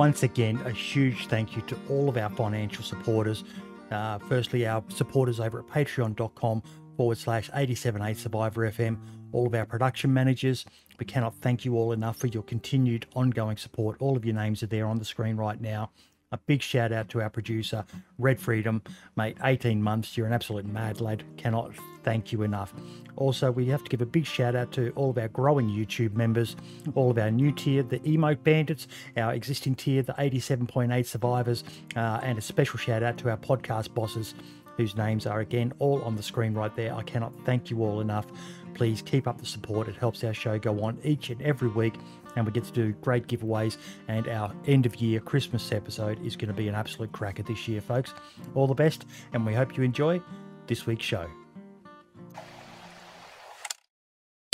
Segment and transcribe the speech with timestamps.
[0.00, 3.44] Once again, a huge thank you to all of our financial supporters.
[3.90, 6.62] Uh, firstly, our supporters over at patreon.com
[6.96, 8.96] forward slash 878 Survivor FM,
[9.32, 10.64] all of our production managers.
[10.98, 13.98] We cannot thank you all enough for your continued ongoing support.
[14.00, 15.90] All of your names are there on the screen right now.
[16.32, 17.84] A big shout out to our producer,
[18.16, 18.80] Red Freedom.
[19.16, 20.16] Mate, 18 months.
[20.16, 21.24] You're an absolute mad lad.
[21.36, 21.72] Cannot
[22.04, 22.72] thank you enough.
[23.16, 26.14] Also, we have to give a big shout out to all of our growing YouTube
[26.14, 26.54] members,
[26.94, 31.64] all of our new tier, the Emote Bandits, our existing tier, the 87.8 Survivors,
[31.96, 34.34] uh, and a special shout out to our podcast bosses,
[34.76, 36.94] whose names are again all on the screen right there.
[36.94, 38.26] I cannot thank you all enough.
[38.74, 39.88] Please keep up the support.
[39.88, 41.94] It helps our show go on each and every week
[42.36, 43.76] and we get to do great giveaways.
[44.08, 47.68] And our end of year Christmas episode is going to be an absolute cracker this
[47.68, 48.14] year, folks.
[48.54, 50.20] All the best, and we hope you enjoy
[50.66, 51.26] this week's show.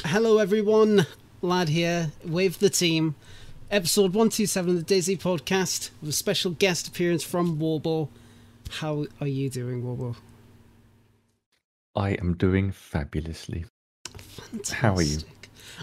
[0.05, 1.07] Hello, everyone.
[1.43, 3.15] Lad here with the team.
[3.71, 8.09] Episode 127 of the DayZ podcast with a special guest appearance from Warbo.
[8.71, 10.17] How are you doing, Warbo?
[11.97, 13.65] I am doing fabulously.
[14.15, 14.79] Fantastic.
[14.79, 15.19] How are you?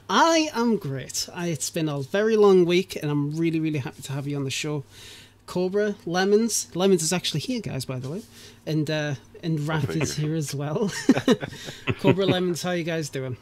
[0.10, 1.30] I am great.
[1.34, 4.36] I, it's been a very long week, and I'm really, really happy to have you
[4.36, 4.84] on the show.
[5.46, 6.74] Cobra, Lemons.
[6.76, 8.22] Lemons is actually here, guys, by the way.
[8.66, 10.92] And uh, and Rat is here as well.
[12.00, 13.38] Cobra, Lemons, how you guys doing?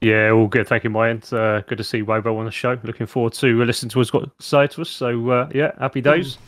[0.00, 0.68] Yeah, all good.
[0.68, 1.22] Thank you, Ryan.
[1.32, 2.78] Uh, good to see Wobo on the show.
[2.82, 4.90] Looking forward to listening to what's got to say to us.
[4.90, 6.04] So, uh, yeah, happy mm.
[6.04, 6.38] days.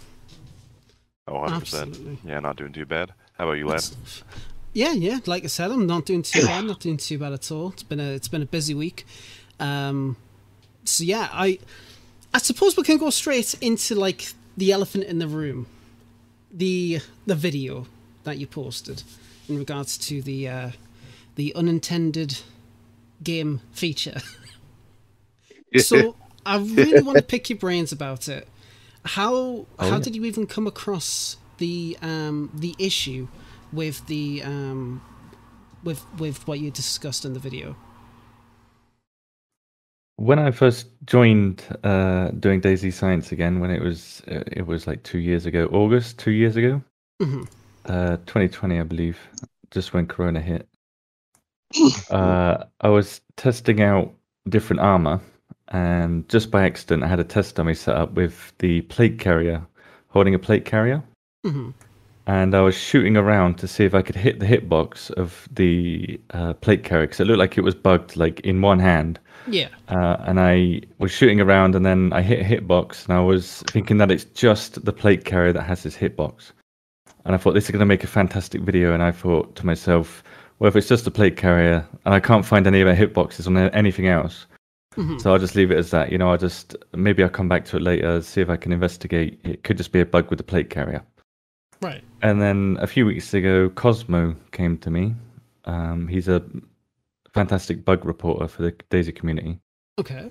[1.28, 1.52] Oh, 100%.
[1.54, 2.18] Absolutely.
[2.24, 3.12] Yeah, not doing too bad.
[3.38, 3.82] How about you, lad?
[4.76, 5.20] Yeah, yeah.
[5.24, 6.66] Like I said, I'm not doing too bad.
[6.66, 7.70] Not doing too bad at all.
[7.70, 9.06] It's been a it's been a busy week.
[9.58, 10.18] Um,
[10.84, 11.58] so yeah, I
[12.34, 15.66] I suppose we can go straight into like the elephant in the room,
[16.52, 17.86] the the video
[18.24, 19.02] that you posted
[19.48, 20.70] in regards to the uh,
[21.36, 22.40] the unintended
[23.22, 24.20] game feature.
[25.78, 28.46] so I really want to pick your brains about it.
[29.06, 29.98] How oh, how yeah.
[30.00, 33.28] did you even come across the um, the issue
[33.76, 35.00] with the um,
[35.84, 37.76] with with what you discussed in the video?
[40.16, 44.86] When I first joined uh, doing DayZ Science again, when it was uh, it was
[44.86, 46.82] like two years ago, August two years ago,
[47.22, 47.42] mm-hmm.
[47.84, 49.18] uh, 2020, I believe,
[49.70, 50.66] just when Corona hit.
[52.10, 54.14] uh, I was testing out
[54.48, 55.20] different armor,
[55.68, 59.66] and just by accident, I had a test dummy set up with the plate carrier
[60.08, 61.02] holding a plate carrier.
[61.44, 61.70] Mm-hmm
[62.26, 66.20] and I was shooting around to see if I could hit the hitbox of the
[66.30, 69.20] uh, plate carrier because it looked like it was bugged, like in one hand.
[69.48, 69.68] Yeah.
[69.88, 73.62] Uh, and I was shooting around, and then I hit a hitbox, and I was
[73.68, 76.52] thinking that it's just the plate carrier that has this hitbox.
[77.24, 79.66] And I thought this is going to make a fantastic video, and I thought to
[79.66, 80.24] myself,
[80.58, 83.46] well, if it's just a plate carrier, and I can't find any of the hitboxes
[83.46, 84.46] on anything else,
[84.96, 85.18] mm-hmm.
[85.18, 86.10] so I'll just leave it as that.
[86.10, 88.72] You know, I'll just maybe I'll come back to it later, see if I can
[88.72, 89.38] investigate.
[89.44, 91.04] It could just be a bug with the plate carrier.
[91.82, 92.02] Right.
[92.22, 95.14] And then a few weeks ago, Cosmo came to me.
[95.64, 96.42] Um, he's a
[97.34, 99.58] fantastic bug reporter for the DayZ community.
[99.98, 100.30] Okay.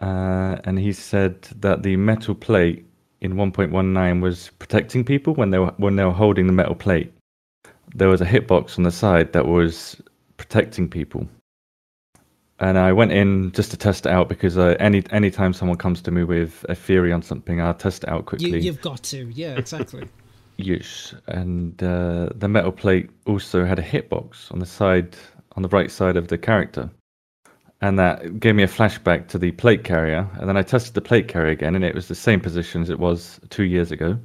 [0.00, 2.84] Uh, and he said that the metal plate
[3.20, 7.12] in 1.19 was protecting people when they were when they were holding the metal plate.
[7.94, 10.00] There was a hitbox on the side that was
[10.36, 11.26] protecting people.
[12.60, 16.02] And I went in just to test it out because uh, any anytime someone comes
[16.02, 18.60] to me with a theory on something, I'll test it out quickly.
[18.60, 20.08] You, have got to, yeah, exactly.
[20.58, 25.16] Use, and uh, the metal plate also had a hitbox on the side,
[25.56, 26.90] on the right side of the character,
[27.80, 30.28] and that gave me a flashback to the plate carrier.
[30.38, 32.90] And then I tested the plate carrier again, and it was the same position as
[32.90, 34.18] it was two years ago.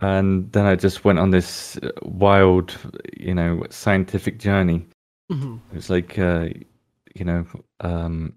[0.00, 2.74] And then I just went on this uh, wild,
[3.16, 4.86] you know, scientific journey.
[5.30, 5.76] Mm-hmm.
[5.76, 6.48] It's like, uh,
[7.14, 7.44] you know,
[7.80, 8.32] um,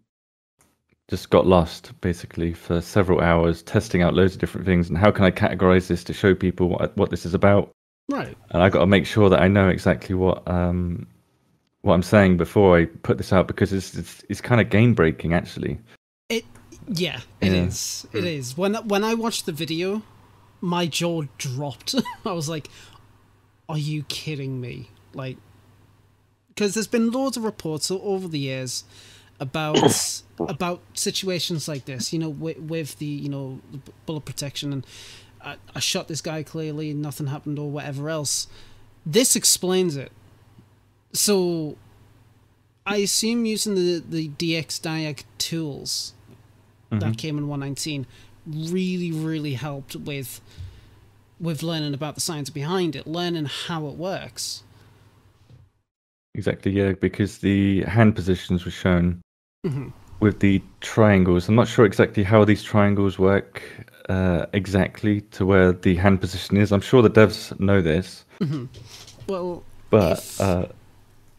[1.12, 5.12] just got lost basically for several hours testing out loads of different things and how
[5.12, 7.70] can I categorize this to show people what what this is about.
[8.08, 8.38] Right.
[8.52, 11.06] And I got to make sure that I know exactly what um
[11.82, 14.94] what I'm saying before I put this out because it's it's, it's kind of game
[14.94, 15.82] breaking actually.
[16.30, 16.46] It
[16.88, 17.64] yeah, it yeah.
[17.66, 18.08] is.
[18.14, 18.56] It is.
[18.56, 20.04] When when I watched the video,
[20.62, 21.94] my jaw dropped.
[22.26, 22.70] I was like,
[23.68, 25.36] "Are you kidding me?" Like,
[26.48, 28.86] because there's been loads of reports over the years
[29.42, 32.14] about about situations like this.
[32.14, 33.60] You know, with, with the you know
[34.06, 34.88] bullet protection, and
[35.44, 38.48] I, I shot this guy clearly, and nothing happened, or whatever else.
[39.06, 40.12] This explains it.
[41.12, 41.76] So,
[42.86, 46.14] I assume using the the DX Diag tools
[46.90, 47.00] mm-hmm.
[47.00, 48.06] that came in 119
[48.48, 50.40] really really helped with
[51.40, 54.64] with learning about the science behind it, learning how it works.
[56.36, 59.22] Exactly, yeah, because the hand positions were shown
[59.64, 59.90] Mm-hmm.
[60.20, 61.48] with the triangles.
[61.48, 63.62] I'm not sure exactly how these triangles work
[64.10, 66.72] uh, exactly to where the hand position is.
[66.72, 68.26] I'm sure the devs know this.
[68.40, 68.66] Mm-hmm.
[69.28, 70.66] Well, but if, uh,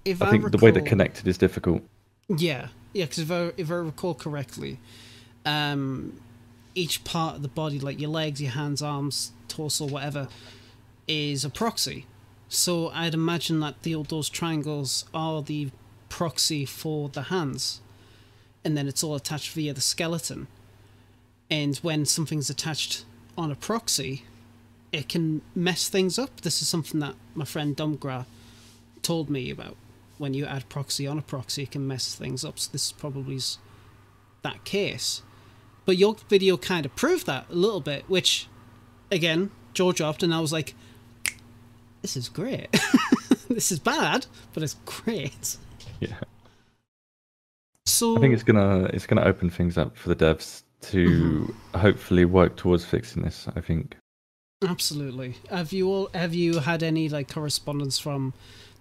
[0.05, 1.83] if I, I think recall, the way they're connected is difficult.
[2.29, 4.79] Yeah, yeah, because if I if I recall correctly,
[5.45, 6.21] um,
[6.77, 10.29] each part of the body, like your legs, your hands, arms, torso, whatever,
[11.09, 12.07] is a proxy.
[12.49, 15.71] So I'd imagine that the those triangles are the
[16.09, 17.81] proxy for the hands,
[18.65, 20.47] and then it's all attached via the skeleton.
[21.51, 23.05] And when something's attached
[23.37, 24.25] on a proxy,
[24.93, 26.43] it can mess things up.
[26.43, 28.27] This is something that my friend Dumgra
[29.03, 29.77] told me about.
[30.19, 32.59] When you add proxy on a proxy, it can mess things up.
[32.59, 33.59] So this probably is
[34.43, 35.23] that case.
[35.85, 38.47] But your video kind of proved that a little bit, which,
[39.11, 40.75] again, George dropped, and I was like,
[42.03, 42.69] this is great.
[43.49, 45.57] this is bad, but it's great.
[45.99, 46.21] Yeah.
[47.93, 50.63] So I think it's gonna it's gonna open things up for the devs
[50.93, 51.79] to mm-hmm.
[51.79, 53.47] hopefully work towards fixing this.
[53.55, 53.97] I think.
[54.67, 55.37] Absolutely.
[55.51, 58.33] Have you all have you had any like correspondence from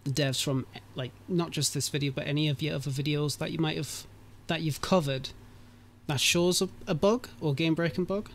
[0.06, 0.66] the devs from
[0.96, 4.08] like not just this video but any of your other videos that you might have
[4.48, 5.30] that you've covered
[6.08, 8.30] that shows a, a bug or game breaking bug?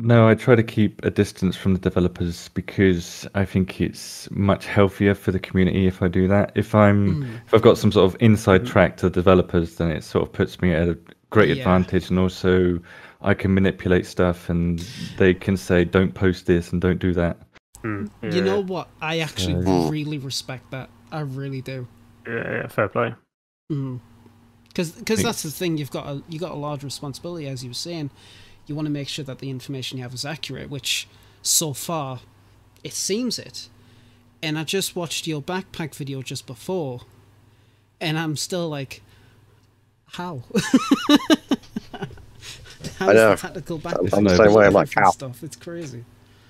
[0.00, 4.64] No, I try to keep a distance from the developers because I think it's much
[4.64, 6.52] healthier for the community if I do that.
[6.54, 7.40] If I'm mm.
[7.46, 10.32] if I've got some sort of inside track to the developers, then it sort of
[10.32, 10.96] puts me at a
[11.30, 11.56] great yeah.
[11.56, 12.78] advantage, and also
[13.22, 14.78] I can manipulate stuff, and
[15.16, 17.36] they can say, "Don't post this and don't do that."
[17.82, 18.08] Mm.
[18.22, 18.30] Yeah.
[18.30, 18.88] You know what?
[19.00, 19.88] I actually so...
[19.88, 20.90] really respect that.
[21.10, 21.88] I really do.
[22.24, 23.14] Yeah, yeah fair play.
[23.72, 23.98] Mm
[24.68, 27.70] because because that's the thing you've got a you got a large responsibility as you
[27.70, 28.10] were saying
[28.68, 31.08] you want to make sure that the information you have is accurate which
[31.42, 32.20] so far
[32.84, 33.68] it seems it
[34.42, 37.02] and i just watched your backpack video just before
[38.00, 39.02] and i'm still like
[40.12, 40.42] how
[42.98, 43.30] How's I know.
[43.30, 44.66] The technical backpack I'm the same way.
[44.66, 45.10] I'm like, how?
[45.10, 45.42] Stuff.
[45.42, 46.04] It's crazy.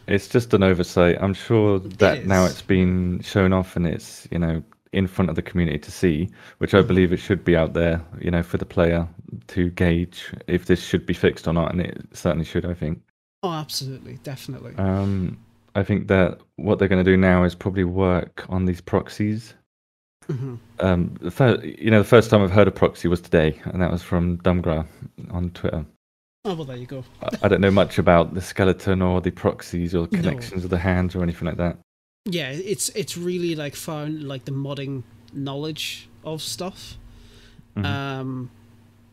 [0.06, 1.18] It's just an oversight.
[1.20, 4.62] I'm sure that it now it's been shown off and it's you know
[4.92, 8.04] in front of the community to see, which I believe it should be out there,
[8.20, 9.08] you know, for the player
[9.48, 12.64] to gauge if this should be fixed or not, and it certainly should.
[12.64, 13.00] I think.
[13.42, 14.74] Oh, absolutely, definitely.
[14.76, 15.38] Um,
[15.74, 19.54] I think that what they're going to do now is probably work on these proxies.
[20.28, 20.56] Mm-hmm.
[20.80, 23.80] Um, the first, you know, the first time I've heard of proxy was today, and
[23.80, 24.86] that was from Dumgra
[25.30, 25.86] on Twitter.
[26.44, 27.04] Oh well, there you go.
[27.22, 30.64] I, I don't know much about the skeleton or the proxies or the connections no.
[30.64, 31.78] of the hands or anything like that
[32.28, 35.02] yeah, it's it's really like found like the modding
[35.32, 36.96] knowledge of stuff.
[37.76, 37.86] Mm-hmm.
[37.86, 38.50] Um,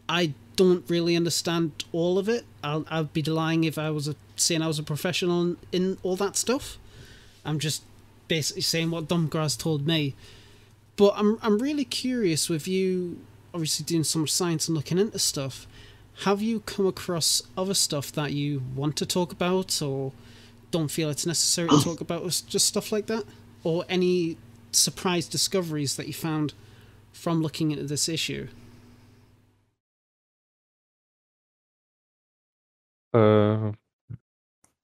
[0.07, 2.45] I don't really understand all of it.
[2.63, 5.97] I'll I'd be lying if I was a, saying I was a professional in, in
[6.03, 6.77] all that stuff.
[7.45, 7.83] I'm just
[8.27, 10.15] basically saying what Dumgrass told me.
[10.97, 13.19] But I'm I'm really curious with you
[13.53, 15.67] obviously doing so much science and looking into stuff.
[16.23, 20.11] Have you come across other stuff that you want to talk about or
[20.75, 23.23] don't feel it's necessary to talk about just stuff like that?
[23.63, 24.37] Or any
[24.73, 26.53] surprise discoveries that you found
[27.13, 28.49] from looking into this issue?
[33.13, 33.71] Uh,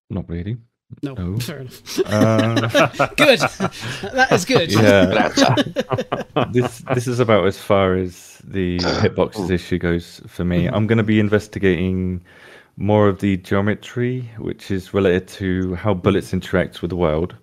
[0.08, 0.56] not really.
[1.02, 1.38] No, no.
[1.48, 1.98] fair enough.
[2.00, 3.38] Uh, good.
[3.38, 4.72] that is good.
[4.72, 5.28] Yeah.
[6.52, 10.68] this this is about as far as the hitboxes issue goes for me.
[10.68, 12.22] I'm going to be investigating
[12.76, 17.36] more of the geometry, which is related to how bullets interact with the world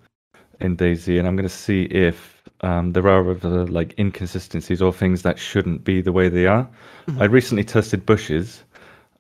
[0.59, 4.91] in DayZ, and I'm going to see if um, there are other like inconsistencies or
[4.91, 6.67] things that shouldn't be the way they are.
[7.07, 7.21] Mm-hmm.
[7.21, 8.63] I recently tested bushes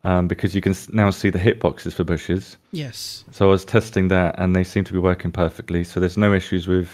[0.03, 2.57] um, because you can now see the hitboxes for bushes.
[2.71, 3.23] Yes.
[3.31, 5.83] So I was testing that, and they seem to be working perfectly.
[5.83, 6.89] So there's no issues with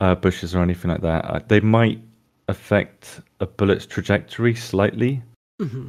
[0.00, 1.24] uh, bushes or anything like that.
[1.24, 2.00] Uh, they might
[2.48, 5.22] affect a bullet's trajectory slightly.
[5.60, 5.88] Mm-hmm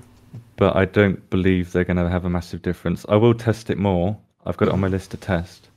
[0.55, 3.05] but I don't believe they're going to have a massive difference.
[3.07, 4.17] I will test it more.
[4.45, 5.69] I've got it on my list to test.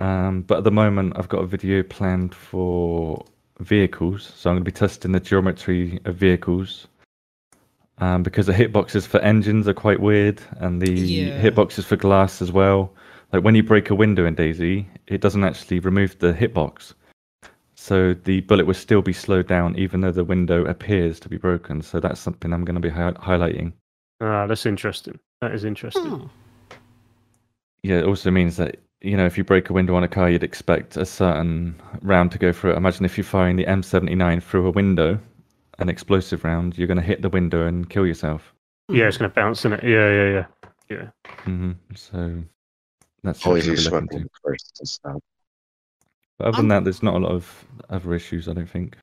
[0.00, 3.24] Um, but at the moment, I've got a video planned for
[3.60, 6.86] vehicles, so I'm going to be testing the geometry of vehicles.
[7.98, 11.42] Um, because the hitboxes for engines are quite weird, and the yeah.
[11.42, 12.92] hitboxes for glass as well.
[13.32, 16.92] Like when you break a window in DayZ, it doesn't actually remove the hitbox.
[17.86, 21.36] So the bullet will still be slowed down even though the window appears to be
[21.36, 21.82] broken.
[21.82, 23.74] So that's something I'm going to be hi- highlighting.
[24.20, 25.20] Ah, that's interesting.
[25.40, 26.02] That is interesting.
[26.04, 26.28] Oh.
[27.84, 30.28] Yeah, it also means that you know if you break a window on a car,
[30.28, 32.76] you'd expect a certain round to go through it.
[32.76, 35.20] Imagine if you're firing the M79 through a window,
[35.78, 38.52] an explosive round, you're going to hit the window and kill yourself.
[38.88, 39.84] Yeah, it's going to bounce in it.
[39.84, 40.46] Yeah, yeah, yeah,
[40.90, 41.30] yeah.
[41.44, 41.72] Mm-hmm.
[41.94, 42.42] So
[43.22, 44.04] that's always useful
[44.42, 45.00] first
[46.38, 48.96] but other than that, there's not a lot of other issues, I don't think.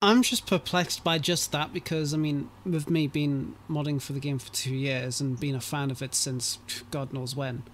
[0.00, 4.20] I'm just perplexed by just that because I mean, with me being modding for the
[4.20, 6.58] game for two years and being a fan of it since
[6.90, 7.64] God knows when,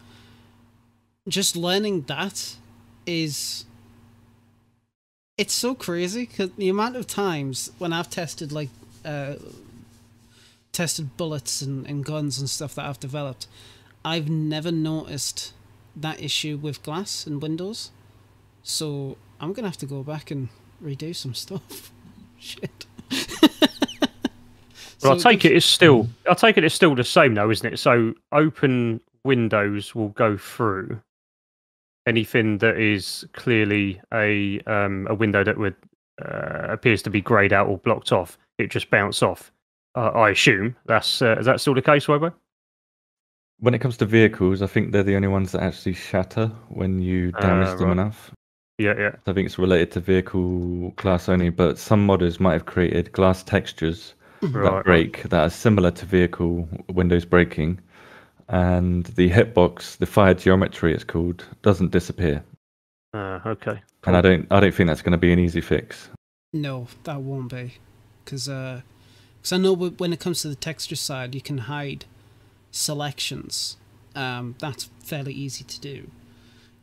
[1.29, 2.57] just learning that
[3.07, 3.67] is
[5.37, 8.71] it's so crazy because the amount of times when I've tested like
[9.05, 9.35] uh,
[10.73, 13.47] tested bullets and, and guns and stuff that I've developed,
[14.05, 15.53] I've never noticed
[15.97, 17.91] that issue with glass and windows.
[18.65, 20.49] So I'm gonna have to go back and
[20.83, 21.93] redo some stuff.
[22.39, 22.87] Shit.
[25.03, 26.09] well, I take it it's still.
[26.29, 27.79] I take it it's still the same though, isn't it?
[27.79, 31.01] So open windows will go through
[32.07, 35.77] anything that is clearly a um, a window that would
[36.25, 38.39] uh, appears to be grayed out or blocked off.
[38.59, 39.53] It just bounce off.
[39.95, 42.33] Uh, I assume that's uh, is that still the case, Wobo?
[43.59, 47.01] When it comes to vehicles, I think they're the only ones that actually shatter when
[47.01, 48.33] you damage uh, them enough.
[48.79, 49.17] Yeah, yeah.
[49.27, 53.43] I think it's related to vehicle class only, but some modders might have created glass
[53.43, 54.65] textures right.
[54.65, 57.81] that break that are similar to vehicle windows breaking,
[58.49, 62.43] and the hitbox, the fire geometry, it's called, doesn't disappear.
[63.13, 63.81] Uh, okay.
[64.03, 64.07] Cool.
[64.07, 66.09] And I don't, I don't think that's going to be an easy fix.
[66.53, 67.75] No, that won't be,
[68.25, 68.81] because uh,
[69.43, 72.07] cause I know when it comes to the texture side, you can hide
[72.73, 73.77] selections.
[74.17, 76.11] Um, that's fairly easy to do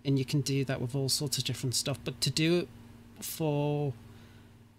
[0.06, 2.00] and you can do that with all sorts of different stuff.
[2.04, 2.68] But to do it
[3.24, 3.94] for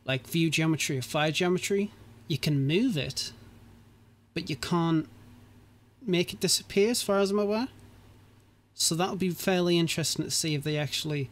[0.05, 1.91] like view geometry or fire geometry,
[2.29, 3.33] you can move it,
[4.35, 5.09] but you can't
[6.05, 7.69] make it disappear as far as I'm aware.
[8.75, 11.31] So that would be fairly interesting to see if they actually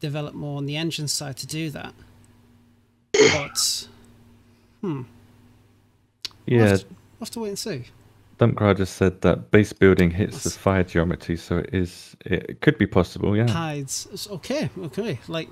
[0.00, 1.94] develop more on the engine side to do that.
[3.12, 3.88] But,
[4.80, 5.02] hmm.
[6.46, 6.58] Yeah.
[6.58, 7.84] We'll have to, we'll have to wait and see.
[8.38, 12.78] Dumpgrad just said that base building hits the fire geometry, so it is it could
[12.78, 13.48] be possible, yeah.
[13.48, 14.08] Hides.
[14.12, 15.18] It's okay, okay.
[15.28, 15.48] Like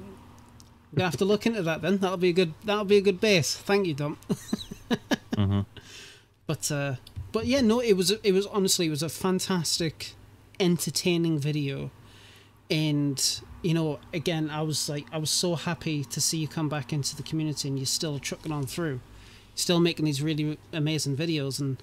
[0.92, 1.98] we have to look into that then.
[1.98, 3.56] That'll be a good that'll be a good base.
[3.56, 4.18] Thank you, Dump.
[5.36, 5.60] mm-hmm.
[6.46, 6.94] But uh
[7.32, 10.14] but yeah, no, it was it was honestly it was a fantastic
[10.58, 11.90] entertaining video.
[12.70, 16.68] And you know, again, I was like I was so happy to see you come
[16.68, 19.00] back into the community and you're still trucking on through.
[19.54, 21.82] Still making these really amazing videos and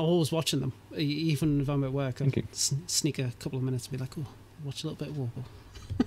[0.00, 2.20] always watching them, even if I'm at work.
[2.22, 4.26] I sneak a couple of minutes and be like, "Oh,
[4.64, 5.44] watch a little bit of Wobo."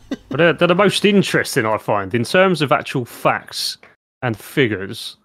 [0.29, 3.77] but they're, they're, the most interesting I find in terms of actual facts
[4.21, 5.17] and figures.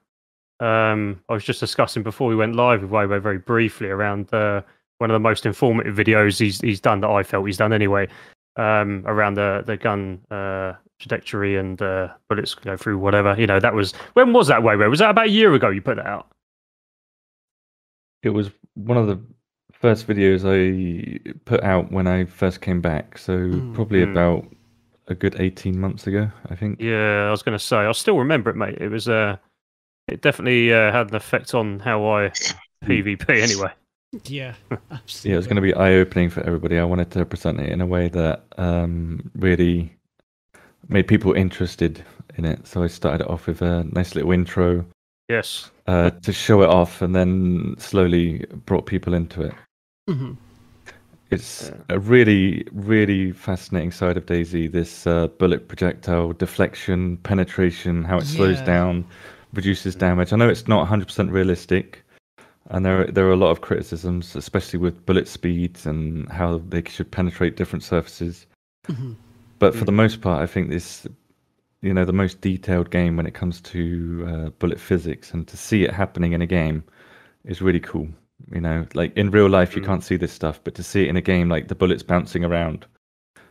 [0.60, 4.62] Um, I was just discussing before we went live with Wobo very briefly around uh,
[4.98, 8.08] one of the most informative videos he's he's done that I felt he's done anyway.
[8.56, 13.34] Um, around the the gun uh, trajectory and uh, bullets go through whatever.
[13.38, 14.90] You know, that was when was that Wobo?
[14.90, 15.70] Was that about a year ago?
[15.70, 16.28] You put that out?
[18.22, 19.20] It was one of the
[19.72, 23.74] first videos I put out when I first came back, so mm.
[23.74, 24.10] probably mm.
[24.10, 24.46] about
[25.08, 26.80] a good 18 months ago, I think.
[26.80, 28.78] Yeah, I was going to say, I still remember it, mate.
[28.80, 29.36] It was, uh,
[30.06, 32.30] it definitely uh, had an effect on how I
[32.84, 33.72] PvP anyway.
[34.24, 34.54] Yeah,
[34.90, 35.30] absolutely.
[35.30, 36.78] Yeah, it was going to be eye opening for everybody.
[36.78, 39.94] I wanted to present it in a way that um, really
[40.88, 42.04] made people interested
[42.36, 42.66] in it.
[42.66, 44.86] So I started it off with a nice little intro.
[45.28, 49.54] Yes uh, to show it off, and then slowly brought people into it.
[50.08, 50.34] Mm-hmm.
[51.30, 54.70] It's a really, really fascinating side of DayZ.
[54.70, 59.06] This uh, bullet projectile deflection, penetration, how it slows down,
[59.54, 60.32] reduces damage.
[60.32, 62.02] I know it's not 100% realistic,
[62.70, 66.58] and there are, there are a lot of criticisms, especially with bullet speeds and how
[66.68, 68.46] they should penetrate different surfaces.
[68.88, 69.12] Mm-hmm.
[69.58, 71.06] But for the most part, I think this
[71.82, 75.56] you know the most detailed game when it comes to uh, bullet physics, and to
[75.56, 76.84] see it happening in a game
[77.44, 78.08] is really cool.
[78.52, 79.86] You know, like in real life, you mm.
[79.86, 82.44] can't see this stuff, but to see it in a game, like the bullets bouncing
[82.44, 82.86] around,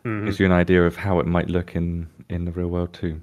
[0.05, 0.25] mm-hmm.
[0.25, 3.21] gives you an idea of how it might look in in the real world too.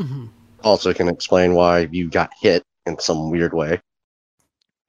[0.00, 0.26] Mm-hmm.
[0.62, 3.80] Also, can explain why you got hit in some weird way.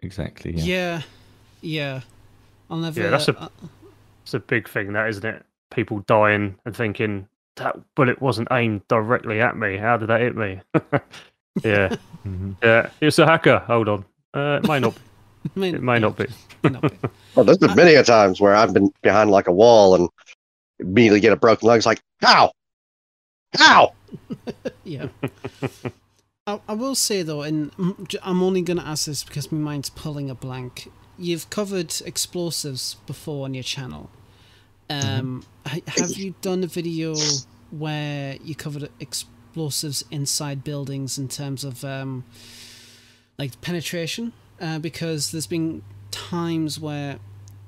[0.02, 0.54] Exactly.
[0.54, 0.64] Yeah.
[0.64, 1.02] Yeah.
[1.62, 2.02] yeah.
[2.70, 3.02] I'll never.
[3.02, 3.40] Yeah, that's a.
[3.40, 3.50] Uh,
[4.24, 5.46] it's a big thing, that isn't it?
[5.72, 9.78] People dying and thinking, that bullet wasn't aimed directly at me.
[9.78, 10.62] How did that hit me?
[11.64, 11.96] yeah,
[12.26, 12.54] mm-hmm.
[12.64, 12.90] yeah.
[13.02, 13.60] It's a hacker.
[13.60, 14.06] Hold on.
[14.34, 14.96] Uh, it might not.
[14.96, 15.02] Be.
[15.70, 16.26] it may not be.
[17.36, 20.10] well, there's been many a times where I've been behind like a wall and
[20.80, 21.78] immediately get a broken leg.
[21.78, 22.52] It's like, how?
[23.54, 23.94] How?
[24.84, 25.08] yeah.
[26.46, 27.72] I, I will say though, and
[28.22, 30.92] I'm only going to ask this because my mind's pulling a blank.
[31.18, 34.10] You've covered explosives before on your channel.
[34.89, 37.15] Um, have you done a video
[37.72, 42.24] where you covered explosives inside buildings in terms of um,
[43.38, 44.34] like penetration?
[44.60, 47.20] Uh, because there's been times where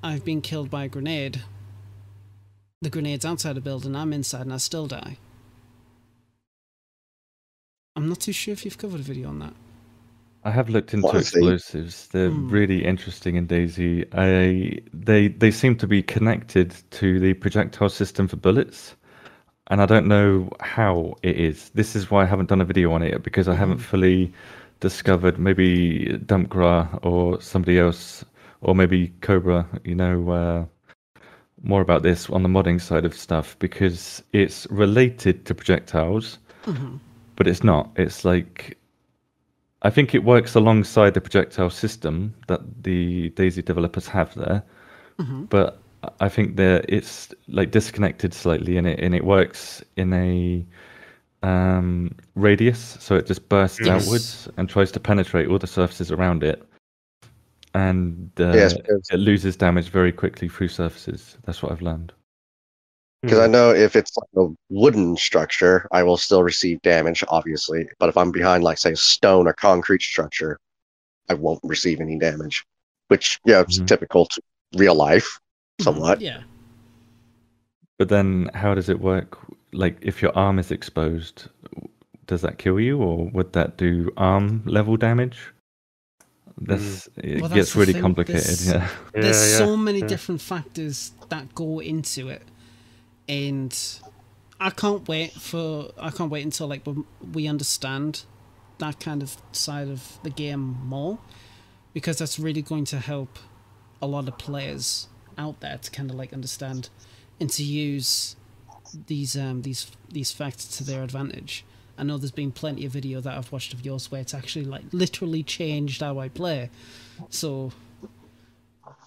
[0.02, 1.44] I've been killed by a grenade.
[2.82, 5.18] The grenade's outside a building, I'm inside, and I still die.
[7.96, 9.54] I'm not too sure if you've covered a video on that.
[10.44, 11.42] I have looked into Honestly.
[11.42, 12.08] explosives.
[12.08, 12.48] They're Hmm.
[12.50, 14.06] really interesting in DayZ.
[14.14, 18.96] I they they seem to be connected to the projectile system for bullets,
[19.70, 21.70] and I don't know how it is.
[21.72, 24.34] This is why I haven't done a video on it because I haven't fully
[24.82, 25.40] discovered.
[25.40, 28.26] Maybe Dumpgra or somebody else,
[28.62, 29.68] or maybe Cobra.
[29.86, 30.30] You know.
[30.32, 30.66] Uh,
[31.64, 36.40] more about this on the modding side of stuff because it's related to projectiles,
[37.36, 37.92] but it's not.
[37.98, 38.79] It's like
[39.82, 44.62] I think it works alongside the projectile system that the DayZ developers have there,
[45.50, 45.80] but
[46.20, 50.66] I think that it's like disconnected slightly, and it and it works in a
[51.44, 54.06] um, radius, so it just bursts Yes.
[54.06, 56.62] outwards and tries to penetrate all the surfaces around it,
[57.74, 58.76] and uh, Yes,
[59.12, 61.38] it loses damage very quickly through surfaces.
[61.46, 62.12] That's what I've learned.
[63.24, 63.52] Because I hmm.
[63.52, 67.90] know if it's like a wooden structure, I will still receive damage, obviously.
[68.00, 70.60] But if I'm behind, like say, a stone or concrete structure,
[71.30, 72.66] I won't receive any damage,
[73.10, 73.88] which yeah, it's Mhm.
[73.88, 74.42] typical to
[74.76, 75.40] real life,
[75.80, 75.84] hmm.
[75.84, 76.22] somewhat.
[76.22, 76.44] Yeah.
[78.00, 79.38] But then, how does it work?
[79.74, 81.50] Like, if your arm is exposed,
[82.28, 85.54] does that kill you, or would that do arm level damage?
[86.62, 87.10] That's mm.
[87.18, 88.60] it Well, gets really thing, complicated.
[88.60, 90.08] this- Yeah, Yeah, There's yeah, so many yeah.
[90.08, 92.49] different factors that go into it,
[93.30, 93.78] and
[94.60, 96.86] I can't wait for I can't wait until like
[97.34, 98.24] we- understand
[98.80, 101.20] that kind of side of the game more,
[101.94, 103.40] because that's really going to help
[104.02, 105.08] a lot of players
[105.38, 106.90] out there to kind of like understand
[107.40, 108.36] and to use
[109.08, 111.64] these um these these facts to their advantage.
[111.98, 114.66] I know there's been plenty of video that I've watched of yours where it's actually
[114.66, 116.70] like literally changed how I play.
[117.30, 117.72] So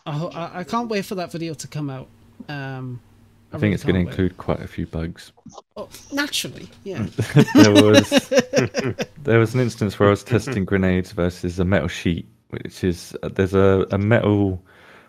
[0.06, 2.08] I I can't wait for that video to come out.
[2.48, 3.00] Um,
[3.52, 5.32] I think really it's going to include quite a few bugs.
[5.76, 7.06] Oh, naturally, yeah.
[7.54, 8.28] there was
[9.22, 13.14] there was an instance where I was testing grenades versus a metal sheet, which is
[13.22, 14.62] there's a, a metal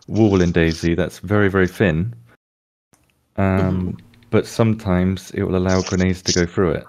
[0.07, 2.13] wall in DayZ that's very very thin,
[3.37, 3.97] um,
[4.29, 6.87] but sometimes it will allow grenades to go through it.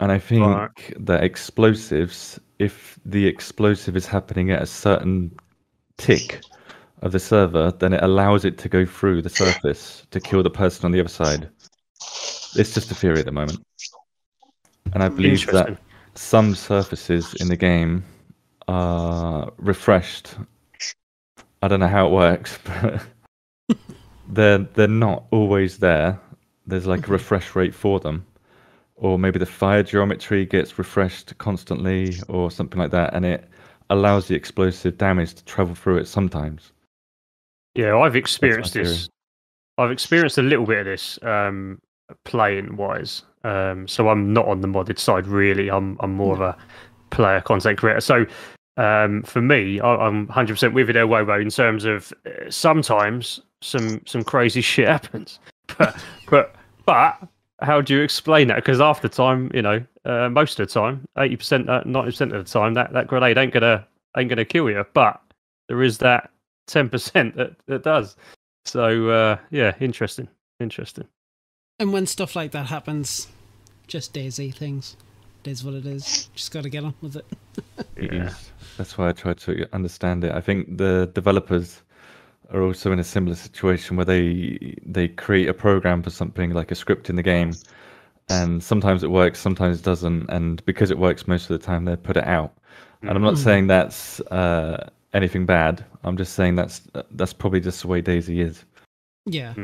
[0.00, 0.94] And I think Right.
[0.98, 5.30] that explosives, if the explosive is happening at a certain
[5.98, 6.42] tick
[7.00, 10.50] of the server, then it allows it to go through the surface to kill the
[10.50, 11.48] person on the other side.
[12.56, 13.64] It's just a theory at the moment.
[14.92, 15.78] And I believe that
[16.14, 18.04] some surfaces in the game
[18.68, 20.34] are refreshed.
[21.62, 23.02] I don't know how it works, but
[24.28, 26.18] they're they're not always there.
[26.66, 27.12] There's like a mm-hmm.
[27.12, 28.26] refresh rate for them.
[28.96, 33.48] Or maybe the fire geometry gets refreshed constantly or something like that and it
[33.88, 36.72] allows the explosive damage to travel through it sometimes.
[37.74, 39.08] Yeah, I've experienced this.
[39.78, 41.80] I've experienced a little bit of this um,
[42.24, 43.22] playing wise.
[43.44, 45.70] Um, so I'm not on the modded side really.
[45.70, 46.56] I'm I'm more of a
[47.10, 48.00] player content creator.
[48.00, 48.26] So
[48.76, 53.40] um, for me, I, I'm 100% with you there, Wobo, in terms of uh, sometimes
[53.62, 55.38] some some crazy shit happens.
[55.78, 56.54] But but
[56.84, 57.28] but
[57.62, 58.56] how do you explain that?
[58.56, 62.44] Because half the time, you know, uh, most of the time, 80%, uh, 90% of
[62.44, 64.84] the time, that, that grenade ain't gonna ain't gonna kill you.
[64.94, 65.20] But
[65.68, 66.30] there is that
[66.72, 68.16] 10% that, that does.
[68.64, 70.28] So uh, yeah, interesting,
[70.58, 71.06] interesting.
[71.78, 73.28] And when stuff like that happens,
[73.86, 74.96] just DayZ things.
[75.44, 76.28] It is what it is.
[76.34, 77.24] Just got to get on with it.
[77.96, 78.34] It Yeah.
[78.76, 80.32] That's why I try to understand it.
[80.32, 81.82] I think the developers
[82.52, 86.70] are also in a similar situation where they they create a program for something like
[86.70, 87.52] a script in the game,
[88.28, 91.84] and sometimes it works, sometimes it doesn't, and because it works most of the time,
[91.84, 92.56] they put it out.
[93.02, 95.84] And I'm not saying that's uh, anything bad.
[96.04, 98.64] I'm just saying that's that's probably just the way DayZ is.
[99.26, 99.54] Yeah.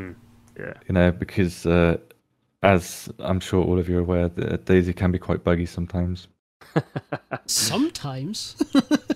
[0.59, 1.97] Yeah, You know, because uh,
[2.63, 6.27] as I'm sure all of you are aware, that DayZ can be quite buggy sometimes.
[7.45, 8.55] Sometimes.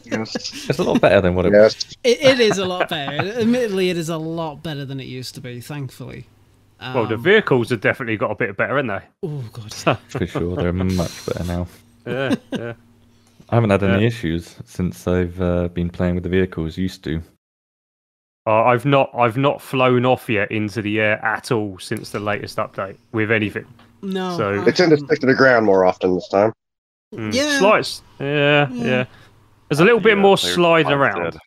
[0.03, 0.69] Yes.
[0.69, 1.75] It's a lot better than what it Yes.
[2.03, 3.39] it, it is a lot better.
[3.39, 6.25] Admittedly, it is a lot better than it used to be, thankfully.
[6.79, 9.01] well, the Um, vehicles have definitely got a bit better, haven't they?
[9.27, 9.73] Oh, God.
[10.07, 10.55] for sure.
[10.55, 11.67] They're much better now.
[12.05, 12.73] Yeah, yeah.
[13.51, 14.07] I haven't had any Yeah.
[14.07, 16.77] issues since I've uh, been playing with the vehicles.
[16.77, 17.21] Used to.
[18.47, 22.19] Uh, I've not I've not flown off yet into the air at all since the
[22.19, 23.65] latest update with anything.
[24.01, 24.35] No.
[24.37, 26.51] So- I They tend to stick to the ground more often this time.
[27.13, 27.33] Mm.
[27.33, 27.59] Yeah.
[27.59, 28.01] Slides.
[28.19, 28.85] Yeah, Yeah.
[28.85, 29.05] yeah.
[29.69, 31.37] There's a little bit Yeah, more players sliding around.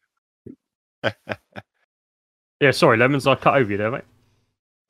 [2.61, 3.27] Yeah, sorry, lemons.
[3.27, 4.05] I cut over you there, mate.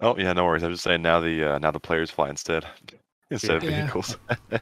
[0.01, 0.63] Oh yeah, no worries.
[0.63, 2.65] I'm just saying now the uh, now the players fly instead
[3.31, 4.17] instead of vehicles.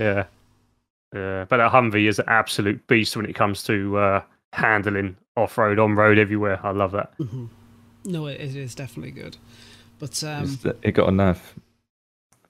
[0.00, 0.24] yeah,
[1.14, 1.44] yeah.
[1.48, 5.78] But that Humvee is an absolute beast when it comes to uh, handling off road,
[5.78, 6.58] on road, everywhere.
[6.62, 7.16] I love that.
[7.18, 7.48] Mhm.
[8.04, 9.36] No, it, it is definitely good.
[9.98, 11.38] But um, It's- it got a nerf.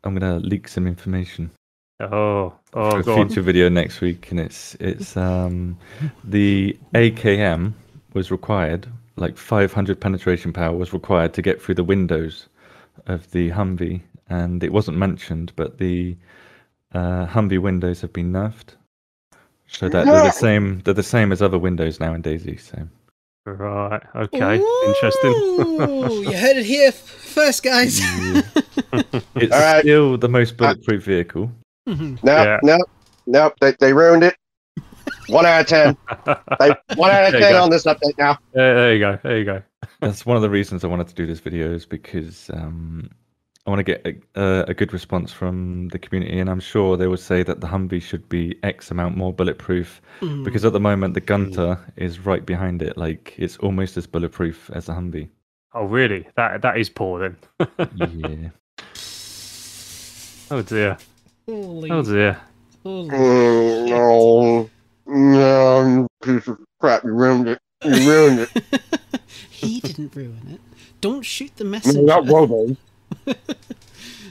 [0.05, 1.51] I'm gonna leak some information
[1.99, 3.27] Oh, oh, for a go on.
[3.29, 5.77] future video next week, and it's it's um
[6.23, 7.73] the AKM
[8.13, 12.47] was required, like 500 penetration power was required to get through the windows
[13.07, 16.17] of the Humvee, and it wasn't mentioned, but the
[16.97, 18.75] uh, Humvee windows have been nerfed,
[19.67, 20.81] so that they're the same.
[20.81, 22.61] They're the same as other windows now in DayZ.
[22.61, 22.89] So
[23.47, 24.03] Right.
[24.17, 24.57] Okay.
[24.87, 25.33] Interesting.
[25.33, 28.01] You heard it here first, guys.
[29.37, 29.81] it's All right.
[29.83, 31.53] still the most bulletproof vehicle.
[31.89, 32.23] Mhm.
[32.25, 32.59] No, Yeah.
[32.65, 32.79] no,
[33.27, 33.53] no.
[33.61, 34.35] They, they ruined it.
[35.29, 35.97] One out of ten.
[36.59, 38.37] They, one out of There ten on this update now.
[38.53, 39.19] there, there you go.
[39.23, 39.63] There you go.
[40.01, 43.09] That's one of the reasons I wanted to do this video is because um,
[43.67, 46.97] I want to get a, a, a good response from the community, and I'm sure
[46.97, 50.45] they will say that the Humvee should be X amount more bulletproof Mhm.
[50.45, 54.71] because at the moment the Gunter is right behind it, like it's almost as bulletproof
[54.73, 55.29] as the Humvee.
[55.75, 56.27] Oh, really?
[56.37, 57.37] That that is poor then.
[57.97, 58.51] yeah,
[60.51, 60.97] Oh dear.
[61.47, 62.41] Holy, Oh dear.
[62.85, 64.71] holy Mm, no,
[65.07, 67.03] no, you piece of crap.
[67.05, 67.59] You ruined it.
[67.85, 68.81] You ruined it.
[69.51, 70.61] he didn't ruin it.
[71.01, 72.03] Don't shoot the I mean, messenger.
[72.03, 72.77] not Wobo.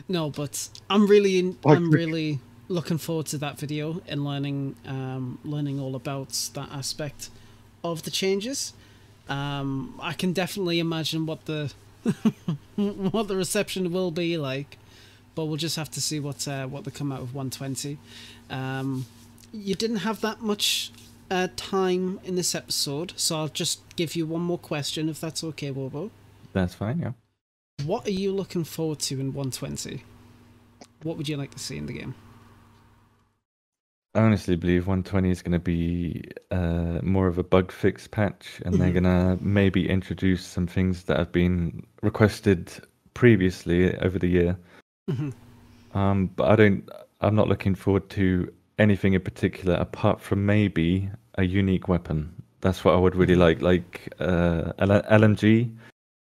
[0.08, 4.76] No, but I'm really, in, Like- I'm really looking forward to that video and learning,
[4.86, 7.30] um, learning all about that aspect
[7.84, 8.74] of the changes.
[9.28, 11.74] Um, I can definitely imagine what the
[12.76, 14.78] what the reception will be like,
[15.34, 17.98] but we'll just have to see what uh, what they come out of 120.
[18.52, 19.08] Um,
[19.52, 20.92] you didn't have that much
[21.32, 25.44] uh, time in this episode, so I'll just give you one more question, if that's
[25.44, 26.12] okay, Wobo.
[26.54, 27.00] that's fine.
[27.00, 27.14] Yeah.
[27.84, 30.04] What are you looking forward to in 120?
[31.04, 32.16] What would you like to see in the game?
[34.16, 38.62] I honestly believe 120 is going to be uh, more of a bug fix patch,
[38.66, 39.04] and they're Mhm.
[39.04, 42.72] going to maybe introduce some things that have been requested
[43.14, 44.58] previously over the year.
[45.12, 45.34] Mhm.
[45.94, 46.90] Um, but I don't.
[47.22, 52.42] I'm not looking forward to anything in particular apart from maybe a unique weapon.
[52.62, 55.72] That's what I would really like, like uh, L- LMG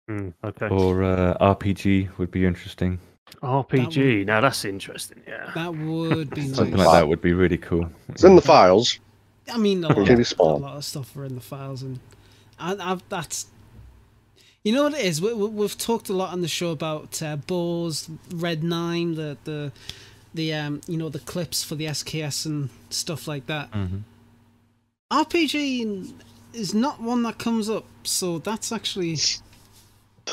[0.08, 0.68] Hmm, okay.
[0.68, 2.98] or uh, RPG would be interesting.
[3.42, 4.24] RPG.
[4.24, 5.20] Now that's interesting.
[5.26, 5.50] Yeah.
[5.54, 6.86] That would be Something nice.
[6.86, 7.90] like that would be really cool.
[8.08, 8.98] It's in the files.
[9.52, 12.00] I mean, a lot, Can a lot of stuff are in the files, and
[12.58, 13.46] and I've, that's.
[14.64, 15.22] You know what it is?
[15.22, 19.36] We, we, we've talked a lot on the show about uh, Bose, Red Nine, the
[19.44, 19.72] the
[20.34, 23.70] the um you know the clips for the SKS and stuff like that.
[23.72, 24.02] Mhm.
[25.10, 26.12] RPG
[26.52, 29.16] is not one that comes up, so that's actually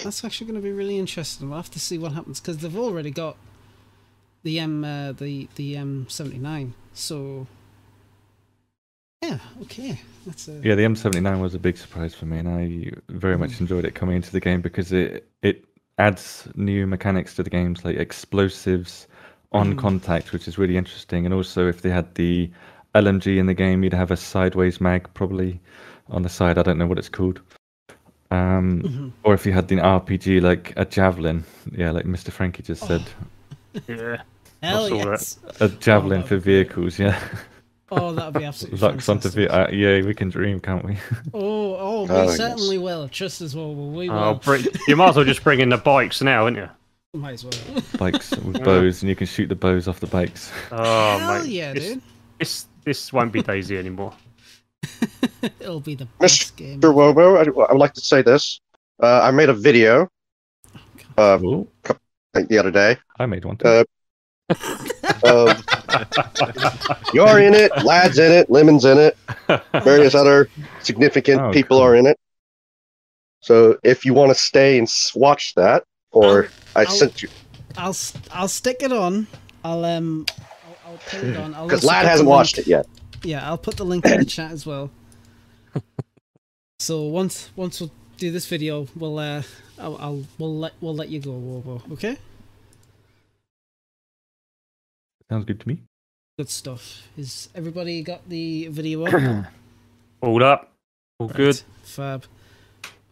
[0.03, 1.49] that's actually going to be really interesting.
[1.49, 3.37] We'll have to see what happens because they've already got
[4.43, 6.73] the M uh, the the M seventy nine.
[6.93, 7.47] So
[9.21, 12.91] yeah, okay, that's a Yeah, the M79 was a big surprise for me, and I
[13.09, 15.65] very much enjoyed it coming into the game because it it
[15.97, 19.07] adds new mechanics to the games like explosives
[19.51, 19.77] on Mm.
[19.77, 21.25] contact, which is really interesting.
[21.25, 22.51] And also, if they had the
[22.93, 25.59] LMG in the game, you'd have a sideways mag probably
[26.09, 26.57] on the side.
[26.57, 27.41] I don't know what it's called.
[28.35, 29.11] Um, Mhm.
[29.23, 32.31] or if you had the RPG like a javelin, yeah, like Mr.
[32.31, 33.03] Frankie just said,
[33.87, 34.17] Yeah.
[34.61, 35.05] hell saw that.
[35.05, 35.39] yes.
[35.59, 36.67] a javelin that for would be great.
[36.67, 37.19] vehicles, yeah,
[37.91, 39.49] Oh, that would be absolutely locks onto fantastic.
[39.51, 40.97] ve- uh, yeah, we can dream, can't we?
[41.33, 42.37] Oh, oh, we Oh, yes.
[42.37, 43.07] certainly will.
[43.07, 44.17] Just as well, we will.
[44.17, 46.69] Oh, bring, you might as well just bring in the bikes now, wouldn't you?
[47.19, 47.81] Might as well.
[47.97, 50.51] bikes with bows, and you can shoot the bows off the bikes.
[50.71, 51.49] Oh, hell mate.
[51.49, 52.01] yeah, this, dude.
[52.39, 54.13] This this won't be DayZ anymore.
[55.59, 56.19] It'll be the Mr.
[56.19, 56.81] best game.
[56.81, 56.93] Mr.
[56.93, 58.59] Wobo, I, I would like to say this.
[59.01, 60.09] Uh, I made a video
[61.17, 61.67] uh, Oh,
[62.33, 62.97] the other day.
[63.19, 63.67] I made one too.
[63.67, 63.83] Uh,
[65.23, 65.63] of
[67.13, 69.17] you're in it, Lad's in it, Lemon's in it,
[69.83, 70.49] various other
[70.81, 71.85] significant Oh, people cool.
[71.85, 72.17] are in it.
[73.41, 77.29] So if you want to stay and watch that, or I I'll- sent you
[77.77, 79.27] I'll s- I'll stick it on.
[79.63, 80.25] I'll um
[80.85, 81.51] I'll, I'll put it on.
[81.67, 82.85] Because Lad hasn't watched it yet.
[83.25, 84.91] Yeah, I'll put the link in the chat as well.
[86.79, 89.41] So once once we'll do this video, we'll uh
[89.79, 91.91] I'll, I'll we'll let we'll let you go, Wobo.
[91.93, 92.17] Okay.
[95.29, 95.81] Sounds good to me.
[96.37, 97.07] Good stuff.
[97.17, 99.47] Is everybody got the video up?
[100.21, 100.71] All up.
[101.17, 101.55] All good.
[101.55, 102.25] Right, Fab.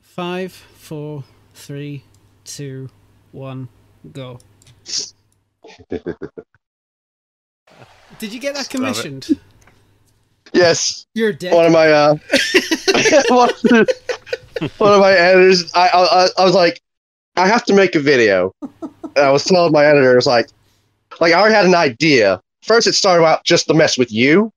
[0.02, 1.24] Five, four,
[1.56, 2.04] three,
[2.44, 2.90] two,
[3.32, 3.70] one,
[4.12, 4.38] go.
[8.20, 9.40] Did you get that commissioned?
[10.54, 11.54] Yes, You're dead.
[11.54, 12.14] one of my uh,
[13.30, 13.94] one, of the-
[14.78, 15.72] one of my editors.
[15.74, 16.82] I, I I was like,
[17.36, 18.54] I have to make a video.
[18.72, 20.50] And I was telling my editor, I was like,
[21.20, 22.42] like I already had an idea.
[22.62, 24.52] First, it started out just to mess with you.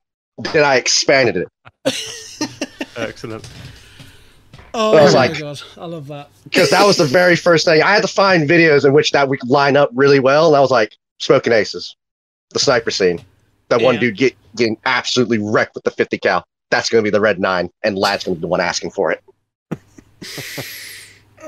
[0.52, 1.48] Then I expanded it.
[2.96, 3.48] Excellent.
[4.74, 6.28] oh I was my like- god, I love that.
[6.44, 7.82] because that was the very first thing.
[7.82, 10.60] I had to find videos in which that would line up really well, and I
[10.60, 11.96] was like, Smoking Aces,
[12.50, 13.20] the sniper scene.
[13.68, 16.44] That one dude get, getting absolutely wrecked with the 50 cal.
[16.70, 18.90] That's going to be the red nine, and Lad's going to be the one asking
[18.90, 19.22] for it.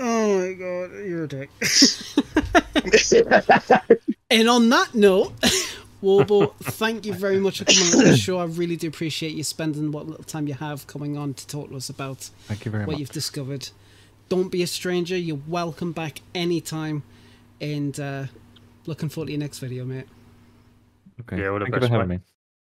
[0.01, 1.51] Oh my god, you're a dick.
[4.31, 5.33] and on that note,
[6.03, 8.39] Warbo, thank you very much for coming on the show.
[8.39, 11.71] I really do appreciate you spending what little time you have coming on to talk
[11.71, 13.01] to us about Thank you very what much.
[13.01, 13.71] you've discovered.
[14.29, 15.17] Don't be a stranger.
[15.17, 17.03] You're welcome back anytime.
[17.61, 18.27] And uh,
[18.87, 20.07] looking forward to your next video, mate.
[21.21, 21.41] Okay.
[21.41, 22.17] Yeah, all the Thank you best, for having mate.
[22.17, 22.23] me.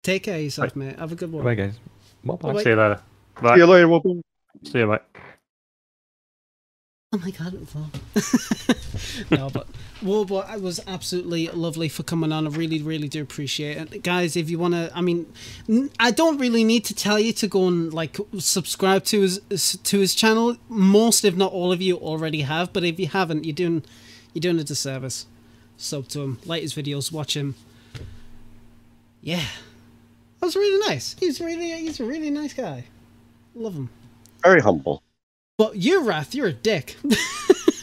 [0.03, 0.99] Take care of yourself, mate.
[0.99, 1.45] Have a good one.
[1.45, 1.75] Bye, guys.
[2.23, 2.63] Bye bye.
[2.63, 3.01] See you later.
[3.41, 3.55] Bye.
[3.55, 4.21] See you later, Whoopi.
[4.65, 5.01] See you, mate.
[7.15, 9.69] Oh my god, it was no, but
[10.03, 12.45] Warbo, it was absolutely lovely for coming on.
[12.45, 14.37] I really, really do appreciate it, guys.
[14.37, 15.33] If you want to, I mean,
[16.01, 20.01] I don't really need to tell you to go and like subscribe to his to
[20.01, 20.57] his channel.
[20.69, 22.73] Most, if not all of you, already have.
[22.73, 23.85] But if you haven't, you're doing
[24.33, 25.27] you're doing a disservice.
[25.77, 27.55] Sub to him, like his videos, watch him.
[29.25, 29.43] Yeah,
[30.39, 31.17] that was really nice.
[31.19, 32.85] He's really he's a really nice guy.
[33.55, 33.89] Love him.
[34.43, 35.03] Very humble.
[35.57, 36.97] But you, Wrath, you're a dick.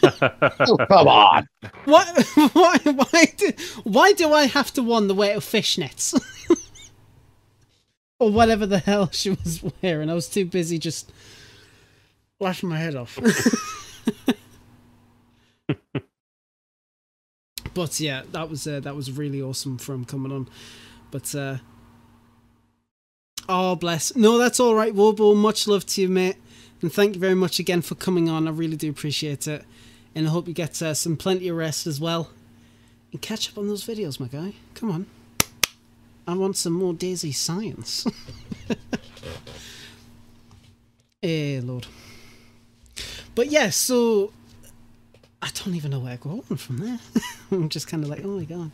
[0.04, 1.48] Oh, come on.
[1.84, 2.06] What?
[2.52, 2.78] Why?
[2.84, 3.52] Why do?
[3.82, 6.14] Why do I have to want the wear of fishnets?
[8.20, 10.08] or whatever the hell she was wearing.
[10.08, 11.10] I was too busy just
[12.38, 13.18] laughing my head off.
[17.74, 20.48] but yeah, that was uh, that was really awesome from coming on.
[21.12, 21.58] But uh,
[23.48, 24.16] oh bless.
[24.16, 25.36] No, that's all right, Warbo.
[25.36, 26.36] Much love to you, mate,
[26.80, 28.48] and thank you very much again for coming on.
[28.48, 29.64] I really do appreciate it
[30.14, 32.30] and I hope you get uh, some plenty of rest as well.
[33.12, 34.54] And catch up on those videos, my guy.
[34.74, 35.06] Come on.
[36.26, 38.06] I want some more DayZ science.
[41.24, 41.86] Eh, Lord.
[43.36, 44.32] But yeah, so
[45.40, 46.98] I don't even know where I go from there.
[47.52, 48.72] I'm just kind of like, oh my god.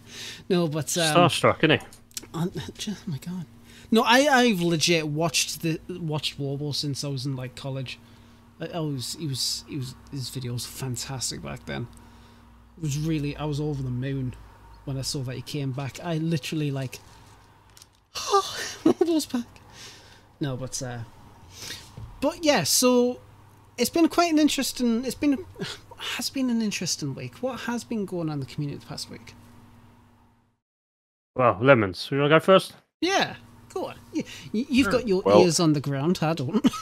[0.48, 1.86] No, but um, Starstruck, isn't he?
[2.34, 2.50] Oh
[3.06, 3.46] my god.
[3.90, 7.98] No, I I've legit watched the watched Wobo since I was in like college.
[8.60, 11.88] I, I was he was he was his video was fantastic back then.
[12.76, 14.34] It was really I was over the moon
[14.84, 15.98] when I saw that he came back.
[16.02, 16.98] I literally like
[18.16, 19.46] oh Wobo's back.
[20.40, 21.00] No, but uh
[22.20, 23.20] but yeah, so
[23.78, 25.44] it's been quite an interesting it's been
[25.96, 27.36] has been an interesting week.
[27.36, 29.34] What has been going on in the community the past week?
[31.38, 32.08] Well, Lemons.
[32.10, 32.74] You want to go first?
[33.00, 33.36] Yeah,
[33.72, 33.94] go on.
[34.12, 36.18] You, you've got your Well- ears on the ground.
[36.20, 36.66] I don't.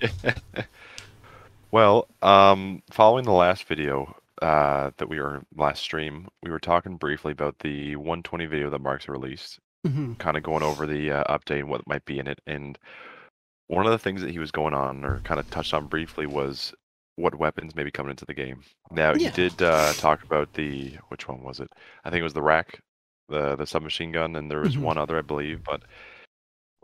[1.70, 6.96] Well, um, following the last video uh, that we were last stream, we were talking
[6.96, 10.16] briefly about the 120 video that Mark's released, Mhm.
[10.18, 12.40] kind of going over the uh, update and what might be in it.
[12.46, 12.78] And
[13.66, 16.24] one of the things that he was going on, or kind of touched on briefly,
[16.26, 16.72] was
[17.16, 18.62] what weapons may be coming into the game.
[18.90, 19.28] Now Yeah.
[19.28, 21.68] he did uh, talk about the which one was it?
[22.02, 22.80] I think it was the rack,
[23.28, 24.78] the the submachine gun, and there was Mhm.
[24.78, 25.82] one other, I believe, but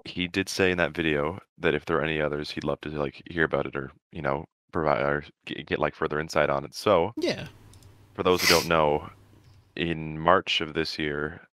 [0.05, 2.91] he did say in that video that if there are any others, he'd love to
[2.91, 6.65] like hear about it or you know provide or get, get like further insight on
[6.65, 6.75] it.
[6.75, 7.49] So Yeah.
[8.15, 9.09] for those who don't know,
[9.77, 11.49] in March of this year,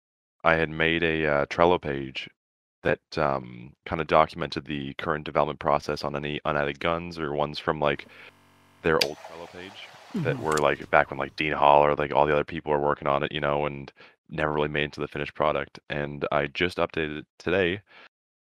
[0.43, 2.29] I had made a uh, Trello page
[2.83, 7.59] that um, kind of documented the current development process on any unadded guns or ones
[7.59, 8.07] from like
[8.83, 9.89] their old Trello page
[10.23, 10.39] that Mhm.
[10.39, 13.07] were like back when like Dean Hall or like all the other people were working
[13.07, 13.91] on it, you know, and
[14.29, 15.79] never really made it to the finished product.
[15.89, 17.81] And I just updated it today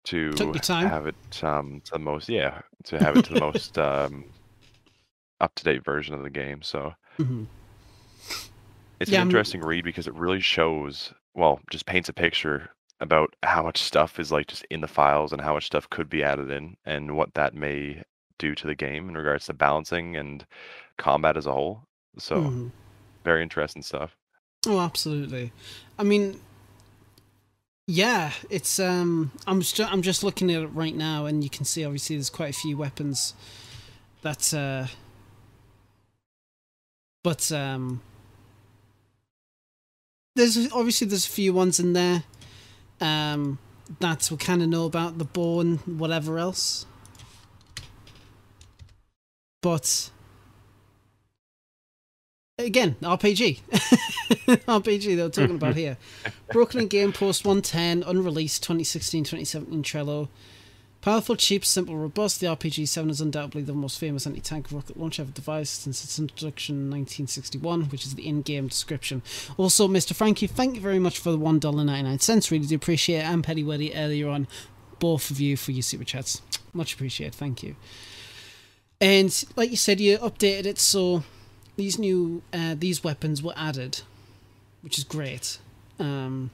[0.06, 0.88] to Took your time.
[0.90, 4.26] have it um, to the most, yeah, to have it to the most um,
[5.42, 6.62] up to date version of the game.
[6.62, 7.48] So Mhm.
[9.00, 12.70] it's Yeah, an I'm- interesting read because it really shows, well, just paints a picture
[13.00, 16.10] about how much stuff is like just in the files and how much stuff could
[16.10, 18.02] be added in and what that may
[18.40, 20.46] do to the game in regards to balancing and
[20.98, 21.84] combat as a whole.
[22.18, 22.72] So Mhm.
[23.26, 24.16] very interesting stuff.
[24.66, 25.52] Oh, absolutely.
[26.00, 26.40] I mean,
[27.88, 29.32] yeah, it's um.
[29.46, 32.30] I'm just I'm just looking at it right now, and you can see obviously there's
[32.30, 33.34] quite a few weapons
[34.22, 34.54] that.
[34.54, 34.88] uh
[37.24, 38.02] But um.
[40.36, 42.24] There's obviously there's a few ones in there,
[43.00, 43.60] um,
[44.00, 46.88] that we kind of know about the bow and whatever else.
[49.62, 50.10] But
[52.66, 53.60] again, RPG.
[54.68, 55.98] RPG they were talking about here.
[56.52, 60.30] Brooklyn Game Post 110, unreleased 2016 2017 Trello.
[61.02, 64.98] Powerful, cheap, simple, robust, the RPG 7 is undoubtedly the most famous anti tank rocket
[64.98, 69.22] launcher ever devised since its introduction in 1961, which is the in game description.
[69.58, 70.16] Also, Mr.
[70.16, 72.52] Frankie, thank you very much for the $1.99.
[72.52, 73.26] Really do appreciate it.
[73.26, 74.48] And Petty Weddy earlier on,
[75.00, 76.42] both of you for your super chats.
[76.72, 77.36] Much appreciated.
[77.36, 77.76] Thank you.
[79.02, 81.24] And like you said, you updated it so
[81.76, 84.02] these new uh, these weapons were added
[84.84, 85.58] which is great.
[85.98, 86.52] Um,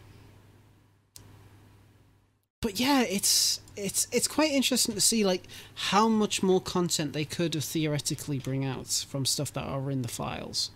[2.62, 5.44] but yeah, it's it's it's quite interesting to see like
[5.76, 10.04] how much more content they could have theoretically bring out from stuff that are in
[10.04, 10.72] the files.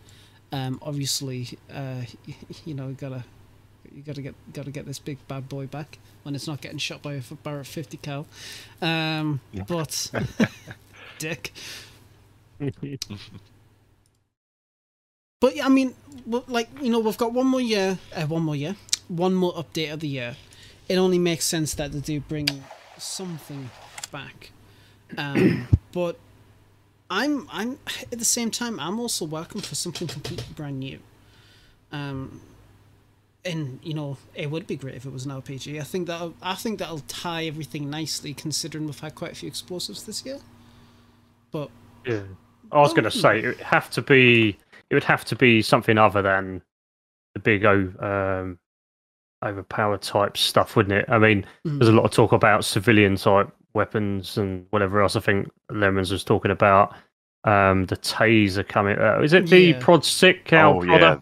[0.52, 2.02] Um, obviously, uh,
[2.66, 3.24] you know, gotta
[3.94, 7.02] you gotta get gotta get this big bad boy back when it's not getting shot
[7.02, 8.26] by a Barrett fifty cal.
[8.82, 10.10] Um, but
[11.20, 11.54] dick.
[15.44, 15.94] but yeah, I mean,
[16.26, 18.78] like you know, we've got one more year, uh, one more year,
[19.10, 20.38] one more update of the year.
[20.88, 22.48] It only makes sense that they do bring
[22.98, 23.70] something
[24.10, 24.52] back.
[25.18, 26.18] Um, but
[27.10, 27.78] I'm I'm
[28.10, 31.00] at the same time I'm also welcome for something completely brand new.
[31.92, 32.40] Um,
[33.44, 35.78] and you know it would be great if it was an RPG.
[35.78, 39.50] I think that I think that'll tie everything nicely, considering we've had quite a few
[39.50, 40.40] explosives this year.
[41.52, 41.70] But
[42.06, 42.22] yeah,
[42.72, 44.58] I was going to say it have to be
[44.94, 46.62] it would have to be something other than
[47.34, 48.60] the big um,
[49.44, 51.06] overpowered type stuff, wouldn't it?
[51.10, 51.80] I mean, mm.
[51.80, 55.16] there's a lot of talk about civilian type weapons and whatever else.
[55.16, 56.94] I think Lemons was talking about
[57.44, 59.00] um, the taser coming.
[59.00, 59.80] Uh, is it the yeah.
[59.80, 60.80] Prod Sick cow?
[60.80, 61.18] Oh, yeah.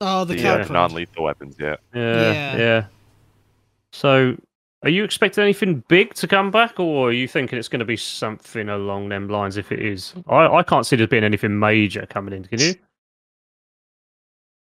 [0.00, 1.56] Oh, the, the uh, non-lethal weapons.
[1.58, 1.76] Yeah.
[1.92, 2.32] yeah.
[2.32, 2.56] Yeah.
[2.56, 2.84] Yeah.
[3.92, 4.36] So,
[4.84, 7.84] are you expecting anything big to come back, or are you thinking it's going to
[7.84, 9.56] be something along them lines?
[9.56, 12.44] If it is, I, I can't see there being anything major coming in.
[12.44, 12.74] Can you?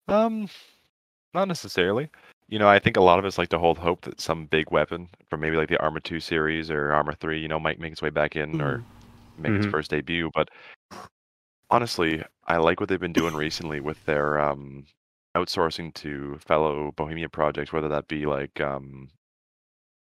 [0.08, 0.48] Um,
[1.34, 2.08] not necessarily.
[2.48, 4.70] You know, I think a lot of us like to hold hope that some big
[4.70, 7.92] weapon from maybe like the Arma 2 series or Arma 3, you know, might make
[7.92, 8.62] its way back in mm.
[8.62, 9.42] or mm-hmm.
[9.42, 9.62] make mm-hmm.
[9.62, 10.30] its first debut.
[10.34, 10.48] But
[11.70, 14.86] honestly, I like what they've been doing recently with their um,
[15.36, 19.10] outsourcing to fellow Bohemia projects, whether that be like um,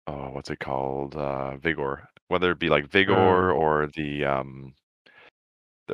[0.08, 3.56] oh, what's it called, uh, Vigor, whether it be like Vigor mm.
[3.56, 4.74] or the um,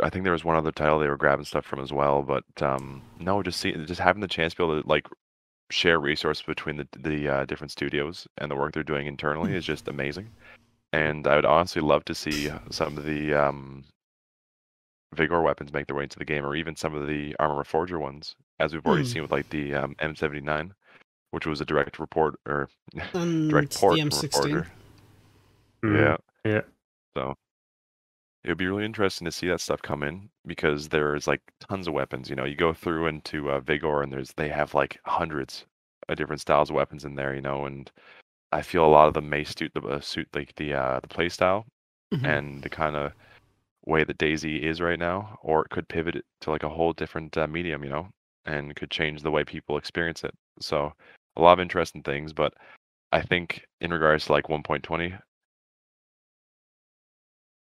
[0.04, 2.44] I think there was one other title they were grabbing stuff from as well, but
[2.62, 5.08] um, no, just see, just having the chance to be able to like
[5.72, 9.66] share resources between the the uh, different studios and the work they're doing internally is
[9.66, 10.30] just amazing.
[10.94, 13.84] And I would honestly love to see some of the um,
[15.14, 18.00] Vigor weapons make their way into the game, or even some of the Arma Reforger
[18.00, 19.14] ones, as we've already mm.
[19.14, 20.72] seen with like the um, M79,
[21.32, 22.70] which was a direct report or
[23.14, 24.68] direct port from Reforger.
[25.84, 26.00] Mm.
[26.00, 26.62] Yeah, yeah.
[27.16, 27.36] So
[28.46, 31.88] it would be really interesting to see that stuff come in because there's like tons
[31.88, 32.30] of weapons.
[32.30, 35.66] You know, you go through into uh, Vigor and there's they have like hundreds
[36.08, 37.34] of different styles of weapons in there.
[37.34, 37.92] You know, and
[38.52, 41.08] I feel a lot of them may suit the uh, suit like the uh, the
[41.08, 41.66] play style
[42.14, 42.24] mm-hmm.
[42.24, 43.14] and the kind of
[43.88, 46.94] way that DayZ is right now, or it could pivot it to like a whole
[46.94, 47.84] different uh, medium.
[47.84, 48.10] You know,
[48.46, 50.36] and could change the way people experience it.
[50.60, 50.94] So
[51.36, 52.54] a lot of interesting things, but
[53.12, 55.18] I think in regards to like 1.20,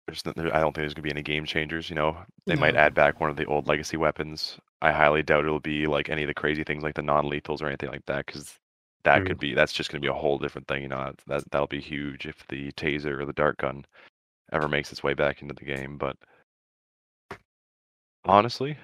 [0.10, 1.90] there's I don't think there's gonna be any game changers.
[1.90, 2.62] You know, they no.
[2.62, 4.60] might add back one of the old legacy weapons.
[4.82, 7.68] I highly doubt it'll be like any of the crazy things like the non-lethals or
[7.68, 8.58] anything like that, because
[9.04, 9.28] that mm.
[9.28, 10.82] could be that's just gonna be a whole different thing.
[10.84, 13.86] You know, that that'll be huge if the taser or the dart gun
[14.52, 15.98] ever makes its way back into the game.
[15.98, 16.18] But
[18.26, 18.78] honestly,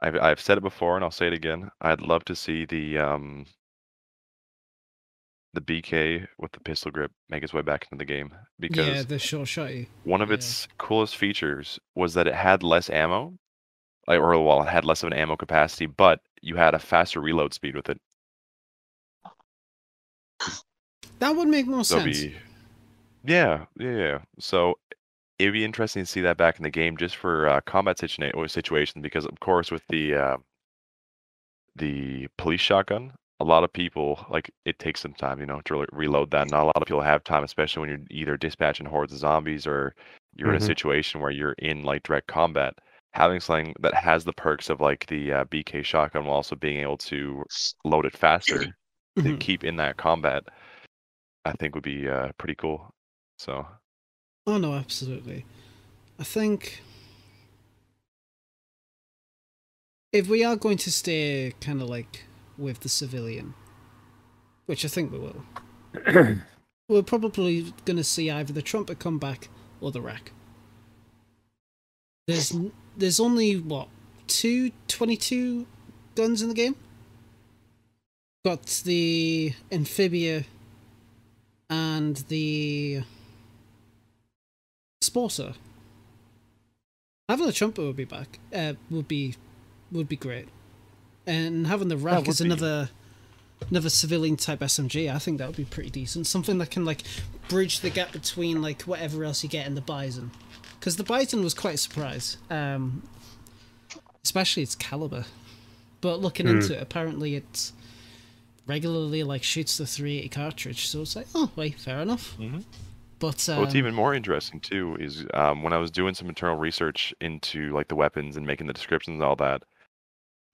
[0.00, 1.70] I've I've said it before and I'll say it again.
[1.80, 3.46] I'd love to see the um
[5.54, 9.02] the BK with the pistol grip make its way back into the game because yeah,
[9.02, 9.86] the short shotty.
[10.04, 10.36] One of yeah.
[10.36, 13.34] its coolest features was that it had less ammo,
[14.06, 17.20] like or well, it had less of an ammo capacity, but you had a faster
[17.20, 18.00] reload speed with it.
[21.18, 22.20] That would make more so sense.
[22.20, 22.34] Be,
[23.24, 24.18] yeah, yeah, yeah.
[24.40, 24.74] So
[25.38, 28.50] it'd be interesting to see that back in the game just for uh, combat situa-
[28.50, 30.36] situation because of course with the uh,
[31.76, 33.12] the police shotgun
[33.42, 36.50] a lot of people like it takes some time you know to re- reload that
[36.50, 39.66] not a lot of people have time especially when you're either dispatching hordes of zombies
[39.66, 39.94] or
[40.34, 40.56] you're mm-hmm.
[40.56, 40.66] in a mm-hmm.
[40.66, 42.74] situation where you're in like direct combat
[43.12, 46.80] having something that has the perks of like the uh, bk shotgun while also being
[46.80, 47.44] able to
[47.84, 48.58] load it faster
[49.18, 49.22] mm-hmm.
[49.22, 50.44] to keep in that combat
[51.44, 52.90] i think would be uh, pretty cool
[53.38, 53.66] so
[54.46, 55.44] Oh no, absolutely.
[56.18, 56.82] I think
[60.12, 62.24] if we are going to stay kind of like
[62.58, 63.54] with the civilian,
[64.66, 65.44] which I think we will,
[66.88, 69.48] we're probably going to see either the trumpet come back
[69.80, 70.32] or the rack.
[72.26, 72.54] There's
[72.96, 73.88] there's only what
[74.26, 75.66] two 22
[76.14, 76.76] guns in the game.
[78.44, 80.44] Got the amphibia
[81.70, 83.02] and the
[85.02, 85.54] Sporter.
[87.28, 88.38] Having the trumpet would be back.
[88.54, 89.36] Uh, would be
[89.90, 90.48] would be great,
[91.26, 92.90] and having the rack is another
[93.70, 95.12] another civilian type SMG.
[95.14, 96.26] I think that would be pretty decent.
[96.26, 97.02] Something that can like
[97.48, 100.30] bridge the gap between like whatever else you get in the Bison,
[100.80, 102.36] because the Bison was quite a surprise.
[102.50, 103.02] Um,
[104.24, 105.24] especially its caliber.
[106.00, 106.56] But looking Hmm.
[106.56, 107.72] into it, apparently it's
[108.66, 110.86] regularly like shoots the 380 cartridge.
[110.88, 112.36] So it's like, oh wait, fair enough.
[112.38, 112.64] Mhm.
[113.18, 116.56] But um, What's even more interesting too is um, when I was doing some internal
[116.56, 119.62] research into like the weapons and making the descriptions and all that.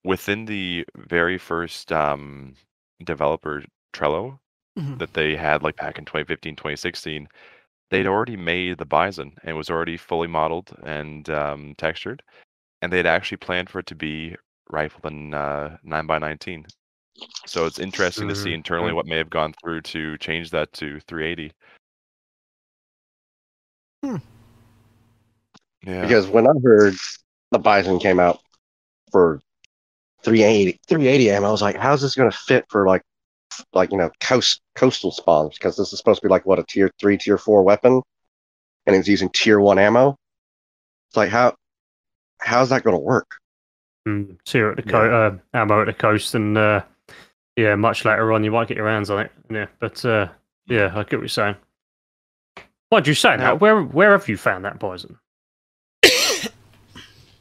[0.08, 2.54] Within the very first um,
[3.04, 4.38] developer Trello
[4.78, 4.98] Mhm.
[5.00, 7.28] that they had like back in 2015, 2016,
[7.90, 12.22] they'd already made the Bison and it was already fully modeled and um, textured,
[12.80, 14.34] and they'd actually planned for it to be
[14.70, 16.64] rifled in uh, 9x19.
[17.44, 21.00] So it's interesting to see internally what may have gone through to change that to
[21.00, 21.52] 380.
[24.02, 24.16] Hmm.
[25.82, 26.00] Yeah.
[26.00, 26.94] Because when I heard
[27.50, 28.40] the Bison came out
[29.12, 29.42] for
[30.22, 33.02] 380, 380 ammo, I was like, how's this going to fit for like,
[33.72, 35.54] like you know, coast coastal spawns?
[35.58, 38.02] Because this is supposed to be like what a tier three, tier four weapon,
[38.86, 40.16] and it's using tier one ammo.
[41.10, 41.54] It's like how,
[42.40, 43.30] how's that going to work?
[44.06, 46.82] Mm, Tier at the co- uh, ammo at the coast, and uh,
[47.56, 49.32] yeah, much later on you might get your hands on it.
[49.50, 50.28] Yeah, but uh,
[50.66, 51.56] yeah, I get what you're saying.
[52.90, 53.60] Why'd you say Now- that?
[53.60, 55.18] Where where have you found that bison?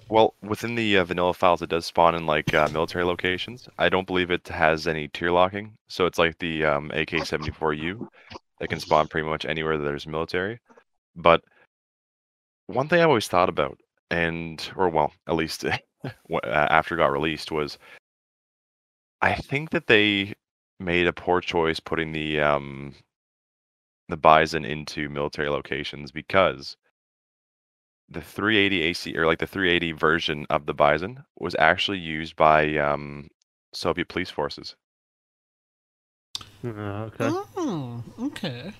[0.09, 3.67] Well, within the uh, vanilla files, it does spawn in like uh, military locations.
[3.77, 8.07] I don't believe it has any tier locking, so it's like the um, AK-74U
[8.59, 10.59] that can spawn pretty much anywhere that there's military.
[11.15, 11.43] But
[12.67, 13.79] one thing I always thought about,
[14.09, 15.65] and or well, at least
[16.03, 16.09] uh,
[16.43, 17.77] after it got released, was
[19.21, 20.35] I think that they
[20.79, 22.93] made a poor choice putting the um,
[24.09, 26.77] the Bison into military locations because
[28.09, 32.77] the 380 AC or like the 380 version of the Bison was actually used by
[32.77, 33.29] um,
[33.73, 34.75] Soviet police forces.
[36.63, 37.29] Uh, okay.
[37.55, 38.71] Oh, okay.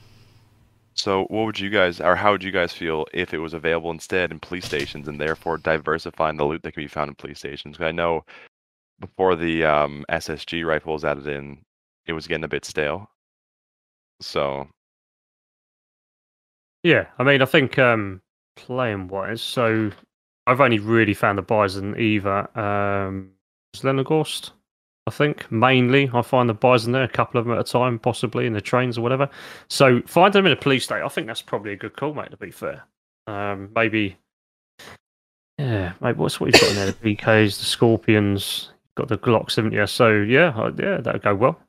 [0.96, 3.92] So, what would you guys, or how would you guys feel if it was available
[3.92, 7.40] instead in police stations, and therefore diversifying the loot that can be found in police
[7.40, 7.78] stations?
[7.78, 8.26] 'Cause I know
[9.00, 11.66] before the um, SSG rifle was added in,
[12.08, 13.10] it was getting a bit stale.
[14.22, 14.68] So,
[16.84, 18.22] Yeah, I mean, I think um,
[18.58, 19.92] playing wise, so
[20.46, 23.32] I've only really found the bison either um,
[23.76, 24.52] Zelenogorsk,
[25.08, 26.10] I think mainly.
[26.14, 28.62] I find the bison there, a couple of them at a time, possibly in the
[28.62, 29.30] trains or whatever.
[29.70, 32.32] So find them in a police state, I think that's probably a good call, mate.
[32.32, 32.84] To be fair,
[33.28, 34.18] um, maybe.
[35.58, 36.18] Yeah, mate.
[36.18, 36.92] What's what you've got in there?
[36.92, 39.88] The BKs, the Scorpions, got the Glocks, haven't you?
[39.88, 41.60] So yeah, yeah, that'd go well.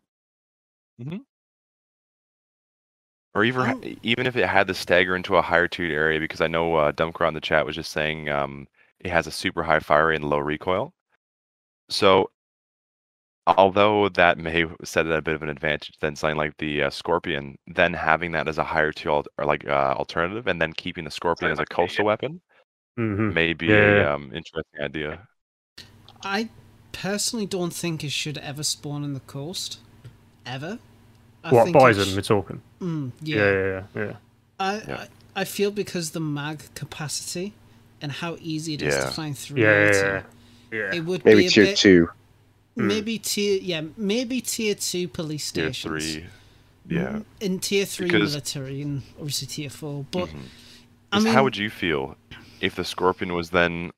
[3.34, 3.82] Or even Oh.
[4.02, 6.92] even if it had to stagger into a higher tiered area, because I know uh,
[6.92, 8.68] Dumpcraw on the chat was just saying um,
[9.00, 10.92] it has a super high fire rate and low recoil.
[11.90, 12.30] So,
[13.46, 16.90] although that may set it a bit of an advantage than something like the uh,
[16.90, 20.72] Scorpion, then having that as a higher tier al- or like uh, alternative, and then
[20.72, 22.40] keeping the Scorpion as a coastal weapon
[22.96, 24.04] hmm may be Yeah.
[24.04, 25.28] a um, interesting idea.
[26.22, 26.48] I
[26.92, 29.78] personally don't think it should ever spawn in the coast.
[30.46, 30.78] Ever.
[31.44, 32.60] I What think it bison we're talking?
[32.80, 33.42] Mm, Yeah, yeah.
[33.52, 34.04] yeah, yeah.
[34.04, 34.12] yeah.
[34.60, 35.06] I, Yeah.
[35.36, 37.52] I I feel because the mag capacity
[38.02, 40.22] and how easy it is to find through Yeah, it, yeah,
[40.72, 40.94] yeah.
[40.96, 42.08] it would Maybe be tier bit, two.
[42.74, 45.82] maybe tier yeah maybe tier two police stations.
[45.82, 47.20] Tier three, yeah.
[47.40, 50.38] In tier three Because- military and obviously tier four, but Mhm.
[51.12, 52.16] I 'Cause mean, how would you feel
[52.60, 53.92] if the Scorpion was then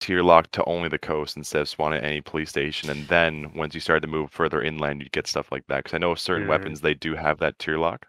[0.00, 3.52] tier locked to only the coast instead of spawning at any police station, and then
[3.54, 5.78] once you started to move further inland, you'd get stuff like that?
[5.84, 6.48] Because I know certain Yeah.
[6.48, 8.06] weapons they do have that tier lock,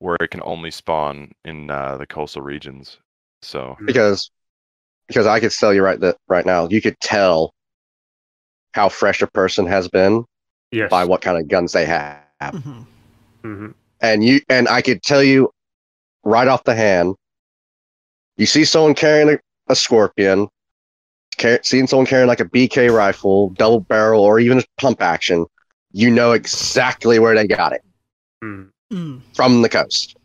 [0.00, 2.98] where it can only spawn in uh, the coastal regions.
[3.42, 4.30] So because
[5.08, 7.54] because I could tell you right that right now you could tell
[8.74, 10.24] how fresh a person has been
[10.70, 10.90] Yes.
[10.90, 12.86] by what kind of guns they have, mhm.
[13.42, 13.70] hmm
[14.00, 15.50] and you and I could tell you
[16.24, 17.16] right off the hand.
[18.38, 20.48] You see someone carrying a, a scorpion, car-
[21.62, 25.46] seeing someone carrying like a BK rifle, double barrel, or even a pump action,
[25.92, 27.82] you know exactly where they got it
[28.44, 28.68] Mm.
[28.92, 29.20] Mm.
[29.34, 30.16] from the coast.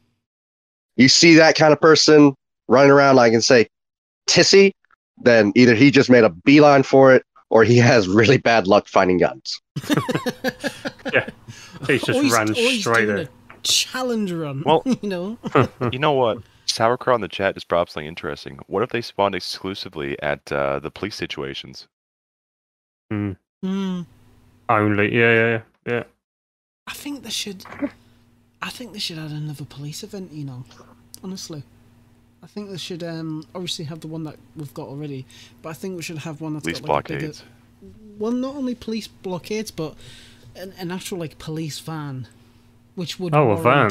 [0.98, 2.34] You see that kind of person
[2.68, 3.68] running around, I can say,
[4.28, 4.72] tissy,
[5.18, 8.88] then either he just made a beeline for it or he has really bad luck
[8.88, 9.60] finding guns.
[11.88, 13.26] He's just Always- ran always straight doing there.
[13.26, 14.64] a challenge run.
[14.66, 15.38] Well- you know.
[15.92, 16.40] you know what?
[16.72, 18.60] Sauerkraut in the chat just brought up something interesting.
[18.68, 21.88] What if they spawned exclusively at uh, the police situations?
[23.12, 23.38] Mm.
[24.70, 25.62] Only, yeah, yeah, yeah,
[25.94, 26.04] yeah.
[26.88, 27.64] I think they should.
[28.62, 30.32] I think they should add another police event.
[30.32, 30.66] You know,
[31.24, 31.64] honestly,
[32.44, 35.26] I think they should um obviously have the one that we've got already,
[35.62, 37.26] but I think we should have one that's Police got like a bigger.
[37.28, 37.44] blockades.
[38.18, 39.96] Well, not only police blockades, but
[40.56, 42.28] an, an actual like police van,
[42.96, 43.90] which would Oh, a van.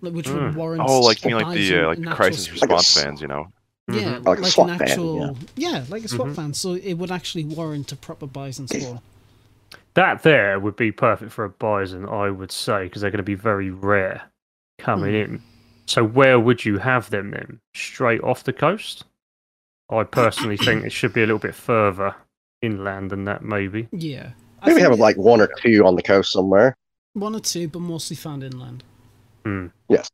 [0.00, 0.54] Warrant, like, which would Mm.
[0.56, 0.82] warrant.
[0.86, 3.28] Oh, like you mean like the uh, like crisis sp- Like a response fans, you
[3.28, 3.48] know?
[3.88, 4.24] Yeah, Mhm.
[4.26, 5.38] Like a like SWAT an van, actual.
[5.56, 5.84] Yeah.
[5.88, 6.32] like a SWAT Mhm.
[6.32, 6.54] van.
[6.54, 9.00] So it would actually warrant a proper bison spawn.
[9.94, 13.22] that there would be perfect for a bison, I would say, because they're going to
[13.22, 14.24] be very rare
[14.78, 15.32] coming Hmm.
[15.34, 15.42] in.
[15.86, 17.60] So where would you have them then?
[17.74, 19.04] Straight off the coast?
[19.88, 22.14] I personally think it should be a little bit further
[22.60, 23.88] inland than that, maybe.
[23.92, 24.32] Yeah.
[24.60, 26.74] I Maybe think have like one or two on the coast somewhere.
[27.14, 28.82] one or two, but mostly found inland.
[29.46, 29.66] Hmm.
[29.88, 30.10] Yes.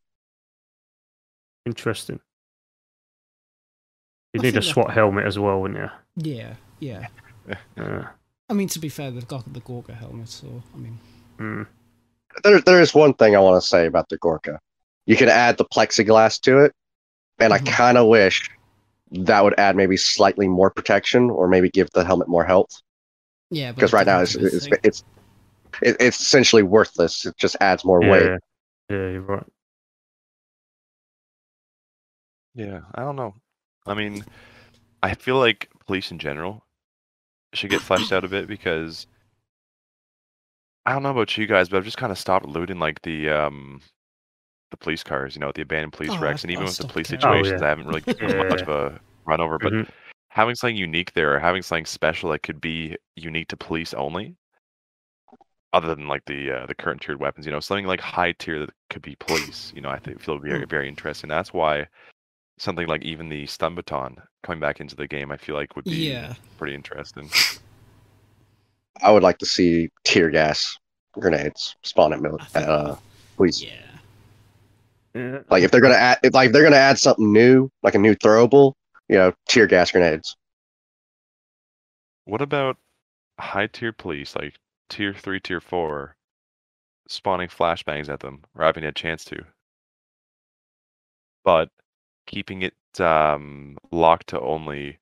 [1.65, 2.21] Interesting.
[4.35, 5.91] You I need a think that- SWAT helmet as well, wouldn't you?
[6.35, 7.07] Yeah, yeah.
[7.77, 8.09] Yeah.
[8.49, 10.99] I mean, to be fair, they've got the Gorka helmet, so I mean,
[11.39, 11.63] Hmm.
[12.45, 14.61] There, there is one thing I want to say about the Gorka.
[15.07, 16.73] You can add the plexiglass to it,
[17.39, 17.57] and Mhm.
[17.57, 18.49] I kind of wish
[19.13, 22.71] that would add maybe slightly more protection, or maybe give the helmet more health.
[23.51, 23.73] yeah.
[23.73, 25.05] Because right now doesn't it's it's it's
[25.83, 27.25] it's essentially worthless.
[27.27, 28.39] It just adds more weight.
[28.93, 28.99] Yeah.
[28.99, 29.47] Yeah, you're right.
[32.55, 33.35] Yeah, I don't know.
[33.87, 34.25] I mean,
[35.03, 36.65] I feel like police in general
[37.55, 39.07] should get fleshed out a bit because
[40.87, 43.31] I don't know about you guys, but I've just kind of stopped looting like the
[43.31, 43.81] um
[44.71, 46.77] the police cars, you know, the abandoned police Oh, wrecks, I- and even I with
[46.79, 47.25] the stopped police caring.
[47.25, 47.67] Oh, situations, yeah.
[47.67, 49.59] I haven't really given much of a run over.
[49.59, 49.89] But Mhm.
[50.31, 54.37] having something unique there, or having something special that could be unique to police only,
[55.73, 58.59] other than like the uh, the current tiered weapons, you know, something like high tier
[58.61, 61.29] that could be police, you know, I think feel very very interesting.
[61.29, 61.87] That's why
[62.59, 65.85] something like even the stun baton coming back into the game, I feel like would
[65.87, 66.35] be Yeah.
[66.59, 67.31] pretty interesting.
[69.03, 70.77] I would like to see tear gas
[71.15, 72.97] grenades spawn at mil- I think- uh,
[73.37, 73.63] police.
[73.63, 73.71] Yeah.
[75.15, 75.39] Yeah.
[75.51, 77.99] Like if they're gonna add, if, like if they're gonna add something new, like a
[77.99, 78.75] new throwable,
[79.09, 80.37] you know, tear gas grenades.
[82.25, 82.77] What about
[83.39, 84.55] high tier police, like
[84.93, 86.17] tier three, tier four,
[87.09, 89.43] spawning flashbangs at them, or having a chance to,
[91.45, 91.69] but
[92.27, 94.99] keeping it um, locked to only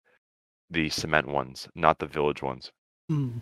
[0.71, 2.71] the cement ones, not the village ones.
[3.09, 3.39] Hmm.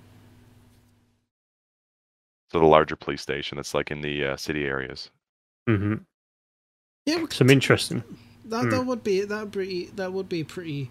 [2.51, 5.11] So the larger police station that's like in the uh, city areas.
[5.69, 5.95] Mm-hmm.
[7.05, 7.17] Yeah.
[7.23, 8.03] we Some interesting.
[8.47, 8.71] That Hmm.
[8.71, 10.91] that would be that would be that would be pretty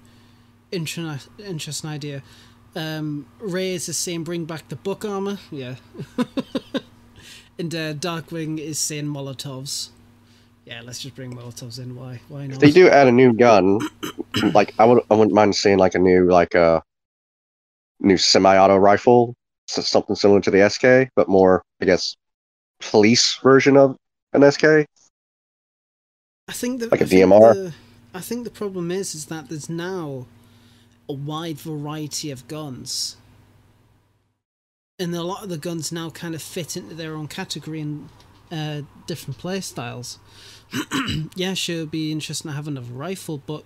[0.71, 2.21] inter- interesting idea.
[2.77, 5.77] Um, Ray is saying bring back the book armor, yeah.
[7.57, 9.89] and uh, Darkwing is saying Molotovs.
[10.63, 11.95] Yeah, let's just bring Molotovs in.
[11.95, 12.21] Why?
[12.27, 12.53] Why not?
[12.53, 13.79] If they do add a new gun,
[14.53, 16.83] like I would, I wouldn't mind seeing like a new, like a
[17.99, 19.33] new semi-auto rifle,
[19.65, 22.15] so something similar to the SK, but more, I guess,
[22.79, 23.97] police version of
[24.33, 24.85] an SK.
[26.47, 27.53] I think that Like a I DMR?
[27.55, 27.73] The,
[28.13, 30.27] I think the problem is is that there's now
[31.09, 33.17] a wide variety of guns,
[34.99, 38.09] and a lot of the guns now kind of fit into their own category and
[38.51, 40.19] uh, different play styles.
[41.35, 43.63] yeah, sure, it'd be interesting to have another rifle, but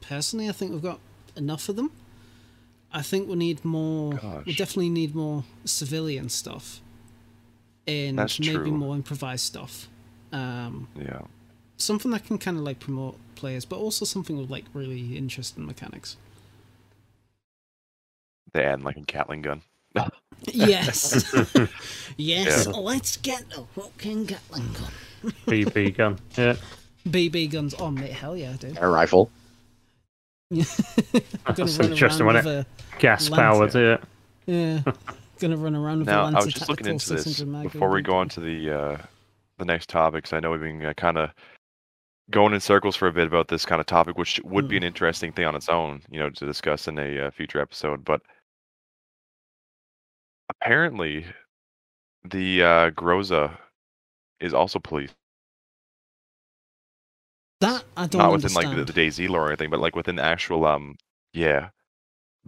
[0.00, 1.00] personally, I think we've got
[1.36, 1.92] enough of them.
[2.92, 4.20] I think we need more.
[4.44, 6.80] We definitely need more civilian stuff,
[7.86, 8.72] and That's maybe true.
[8.72, 9.88] more improvised stuff.
[10.32, 11.22] Um, Yeah.
[11.76, 15.64] something that can kind of like promote players, but also something with like really interesting
[15.66, 16.16] mechanics.
[18.54, 19.62] They add like a Gatling gun.
[20.46, 21.32] Yes,
[22.16, 22.66] yes.
[22.66, 22.72] Yeah.
[22.72, 25.32] Let's get a fucking Gatling gun.
[25.46, 26.18] BB gun.
[26.36, 26.56] Yeah.
[27.08, 28.10] BB guns on mate.
[28.10, 28.76] Hell yeah, dude.
[28.80, 29.30] A rifle.
[30.52, 30.64] Gonna
[31.46, 32.66] That's run interesting, around wasn't with
[32.98, 33.74] Gas powered.
[33.74, 33.96] Yeah.
[34.46, 34.80] yeah.
[35.38, 38.16] Gonna run around with a Now, I was just looking into this before we go
[38.16, 38.98] on to the uh,
[39.58, 40.24] the next topic.
[40.24, 41.30] 'cause I know we've been uh, kind of
[42.30, 44.78] going in circles for a bit about this kind of topic, which would be Mm.
[44.78, 48.04] an interesting thing on its own, you know, to discuss in a uh, future episode.
[48.04, 48.20] But
[50.62, 51.26] apparently,
[52.24, 53.56] the uh, Groza
[54.40, 55.10] is also police,
[57.60, 58.70] That I don't not understand.
[58.70, 60.96] within like the, the DayZ lore or anything, but like within the actual um,
[61.32, 61.70] yeah.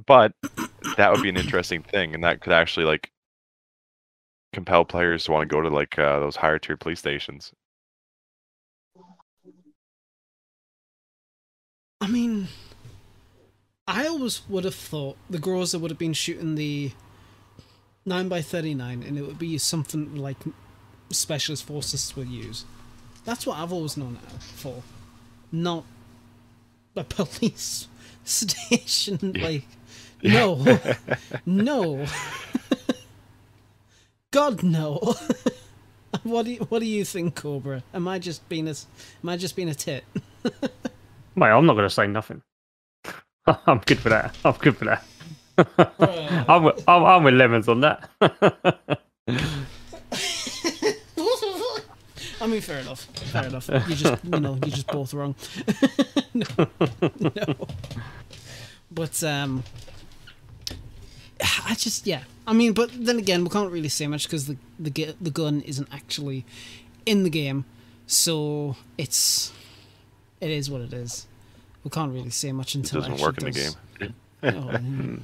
[0.07, 0.33] But
[0.97, 3.11] that would be an interesting thing, and that could actually like
[4.53, 7.53] compel players to want to go to like uh, those higher tier police stations.
[12.01, 12.49] I mean,
[13.87, 16.93] I always would have thought the Groza would have been shooting the
[18.07, 20.37] 9x39 and it would be something like
[21.11, 22.65] specialist forces would use.
[23.25, 24.83] That's what I've always known it for.
[25.51, 25.85] Not
[26.97, 27.89] a police
[28.25, 29.33] station.
[29.41, 29.67] Like,
[30.23, 30.79] no.
[31.47, 32.07] no.
[34.31, 35.15] God, no.
[36.25, 37.83] what do you, what do you think, Cobra?
[37.95, 38.87] Am I just being a, s-
[39.23, 40.05] am I just being a tit?
[41.37, 42.43] Mate, I'm not going to say nothing.
[43.47, 44.35] I'm good for that.
[44.45, 45.05] I'm good for that.
[45.59, 48.09] I'm, with- I'm, I'm with lemons on that.
[52.41, 53.05] I mean, fair enough.
[53.33, 53.69] Fair enough.
[53.89, 55.35] You just, you know, you're just both wrong.
[56.35, 56.47] no,
[57.21, 57.67] no.
[58.91, 59.63] But um,
[61.65, 62.23] I just yeah.
[62.47, 65.63] I mean, but then again, we can't really say much because the the the gun
[65.63, 66.45] isn't actually
[67.07, 67.65] in the game,
[68.07, 69.53] so it's
[70.41, 71.27] it is what it is.
[71.83, 74.15] We can't really say much until It doesn't it work in the actually game.
[74.57, 75.17] Oh, yeah.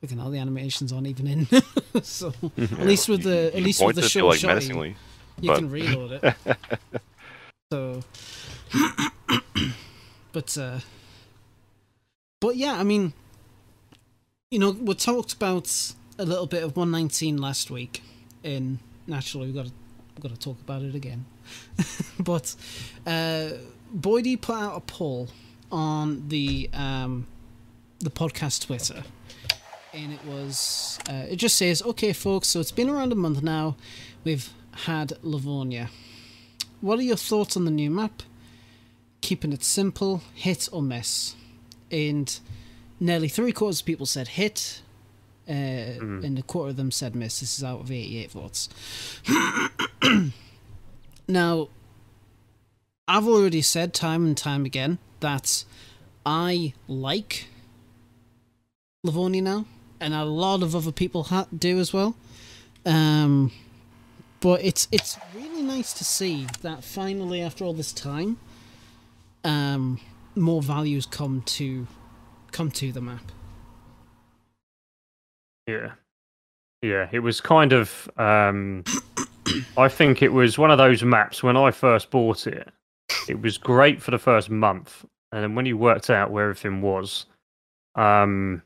[0.00, 1.46] Looking all the animations aren't even in.
[2.02, 4.96] so at least with the at least with the short like menacingly.
[5.40, 6.34] you but- can reload it.
[7.72, 8.00] so,
[10.32, 10.80] but uh,
[12.40, 13.12] but yeah, I mean,
[14.50, 18.02] you know, we talked about a little bit of 119 last week.
[18.42, 19.72] In naturally, we got to
[20.16, 21.24] we got to talk about it again.
[22.18, 22.54] but
[23.06, 23.50] uh,
[23.96, 25.28] Boydie put out a poll
[25.70, 27.26] on the um,
[28.02, 29.04] the podcast Twitter,
[29.94, 33.42] and it was uh, it just says, "Okay, folks, so it's been around a month
[33.42, 33.76] now.
[34.24, 34.50] We've
[34.84, 35.88] had Livonia.
[36.80, 38.22] What are your thoughts on the new map?
[39.20, 41.36] Keeping it simple, hit or miss?"
[41.90, 42.38] And
[42.98, 44.82] nearly three quarters of people said hit,
[45.48, 47.40] uh, and a quarter of them said miss.
[47.40, 48.68] This is out of 88 votes.
[51.28, 51.68] now,
[53.06, 55.64] I've already said time and time again that
[56.26, 57.46] I like
[59.04, 59.64] Livonia now,
[59.98, 62.14] and a lot of other people ha- do as well.
[62.86, 63.50] Um,
[64.40, 68.38] but it's it's really nice to see that finally, after all this time,
[69.44, 70.00] um,
[70.36, 71.86] more values come to
[72.52, 73.32] come to the map.
[75.66, 75.92] Yeah.
[76.82, 78.84] Yeah, it was kind of um
[79.76, 82.68] I think it was one of those maps when I first bought it.
[83.28, 86.82] It was great for the first month and then when you worked out where everything
[86.82, 87.26] was
[87.94, 88.62] um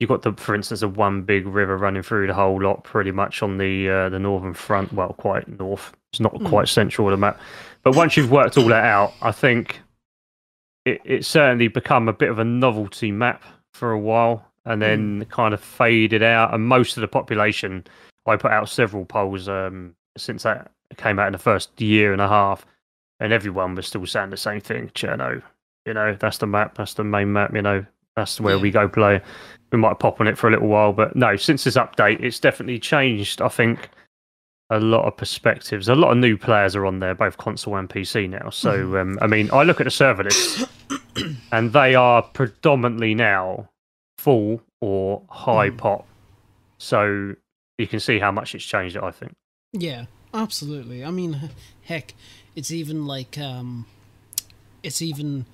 [0.00, 3.10] you got the for instance a one big river running through the whole lot pretty
[3.10, 5.92] much on the uh, the northern front, well quite north.
[6.12, 6.48] It's not Mm.
[6.48, 7.38] quite central of the map.
[7.82, 9.80] But once you've worked all that out, I think
[10.84, 13.42] it, it's certainly become a bit of a novelty map
[13.72, 16.52] for a while and then kind of faded out.
[16.54, 17.84] And most of the population,
[18.26, 22.20] I put out several polls um, since that came out in the first year and
[22.20, 22.66] a half,
[23.20, 24.90] and everyone was still saying the same thing.
[24.94, 25.42] Cherno,
[25.86, 27.84] you know, that's the map, that's the main map, you know,
[28.16, 28.62] that's where Yeah.
[28.62, 29.20] we go play.
[29.70, 32.40] We might pop on it for a little while, but no, since this update, it's
[32.40, 33.42] definitely changed.
[33.42, 33.90] I think
[34.70, 35.88] a lot of perspectives.
[35.88, 38.50] A lot of new players are on there, both console and PC now.
[38.50, 40.66] So, um, I mean, I look at the server list,
[41.52, 43.68] and they are predominantly now
[44.18, 45.78] full or high Mm.
[45.78, 46.06] pop.
[46.78, 47.34] So
[47.78, 48.96] you can see how much it's changed.
[48.96, 49.32] I think.
[49.72, 51.04] Yeah, absolutely.
[51.04, 51.50] I mean,
[51.82, 52.14] heck,
[52.54, 53.86] it's even like um,
[54.82, 55.46] it's even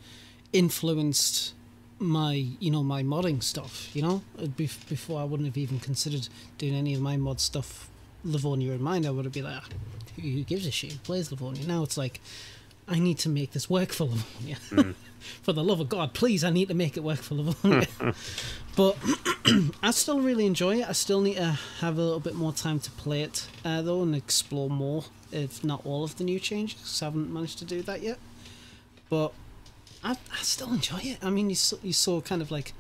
[0.52, 1.53] influenced
[1.98, 3.94] my you know my modding stuff.
[3.94, 4.22] You know,
[4.56, 6.28] before I wouldn't have even considered
[6.58, 7.88] doing any of my mod stuff.
[8.26, 9.68] Livonia in mind, I would have been like, "Ah,
[10.20, 10.92] who gives a shit?
[10.92, 11.66] Who plays Livonia?
[11.66, 12.20] Now it's like,
[12.86, 14.56] I need to make this work for Livonia.
[15.42, 17.86] for the love of God, please, I need to make it work for Livonia.
[18.76, 18.96] but
[19.82, 20.88] I still really enjoy it.
[20.88, 24.02] I still need to have a little bit more time to play it, uh, though,
[24.02, 27.00] and explore more, if not all of the new changes.
[27.02, 28.18] I haven't managed to do that yet.
[29.08, 29.32] But
[30.04, 31.18] I, I still enjoy it.
[31.22, 32.74] I mean, you saw, you saw kind of like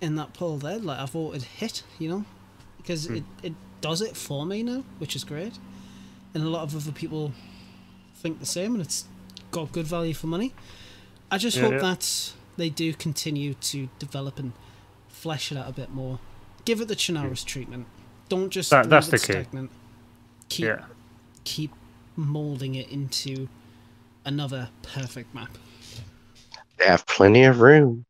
[0.00, 2.24] in that poll there, like I voted hit, you know,
[2.78, 3.16] because hmm.
[3.16, 5.58] it, it does it for me now, which is great.
[6.32, 7.32] And a lot of other people
[8.14, 9.06] think the same, and it's
[9.50, 10.54] got good value for money.
[11.30, 11.78] I just Yeah, hope yeah.
[11.80, 14.52] that they do continue to develop and
[15.08, 16.20] flesh it out a bit more.
[16.64, 17.46] Give it the Chernarus hmm.
[17.46, 17.86] treatment.
[18.28, 19.32] Don't just That- that's the it key.
[19.32, 19.70] stagnant.
[20.48, 20.84] Keep Yeah.
[21.42, 21.72] keep
[22.16, 23.48] molding it into
[24.24, 25.56] another perfect map.
[26.80, 28.04] They have plenty of room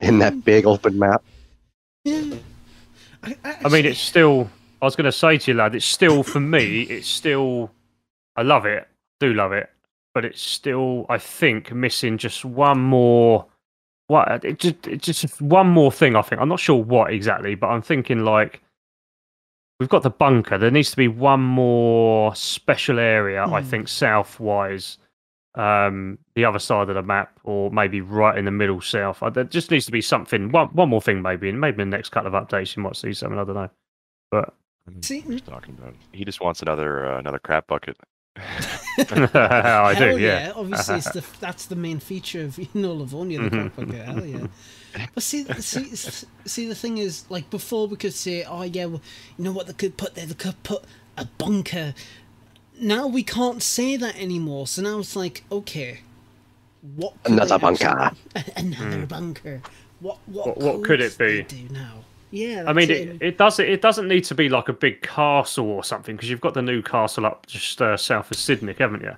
[0.00, 1.22] in that big open map.
[2.04, 2.36] Yeah.
[3.22, 4.50] I, I, I mean, it's still.
[4.82, 6.82] I was going to say to you, lad, it's still for me.
[6.82, 7.70] It's still.
[8.36, 8.88] I love it.
[9.20, 9.70] Do love it,
[10.14, 11.06] but it's still.
[11.08, 13.46] I think missing just one more.
[14.08, 14.44] What?
[14.44, 14.86] It just.
[14.86, 16.16] It's just one more thing.
[16.16, 16.40] I think.
[16.40, 18.60] I'm not sure what exactly, but I'm thinking like.
[19.80, 20.56] We've got the bunker.
[20.56, 23.42] There needs to be one more special area.
[23.44, 23.66] I Mm.
[23.66, 24.98] think south wise,
[25.54, 29.22] um, the other side of the map, or maybe right in the middle south.
[29.32, 30.50] There just needs to be something.
[30.50, 32.96] One, one more thing, maybe, and maybe in the next couple of updates you might
[32.96, 33.38] see something.
[33.38, 33.70] I don't know.
[34.30, 34.54] But
[35.00, 35.94] See, What he's talking about.
[36.12, 37.96] He just wants another uh, another crap bucket.
[38.36, 40.52] I do, Hell yeah.
[40.54, 43.94] Obviously, it's the, that's the main feature of you know Livonia, the crap bucket.
[43.94, 44.46] Hell yeah.
[45.14, 45.96] But see, see,
[46.44, 49.00] see, the thing is, like before, we could say, "Oh yeah, well,
[49.38, 50.26] you know what they could put there?
[50.26, 50.84] They could put
[51.16, 51.94] a bunker."
[52.80, 54.66] Now we can't say that anymore.
[54.66, 56.00] So now it's like, okay,
[56.96, 57.14] what?
[57.22, 58.16] could Another they actually- bunker.
[58.56, 59.62] Another bunker.
[60.00, 60.18] What?
[60.26, 60.46] What?
[60.46, 61.42] What- what could it be?
[61.42, 62.04] Do now?
[62.30, 62.64] Yeah.
[62.66, 65.70] I mean, that's it, it does it doesn't need to be like a big castle
[65.70, 69.02] or something because you've got the new castle up just uh, south of Sydney, haven't
[69.02, 69.14] you?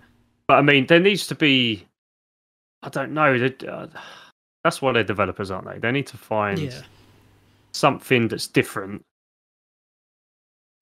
[0.48, 1.86] But I mean, there needs to be.
[2.82, 3.38] I don't know.
[3.38, 3.86] that- Uh,
[4.64, 5.78] that's why they're developers, aren't they?
[5.78, 6.82] They need to find yeah.
[7.72, 9.02] something that's different.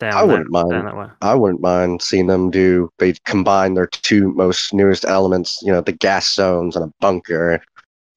[0.00, 0.70] Down I wouldn't mind.
[0.70, 1.06] down that way.
[1.22, 2.90] I wouldn't mind seeing them do.
[2.98, 7.62] They combine their two most newest elements, you know, the gas zones and a bunker,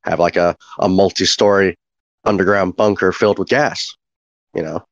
[0.03, 1.78] have like a, a multi-story
[2.25, 3.95] underground bunker filled with gas.
[4.55, 4.84] You know,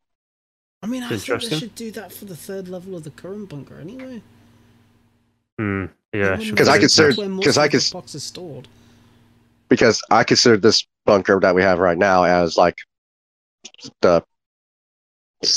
[0.84, 3.50] I mean, I think they should do that for the third level of the current
[3.50, 4.22] bunker anyway.
[5.58, 8.68] Hmm, yeah, Because I be- consider- because I of the cons- box is stored.
[9.70, 12.78] because I consider this bunker that we have right now as like
[14.02, 14.22] the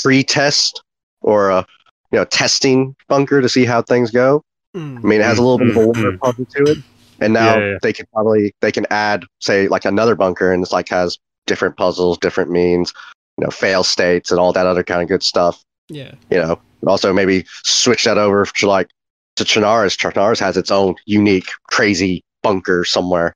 [0.01, 0.81] pre-test
[1.21, 1.65] or a
[2.11, 4.43] you know testing bunker to see how things go.
[4.75, 4.97] Mm.
[4.97, 6.19] I mean, it has a little bit of a water Mhm.
[6.19, 6.77] puzzle to it,
[7.19, 7.77] and now Yeah, yeah.
[7.81, 11.17] they can probably they can add say like another bunker, and it's like has
[11.47, 12.93] different puzzles, different means,
[13.37, 15.63] you know, fail states, and all that other kind of good stuff.
[15.89, 16.11] Yeah.
[16.29, 18.89] You know, also maybe switch that over to like
[19.37, 19.97] to Chernarus.
[19.97, 23.33] Chernarus has its own unique, crazy bunker somewhere.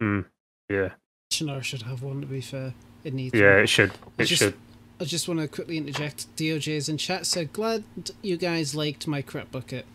[0.00, 0.20] Hmm,
[0.68, 0.90] yeah,
[1.32, 2.72] Shinar should have one, to be fair.
[3.04, 3.64] It needs yeah, one.
[3.64, 3.90] it should.
[3.90, 4.54] It It's just- should.
[5.00, 6.34] I just want to quickly interject.
[6.36, 7.84] DOJ's in chat said, Glad
[8.22, 9.86] you guys liked my crap bucket.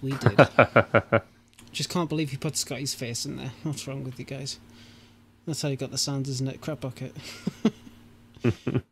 [0.00, 0.38] We did.
[1.72, 3.52] just can't believe you put Scotty's face in there.
[3.64, 4.58] What's wrong with you guys?
[5.46, 6.60] That's how you got the sound, isn't it?
[6.60, 7.16] Crap bucket.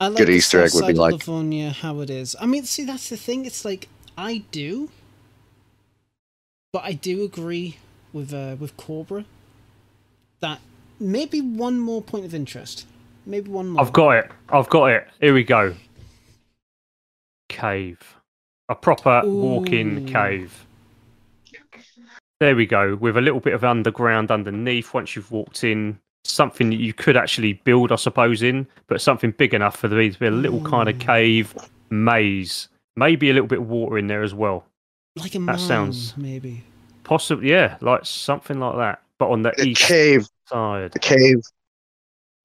[0.00, 2.34] I like Good Easter egg would be side of like- Livonia, how it is.
[2.40, 3.44] I mean, see, that's the thing.
[3.44, 3.88] It's like
[4.18, 4.90] I do,
[6.72, 7.78] but I do agree
[8.12, 9.24] with uh, with Cobra
[10.40, 10.60] that
[10.98, 12.86] maybe one more point of interest,
[13.26, 13.82] maybe one more.
[13.82, 14.30] I've got it.
[14.48, 15.06] I've got it.
[15.20, 15.74] Here we go.
[17.48, 18.00] Cave.
[18.68, 20.66] A proper walk-in cave.
[22.40, 22.96] There we go.
[22.96, 25.98] With a little bit of underground underneath once you've walked in.
[26.24, 30.10] Something that you could actually build, I suppose, in, but something big enough for there
[30.10, 31.02] to be a little kind of hmm.
[31.02, 31.54] cave
[31.90, 32.68] maze.
[32.96, 34.64] Maybe a little bit of water in there as well.
[35.16, 35.46] like a maze.
[35.46, 36.64] that mine, sounds- maybe.
[37.04, 39.00] Possibly, yeah, like something like that.
[39.18, 40.90] But on the The east cave, side.
[40.90, 41.40] the cave,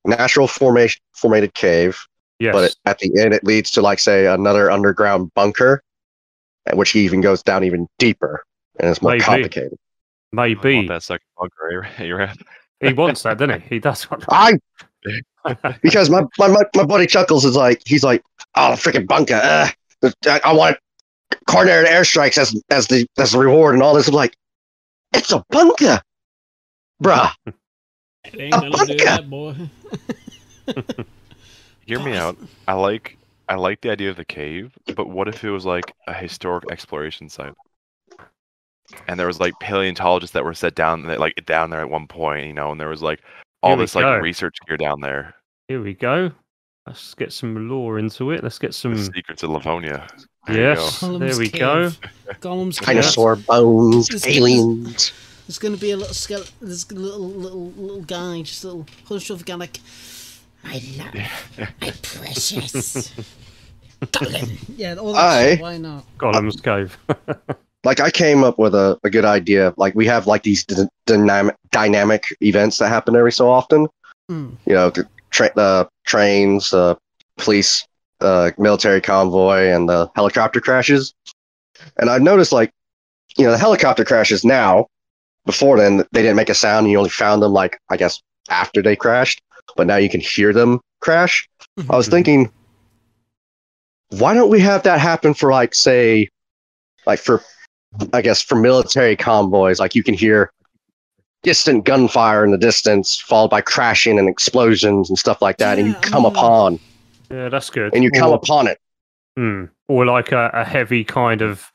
[0.06, 2.06] natural formation, formated cave,
[2.40, 2.54] Yes.
[2.54, 5.84] but at the end it leads to like say another underground bunker,
[6.66, 8.44] at which he even goes down even deeper,
[8.80, 9.24] and it's more Maybe.
[9.24, 9.78] complicated.
[10.34, 10.76] I Maybe.
[10.76, 12.38] want that second bunker you're at.
[12.80, 13.68] He wants that, doesn't he?
[13.76, 14.58] He does want I
[15.82, 18.24] because my, my my my buddy Chuckles is like he's like
[18.56, 19.70] oh freaking bunker uh,
[20.26, 20.78] I, I want
[21.48, 24.36] coordinated airstrikes as as the as the reward and all this I'm like
[25.14, 26.00] it's a bunker
[27.04, 27.32] bruh
[28.26, 29.56] It ain't A gonna do that, boy.
[31.86, 32.38] Hear me out.
[32.68, 33.18] I like
[33.50, 36.64] I like the idea of the cave, but what if it was like a historic
[36.72, 37.54] exploration site?
[39.08, 42.08] And there was like paleontologists that were set down that like down there at one
[42.08, 43.22] point, you know, and there was like
[43.64, 45.34] all Here we this like research gear down there.
[45.68, 46.32] Here we go.
[46.88, 48.44] Let's get some lore into it.
[48.44, 48.98] Let's get The some.
[48.98, 50.08] secrets of Livonia.
[50.48, 51.90] There Yes, there Gollum's we go.
[51.90, 52.00] cave.
[52.42, 52.88] Gollum's cave.
[52.88, 55.12] dinosaur bones It's- aliens
[55.48, 56.54] There's gonna be a little skeleton.
[56.62, 59.80] There's a little little little guy, just a little hunched over guy like,
[60.64, 63.12] my love, my precious.
[64.02, 64.58] Gollum.
[64.78, 66.06] Yeah, all that I- shit, Why not?
[66.18, 66.98] Gollum's cave.
[67.84, 70.88] like I came up with a, a good idea like we have like these d-
[71.06, 73.88] dynamic dynamic events that happen every so often
[74.30, 74.56] Mm.
[74.68, 76.94] you know the tra- uh, trains uh,
[77.38, 77.86] police
[78.22, 81.14] uh, military convoy and the helicopter crashes
[81.98, 82.72] and i've noticed like
[83.36, 84.86] you know the helicopter crashes now
[85.46, 88.22] before then they didn't make a sound and you only found them like i guess
[88.50, 89.42] after they crashed
[89.76, 91.48] but now you can hear them crash
[91.90, 92.12] i was Mhm.
[92.12, 92.52] thinking
[94.10, 96.28] why don't we have that happen for like say
[97.06, 97.42] like for
[98.14, 100.52] i guess for military convoys like you can hear
[101.44, 105.88] distant gunfire in the distance followed by crashing and explosions and stuff like that and
[105.88, 106.80] you come upon
[107.32, 107.94] yeah, that's good.
[107.96, 108.78] and you come or, upon it
[109.38, 111.72] hmm, or like a, a heavy kind of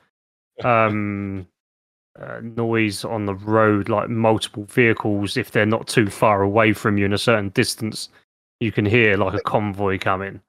[0.64, 1.46] um,
[2.18, 5.36] uh, noise on the road, like multiple vehicles.
[5.36, 8.08] If they're not too far away from you in a certain distance,
[8.60, 10.40] you can hear like a convoy coming.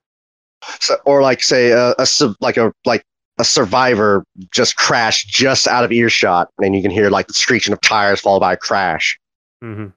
[0.79, 3.03] so, or like say a, a su- like a like
[3.39, 7.73] a survivor just crashed just out of earshot and you can hear like the screeching
[7.73, 9.19] of tires followed by a crash
[9.61, 9.87] hmm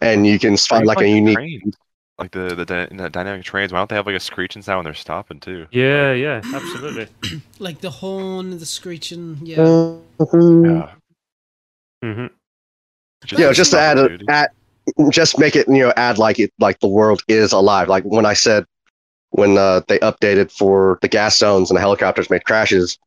[0.00, 1.74] and you can find like a unique trains,
[2.18, 3.72] like the the, dy- the dynamic trains.
[3.72, 5.66] Why don't they have like a screeching sound when they're stopping too?
[5.70, 7.08] Yeah, yeah, absolutely.
[7.58, 9.38] Like the horn, the screeching.
[9.42, 9.56] Yeah.
[10.18, 10.64] Mhm.
[10.64, 10.94] Yeah.
[12.02, 12.26] hmm
[13.30, 14.50] you know just to add, a, add
[15.10, 18.26] just make it you know add like it like the world is alive like when
[18.26, 18.64] i said
[19.30, 22.98] when uh, they updated for the gas zones and the helicopters made crashes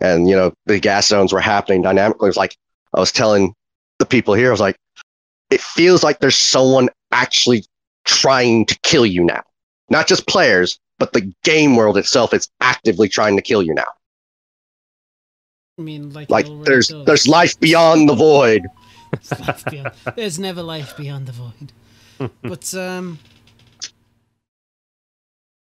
[0.00, 2.56] and you know the gas zones were happening dynamically it was like
[2.94, 3.54] i was telling
[4.00, 4.76] the people here i was like
[5.50, 7.64] it feels like there's someone actually
[8.10, 9.42] trying to kill you now
[9.88, 13.86] not just players but the game world itself is actively trying to kill you now
[15.78, 16.28] I mean, like.
[16.28, 17.06] like there's does.
[17.06, 18.66] there's life beyond the void
[19.28, 21.72] There's beyond- There's never life beyond the void.
[22.42, 23.18] But um,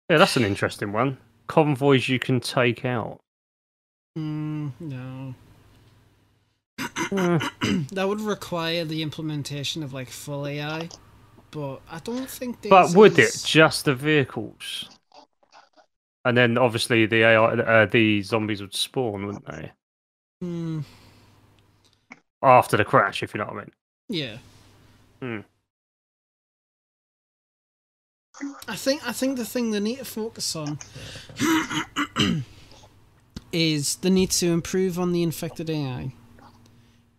[0.09, 1.18] Yeah, that's an interesting one.
[1.49, 3.18] Convoys you can take out.
[4.16, 5.34] Mm, no.
[7.11, 7.38] Uh,
[7.92, 10.88] that would require the implementation of like full AI,
[11.55, 12.59] but I don't think.
[12.68, 14.90] but would it just the vehicles?
[16.24, 17.36] And then obviously the AI,
[17.82, 19.72] uh, the zombies would spawn, wouldn't they?
[20.40, 20.80] Hmm,
[22.44, 23.72] After the crash, if you know what I mean.
[24.09, 24.38] yeah.
[25.22, 25.40] Hmm.
[28.68, 30.78] I think I think the thing they need to focus on
[33.52, 36.12] is the need to improve on the infected AI.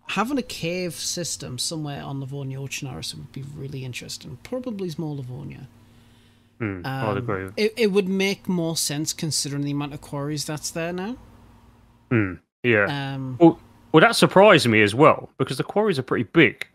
[0.08, 4.38] Having a cave system somewhere on Livonia or Chernarus would be really interesting.
[4.44, 5.68] Probably more Livonia.
[6.62, 7.50] I'd Um, agree.
[7.58, 11.18] It, it would make more sense considering the amount of quarries that's there now.
[12.10, 12.34] Hmm,
[12.64, 13.14] yeah.
[13.16, 13.60] Um, Well,
[13.92, 16.68] well, that surprised me as well because the quarries are pretty big,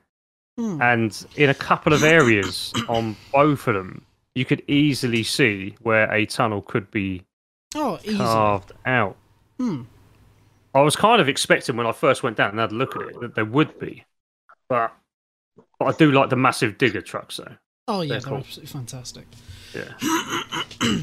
[0.58, 4.04] hmm, and in a couple of areas on both of them,
[4.34, 7.22] you could easily see where a tunnel could be
[7.74, 8.16] oh, easy.
[8.16, 9.16] carved out.
[9.58, 9.82] Hmm.
[10.74, 13.02] I was kind of expecting when I first went down and had a look at
[13.02, 14.04] it that there would be,
[14.68, 14.92] but
[15.78, 17.56] but I do like the massive digger trucks though.
[17.88, 18.38] Oh yeah, They're they're cool.
[18.38, 19.26] absolutely fantastic.
[19.74, 21.00] Yeah.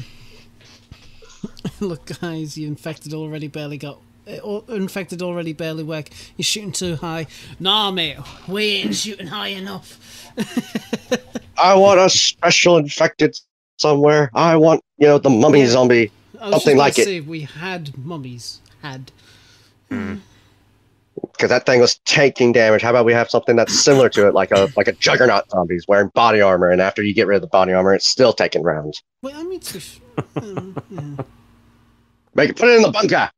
[1.80, 4.00] Look, guys, you infected already barely got.
[4.26, 6.08] uh, Infected already barely work.
[6.36, 7.26] You're shooting too high.
[7.60, 8.16] Nah, mate,
[8.48, 9.98] we ain't shooting high enough.
[11.58, 13.38] I want a special infected
[13.78, 14.30] somewhere.
[14.34, 15.66] I want, you know, the mummy Yeah.
[15.68, 16.10] zombie.
[16.40, 17.04] I was just Something gonna like it.
[17.04, 18.60] say, We had mummies.
[18.82, 19.12] Had.
[19.90, 22.82] Because that thing was taking damage.
[22.82, 25.84] How about we have something that's similar to it, like a like a juggernaut zombies
[25.88, 28.62] wearing body armor, and after you get rid of the body armor, it's still taking
[28.62, 29.02] rounds.
[29.22, 30.00] Wait, I mean, to, f-
[30.36, 31.24] um, yeah.
[32.34, 33.30] Make it put it in the bunker.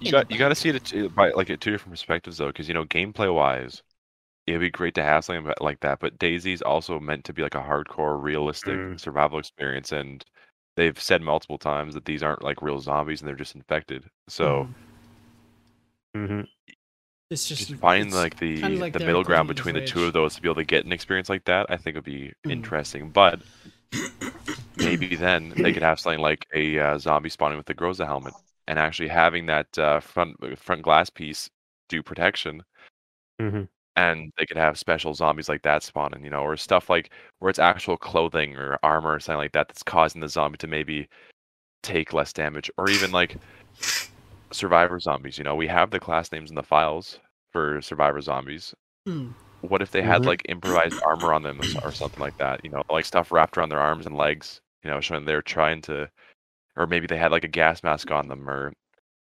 [0.00, 2.66] You got you got to see it by like at two different perspectives though, because
[2.66, 3.82] you know gameplay wise,
[4.48, 6.00] it'd be great to have something like that.
[6.00, 9.00] But DayZ's also meant to be like a hardcore, realistic Mm.
[9.00, 10.24] survival experience, and
[10.76, 14.04] they've said multiple times that these aren't like real zombies and they're just infected.
[14.28, 14.68] So
[16.26, 16.40] hmm
[17.30, 20.42] it's just, it's like the like the middle ground between the two of those to
[20.42, 22.52] be able to get an experience like that, I think would be Mm.
[22.52, 23.10] interesting.
[23.10, 23.42] But
[24.76, 28.34] maybe then they could have something like a uh, zombie spawning with the Groza helmet
[28.66, 31.50] and actually having that uh, front front glass piece
[31.88, 32.62] do protection,
[33.40, 33.64] hmm
[33.96, 37.10] and they could have special zombies like that spawning, you know, or stuff like
[37.40, 40.66] where it's actual clothing or armor or something like that that's causing the zombie to
[40.68, 41.08] maybe
[41.82, 43.38] take less damage, or even like
[44.52, 45.38] survivor zombies.
[45.38, 47.20] You know, we have the class names in the files
[47.52, 48.74] for survivor zombies.
[49.06, 49.30] Hmm.
[49.62, 50.26] What if they had Mhm.
[50.26, 52.60] like improvised armor on them or something like that?
[52.64, 54.60] You know, like stuff wrapped around their arms and legs.
[54.84, 56.10] You know, showing they're trying to,
[56.76, 58.72] or maybe they had like a gas mask on them, or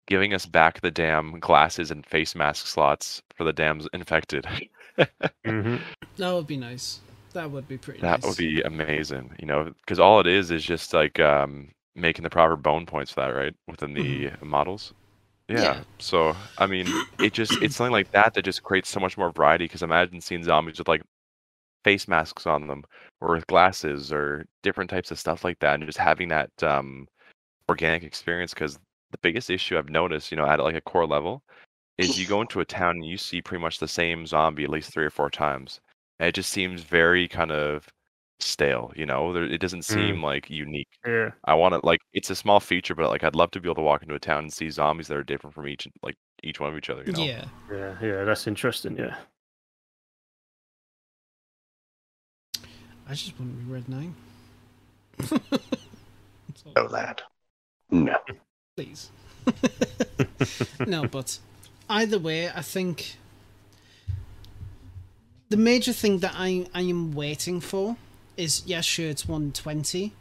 [0.06, 4.46] giving us back the damn glasses and face mask slots for the damn infected.
[5.44, 5.82] hmm
[6.18, 7.00] That would be nice.
[7.32, 8.24] That would be pretty That nice.
[8.24, 12.30] would be amazing, you know, because all it is is just like um, making the
[12.30, 14.92] proper bone points for that, right, within the models.
[15.48, 15.60] Yeah.
[15.60, 15.84] Yeah.
[15.98, 16.86] So I mean,
[17.18, 19.64] it just it's something like that that just creates so much more variety.
[19.64, 21.02] Because imagine seeing zombies with like
[21.84, 22.84] face masks on them,
[23.20, 27.08] or with glasses, or different types of stuff like that, and just having that um,
[27.68, 28.54] organic experience.
[28.54, 28.76] Because
[29.12, 31.42] the biggest issue I've noticed, you know, at like a core level,
[31.98, 34.70] is you go into a town and you see pretty much the same zombie at
[34.70, 35.80] least three or four times.
[36.20, 37.88] And it just seems very kind of
[38.40, 39.32] stale, you know.
[39.32, 39.84] There, it doesn't mm.
[39.84, 40.88] seem like unique.
[41.06, 41.30] Yeah.
[41.44, 43.76] I want to like it's a small feature, but like I'd love to be able
[43.76, 46.60] to walk into a town and see zombies that are different from each like each
[46.60, 47.02] one of each other.
[47.04, 47.24] You know.
[47.24, 47.44] Yeah.
[47.72, 47.94] Yeah.
[48.00, 48.24] Yeah.
[48.24, 48.96] That's interesting.
[48.96, 49.16] Yeah.
[53.08, 54.14] I just want to be Red Nine.
[56.76, 57.22] No, lad.
[57.90, 58.16] No.
[58.76, 59.10] Please.
[60.86, 61.38] no, but
[61.88, 63.16] either way, I think
[65.48, 67.96] the major thing that I I am waiting for
[68.38, 70.12] is yes, sure, it's 120,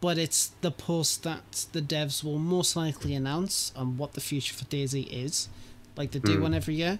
[0.00, 4.54] but it's the post that the devs will most likely announce on what the future
[4.54, 5.48] for DayZ is,
[5.96, 6.42] like they do Hmm.
[6.42, 6.98] one every year.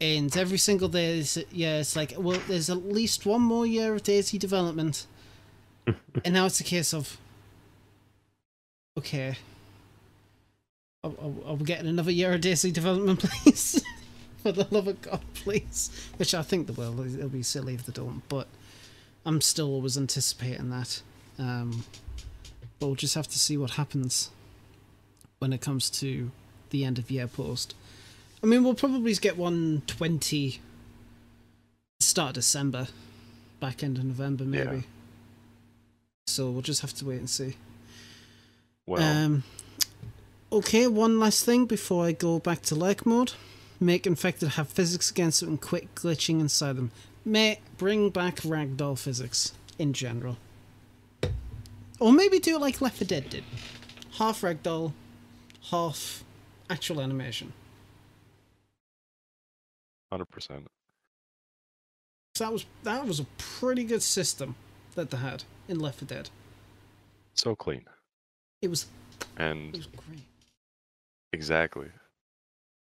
[0.00, 3.94] And every single day, is, yeah, it's like, well, there's at least one more year
[3.94, 5.06] of DayZ development.
[6.24, 7.18] and now it's a case of,
[8.96, 9.36] okay,
[11.04, 13.82] are, are, are we getting another year of DayZ development, please?
[14.42, 15.90] For the love of God, please.
[16.16, 17.00] Which I think they will.
[17.14, 18.46] It'll be silly if they don't, but
[19.26, 21.02] I'm still always anticipating that.
[21.38, 21.84] Um,
[22.78, 24.30] but we'll just have to see what happens
[25.38, 26.30] when it comes to
[26.70, 27.74] the end of year post.
[28.42, 30.60] I mean, we'll probably get 120
[32.00, 32.88] start of December,
[33.60, 34.76] back end of November, maybe.
[34.76, 34.82] Yeah.
[36.28, 37.56] So we'll just have to wait and see.
[38.86, 39.42] Well, Um,
[40.52, 43.32] okay, one last thing before I go back to lurk mode.
[43.80, 46.90] Make infected have physics against it and quit glitching inside them.
[47.24, 50.36] May bring back ragdoll physics in general.
[52.00, 53.44] Or maybe do it like Left 4 Dead did.
[54.18, 54.92] Half ragdoll,
[55.70, 56.24] half
[56.70, 57.52] actual animation.
[60.10, 60.66] Hundred percent.
[62.34, 64.54] So that was that was a pretty good system
[64.94, 66.30] that they had in Left 4 Dead.
[67.34, 67.84] So clean.
[68.62, 68.86] It was
[69.20, 70.22] it And was great.
[71.32, 71.88] exactly.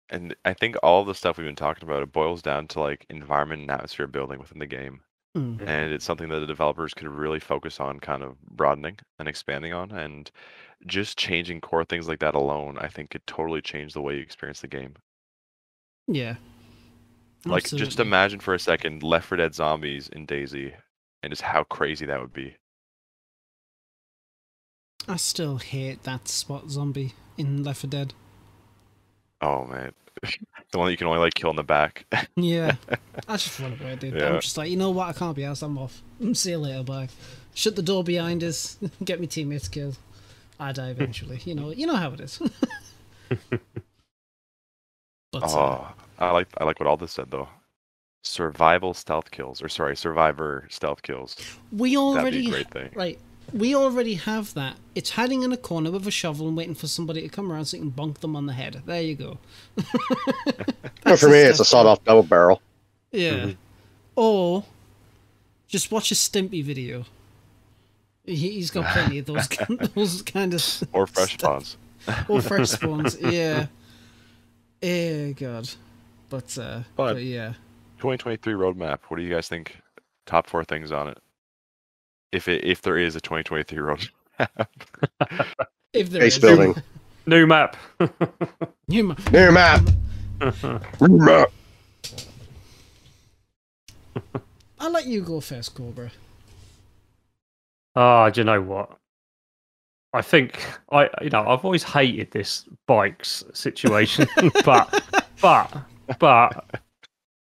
[0.09, 3.07] And I think all the stuff we've been talking about, it boils down to like
[3.11, 5.01] environment and atmosphere building within the game.
[5.37, 5.61] Mm.
[5.61, 9.75] and it's something that the developers could really focus on kind of broadening and expanding
[9.75, 10.31] on and
[10.87, 14.23] just changing core things like that alone i think could totally change the way you
[14.23, 14.95] experience the game
[16.09, 16.37] Yeah.
[17.45, 20.73] like just imagine for a second left 4 dead zombies in DayZ
[21.23, 22.57] and just how crazy that would be
[25.07, 28.15] I still hate that spot zombie in Left 4 Dead.
[29.43, 29.93] Oh man
[30.73, 32.07] the one that you can only like kill in the back
[32.37, 32.77] Yeah.
[33.29, 34.15] I just run away, dude.
[34.15, 34.35] Yeah.
[34.35, 35.09] I'm just like, you know what?
[35.09, 35.63] I can't be asked.
[35.63, 36.03] I'm off.
[36.33, 36.83] See you later.
[36.83, 37.09] Bye.
[37.55, 38.79] Shut the door behind us.
[39.05, 39.99] Get me teammates killed.
[40.59, 41.41] I die eventually.
[41.45, 41.71] You know.
[41.71, 42.41] You know how it is.
[45.33, 47.49] but uh, oh i like i like what all this said though
[48.23, 51.37] survival stealth kills or sorry survivor stealth kills
[51.73, 53.19] we already a great thing right.
[53.53, 54.77] We already have that.
[54.95, 57.67] It's hiding in a corner with a shovel and waiting for somebody to come around
[57.67, 58.83] so you can bonk them on the head.
[58.87, 59.39] There you go.
[61.05, 62.61] But for me, it's a sawed-off double barrel.
[63.13, 63.31] Yeah.
[63.35, 63.51] Mm-hmm.
[64.17, 64.65] Or
[65.69, 67.05] just watch a Stimpy video.
[68.25, 69.47] He, he's got plenty of those
[69.95, 71.65] those kind of or fresh stuff.
[71.65, 73.17] spawns or fresh spawns.
[73.21, 73.67] Yeah.
[74.83, 75.69] Eh, God.
[76.29, 77.51] But uh, But- but yeah.
[77.99, 78.99] 2023 roadmap.
[79.07, 79.77] What do you guys think?
[80.27, 81.19] Top four things on it.
[82.37, 84.67] If it if there is a 2023 roadmap.
[85.95, 86.75] If there Base is- building.
[87.29, 87.77] New map.
[88.89, 89.81] You ma- New map.
[91.01, 91.51] New map.
[94.79, 96.11] I'll let you go first, Cobra.
[97.97, 98.99] Ah, do you know what?
[100.13, 100.63] I think
[100.93, 104.29] I, you know, I've always hated this bikes situation,
[104.65, 105.03] but,
[105.41, 105.73] but,
[106.19, 106.81] but,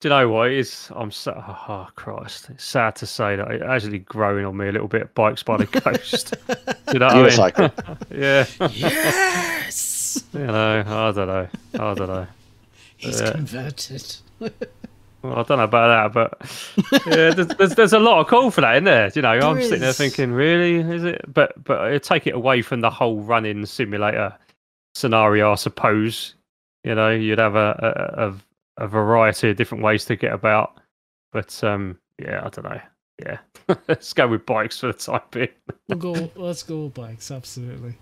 [0.01, 0.51] do you know what?
[0.51, 4.45] It is I'm so, oh, oh Christ, it's sad to say that it's actually growing
[4.45, 5.15] on me a little bit.
[5.15, 6.35] Bikes by the coast.
[6.47, 6.55] Do
[6.93, 7.31] you know what I mean?
[7.31, 7.99] Unicycle.
[8.11, 10.25] Yeah, Yes!
[10.33, 12.27] you know, I don't know, I don't know.
[12.97, 13.33] He's Yeah.
[13.33, 14.15] converted.
[14.41, 18.51] Well, I don't know about that, but yeah, there's, there's there's a lot of call
[18.51, 19.11] for that, isn't there?
[19.15, 19.97] You know, I'm There sitting there is.
[19.97, 21.23] thinking, really, is it?
[21.33, 24.35] But but I take it away from the whole running simulator
[24.95, 26.35] scenario, I suppose.
[26.85, 28.35] You know, you'd have a a, a,
[28.79, 30.81] a variety of different ways to get about,
[31.33, 32.81] but um, yeah, I don't know.
[33.24, 33.39] Yeah,
[33.89, 35.49] let's go with bikes for the time being.
[35.89, 36.31] We'll go.
[36.37, 37.31] Let's go with bikes.
[37.31, 37.95] Absolutely.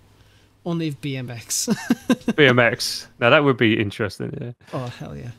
[0.65, 1.69] Only BMX.
[2.33, 3.07] BMX.
[3.19, 4.37] Now that would be interesting.
[4.41, 4.51] Yeah.
[4.73, 5.31] oh hell yeah.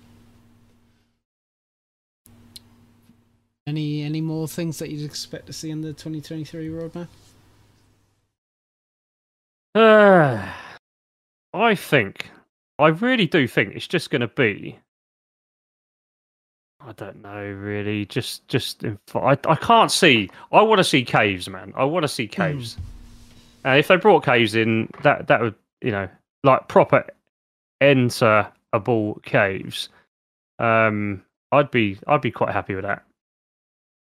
[3.67, 7.09] Any any more things that you'd expect to see in the 2023 roadmap?
[9.75, 10.49] Uh,
[11.53, 12.31] I think,
[12.79, 14.79] I really do think it's just going to be.
[16.87, 18.07] I don't know, really.
[18.07, 18.85] Just, just,
[19.15, 20.31] I, I can't see.
[20.53, 21.73] I want to see caves, man.
[21.77, 22.77] I want to see caves.
[23.65, 26.09] And if they brought caves in, that that would, you know,
[26.45, 27.05] like proper
[27.81, 29.89] enterable caves.
[30.61, 31.23] Um,
[31.53, 33.03] I'd be, I'd be quite happy with that.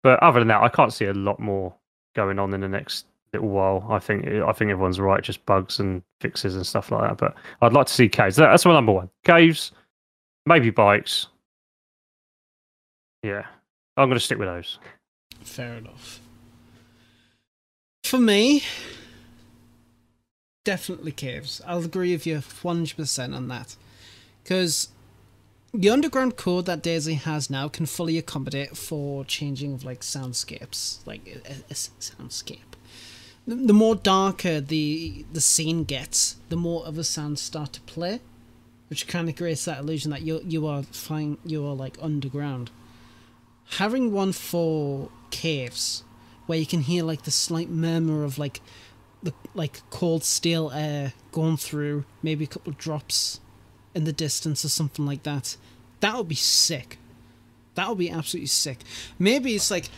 [0.03, 1.73] But other than that, I can't see a lot more
[2.15, 3.85] going on in the next little while.
[3.89, 7.17] I think I think everyone's right, just bugs and fixes and stuff like that.
[7.17, 8.37] But I'd like to see caves.
[8.37, 9.09] That- That's my number one.
[9.25, 9.73] Caves,
[10.45, 11.27] maybe bikes.
[13.23, 13.45] Yeah,
[13.97, 14.79] I'm going to stick with those.
[15.41, 16.19] Fair enough.
[18.03, 18.63] For me,
[20.63, 21.61] definitely caves.
[21.65, 23.75] I'll agree with you 100% on that.
[24.43, 24.89] Because
[25.73, 31.05] the underground code that DayZ has now can fully accommodate for changing of like soundscapes,
[31.05, 32.59] like a, a- soundscape.
[33.47, 38.19] The, the more darker the the scene gets, the more other sounds start to play,
[38.89, 42.69] which kind of creates that illusion that you you are flying, you are like underground
[43.71, 46.03] having one for caves
[46.45, 48.61] where you can hear like the slight murmur of like
[49.23, 53.39] the like cold steel air going through maybe a couple of drops
[53.93, 55.55] in the distance or something like that
[56.01, 56.97] that would be sick.
[57.75, 58.79] That would be absolutely sick.
[59.17, 59.89] Maybe it's like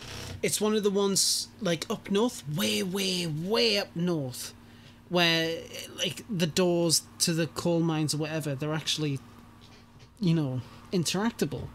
[0.42, 4.54] it's one of the ones like up north way way way up north
[5.08, 5.58] where
[5.96, 9.18] like the doors to the coal mines or whatever they're actually
[10.18, 10.62] you know
[10.92, 11.68] interactable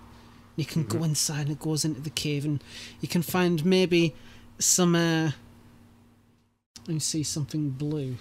[0.60, 2.64] you can go inside and it goes into the cave and
[3.02, 4.14] you can find maybe
[4.60, 5.32] some uh
[6.88, 8.16] let me see something blue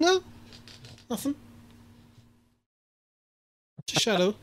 [0.00, 0.22] no
[1.10, 1.34] nothing
[3.78, 4.34] it's a shadow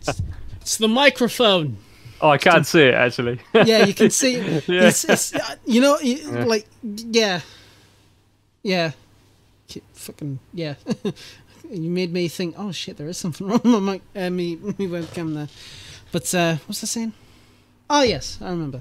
[0.00, 0.22] it's,
[0.60, 1.76] it's the microphone
[2.20, 3.38] Oh, I can't see it actually.
[3.54, 4.38] yeah, you can see.
[4.66, 4.88] Yeah.
[4.88, 7.42] It's, it's, uh, you know, you, like yeah,
[8.64, 8.90] yeah,
[9.68, 10.74] K- fucking yeah.
[11.70, 12.54] you made me think.
[12.58, 15.48] Oh shit, there is something wrong with my uh, me me webcam there.
[16.12, 17.12] But uh, what's I saying?
[17.90, 18.80] Oh yes, I remember.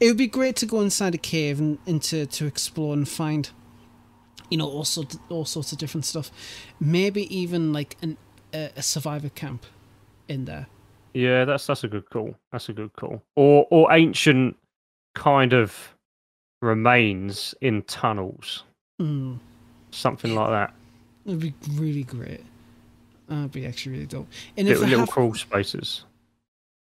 [0.00, 3.50] It would be great to go inside a cave and into to explore and find,
[4.48, 6.30] you know, all sorts all sorts of different stuff.
[6.80, 8.16] Maybe even like an
[8.54, 9.66] a, a survivor camp
[10.28, 10.66] in there.
[11.14, 12.34] Yeah, that's that's a good call.
[12.52, 13.22] That's a good call.
[13.34, 14.56] Or or ancient
[15.14, 15.94] kind of
[16.62, 18.64] remains in tunnels,
[19.00, 19.38] Mm.
[19.90, 20.74] something like that.
[21.28, 22.40] It'd be really great.
[23.28, 24.26] That'd be actually really dope.
[24.56, 26.04] And if Little, little have, crawl spaces.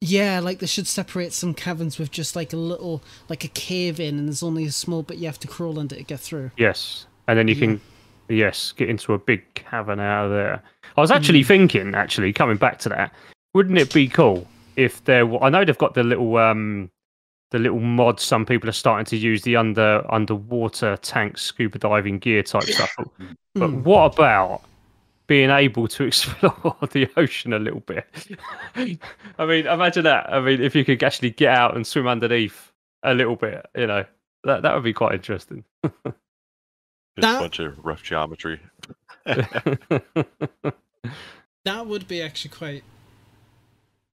[0.00, 3.98] yeah, like they should separate some caverns with just like a little, like a cave
[4.00, 6.52] in, and there's only a small bit you have to crawl under to get through.
[6.56, 7.60] Yes, and then you Yeah.
[7.60, 7.80] can,
[8.28, 10.62] yes, get into a big cavern out of there.
[10.96, 13.12] I was actually thinking, actually, coming back to that,
[13.52, 15.26] wouldn't it be cool if there?
[15.26, 16.88] were- I know they've got the little, um,
[17.50, 18.20] the little mod.
[18.20, 22.94] Some people are starting to use the under underwater tank scuba diving gear type stuff.
[22.98, 23.08] But,
[23.54, 23.82] but Mm.
[23.82, 24.62] what about
[25.26, 28.06] being able to explore the ocean a little bit?
[29.38, 30.32] I mean, imagine that.
[30.32, 32.70] I mean, if you could actually get out and swim underneath
[33.02, 34.04] a little bit, you know,
[34.44, 35.64] that that would be quite interesting.
[35.84, 35.94] Just
[37.16, 38.60] That- a bunch of rough geometry.
[41.64, 42.84] That would be actually quite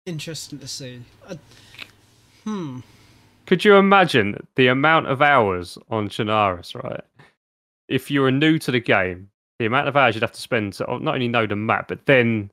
[0.06, 1.02] interesting to see.
[1.26, 1.36] Uh,
[2.44, 2.80] hmm.
[3.46, 7.02] Could you imagine the amount of hours on Chernarus, right?
[7.88, 9.28] If you were new to the game,
[9.58, 11.88] the amount of hours you'd have to spend to oh, not only know the map,
[11.88, 12.50] but then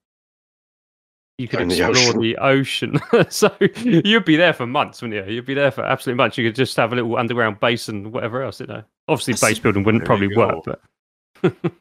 [1.37, 2.21] you could In the explore ocean.
[2.21, 2.99] the ocean.
[3.29, 3.51] so
[3.83, 5.33] you'd be there for months, wouldn't you?
[5.35, 6.37] You'd be there for absolutely months.
[6.37, 8.83] You could just have a little underground base and whatever else, you know.
[9.07, 10.81] Obviously, I base building wouldn't probably work, but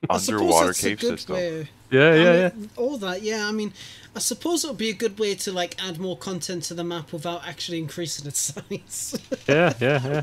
[0.09, 1.37] Underwater it's a cave good system.
[1.37, 2.51] way- yeah, I yeah, yeah.
[2.55, 3.47] mean, All that, yeah.
[3.49, 3.73] I mean,
[4.15, 6.85] I suppose it would be a good way to like add more content to the
[6.85, 9.19] map without actually increasing its size.
[9.49, 10.23] Yeah, yeah, yeah.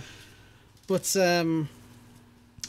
[0.88, 1.68] But um,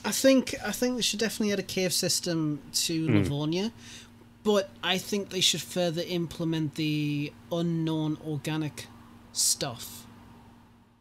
[0.04, 3.14] I think I think they should definitely add a cave system to Hmm.
[3.18, 3.72] Livonia.
[4.44, 8.86] But I think they should further implement the unknown organic
[9.32, 10.06] stuff.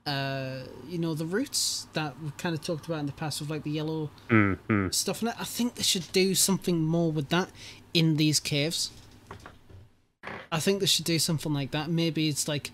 [0.07, 3.49] Uh, you know the roots that we've kind of talked about in the past with
[3.49, 4.93] like the yellow Mm, mm.
[4.93, 5.35] stuff in it.
[5.37, 7.49] I think they should do something more with that
[7.93, 8.91] in these caves.
[10.51, 11.89] I think they should do something like that.
[11.89, 12.71] Maybe it's like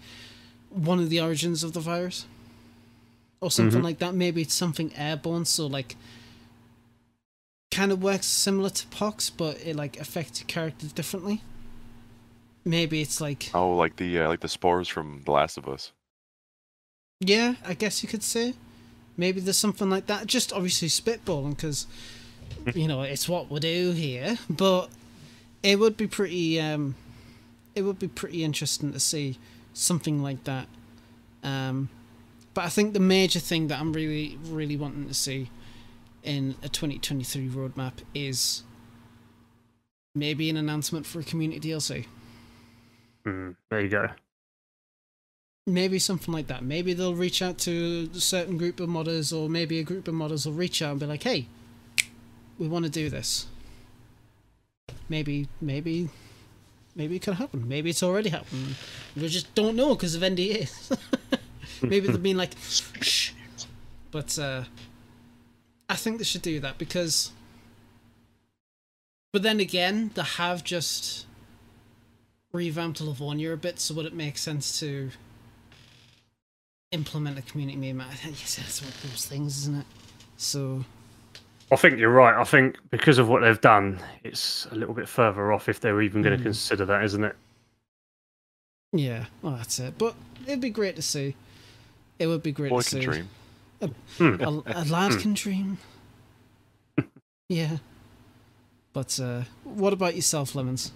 [0.69, 2.25] one of the origins of the virus,
[3.41, 4.13] or something like that.
[4.13, 5.95] Maybe it's something airborne, so like
[7.71, 11.41] kind of works similar to pox, but it like affects your character differently.
[12.63, 15.91] Maybe it's like Oh, like the uh, like the spores from The Last of Us.
[17.29, 18.53] Yeah, I guess you could say.
[19.15, 20.27] Maybe there's something like that.
[20.27, 21.87] Just obviously spitballing because,
[22.73, 24.37] you know, it's what we do here.
[24.49, 24.89] But
[25.61, 26.59] it would be pretty.
[26.59, 26.95] Um,
[27.75, 29.37] it would be pretty interesting to see
[29.73, 30.67] something like that.
[31.43, 31.89] Um,
[32.53, 35.49] but I think the major thing that I'm really, really wanting to see
[36.23, 38.63] in a 2023 roadmap is
[40.15, 42.05] maybe an announcement for a community DLC.
[43.25, 44.09] Mm, there you go.
[45.65, 46.63] Maybe something like that.
[46.63, 50.15] Maybe they'll reach out to a certain group of modders, or maybe a group of
[50.15, 51.47] modders will reach out and be like, "Hey,
[52.57, 53.47] we want to do this."
[55.09, 56.09] Maybe, maybe,
[56.95, 57.67] maybe it could happen.
[57.67, 58.75] Maybe it's already happened.
[59.15, 60.97] We just don't know because of NDAs.
[61.81, 62.55] maybe they've been like,
[63.01, 63.31] "Shh,"
[64.11, 64.63] but uh,
[65.89, 67.31] I think they should do that because.
[69.31, 71.25] But then again, they have just
[72.51, 75.09] revamped Livonia a bit, so would it make sense to
[76.93, 78.09] implement a community movement?
[78.09, 79.85] I think yes, that's one of those things, isn't it?
[80.37, 80.85] So
[81.71, 82.39] I think you're right.
[82.39, 86.01] I think because of what they've done, it's a little bit further off if they're
[86.01, 86.43] even going to Mm.
[86.47, 87.35] consider that, isn't it?
[88.95, 89.97] yeah, well that's it.
[89.97, 90.15] But
[90.45, 91.35] it'd be great to see.
[92.19, 93.05] It would be great Boy to can see.
[93.05, 93.29] dream.
[94.17, 94.41] Hmm.
[94.41, 95.77] A, a lad can dream.
[97.49, 97.77] Yeah.
[98.93, 100.91] But uh, what about yourself, Lemons?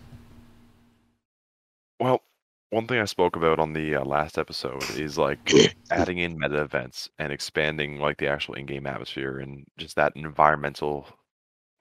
[1.99, 2.21] Well,
[2.69, 5.57] one thing I spoke about on the uh, last episode is like
[5.89, 11.07] adding in meta events and expanding like the actual in-game atmosphere and just that environmental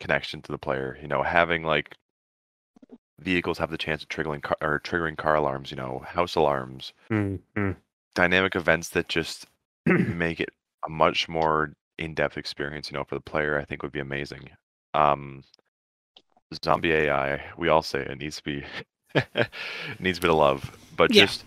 [0.01, 0.99] connection to the player.
[1.03, 1.97] You know, having like
[3.21, 5.71] vehicles have the chance of triggering car- or triggering car alarms.
[5.71, 7.77] You know, house alarms, Mm, mm.
[8.15, 9.47] dynamic events that just
[9.87, 10.51] make it
[10.87, 12.91] a much more in-depth experience.
[12.91, 14.51] You know, for the player, I think would be amazing.
[14.95, 15.45] Um,
[16.65, 18.65] zombie AI, we all say it needs to be
[19.99, 21.27] needs a bit of love, but Yeah.
[21.27, 21.45] just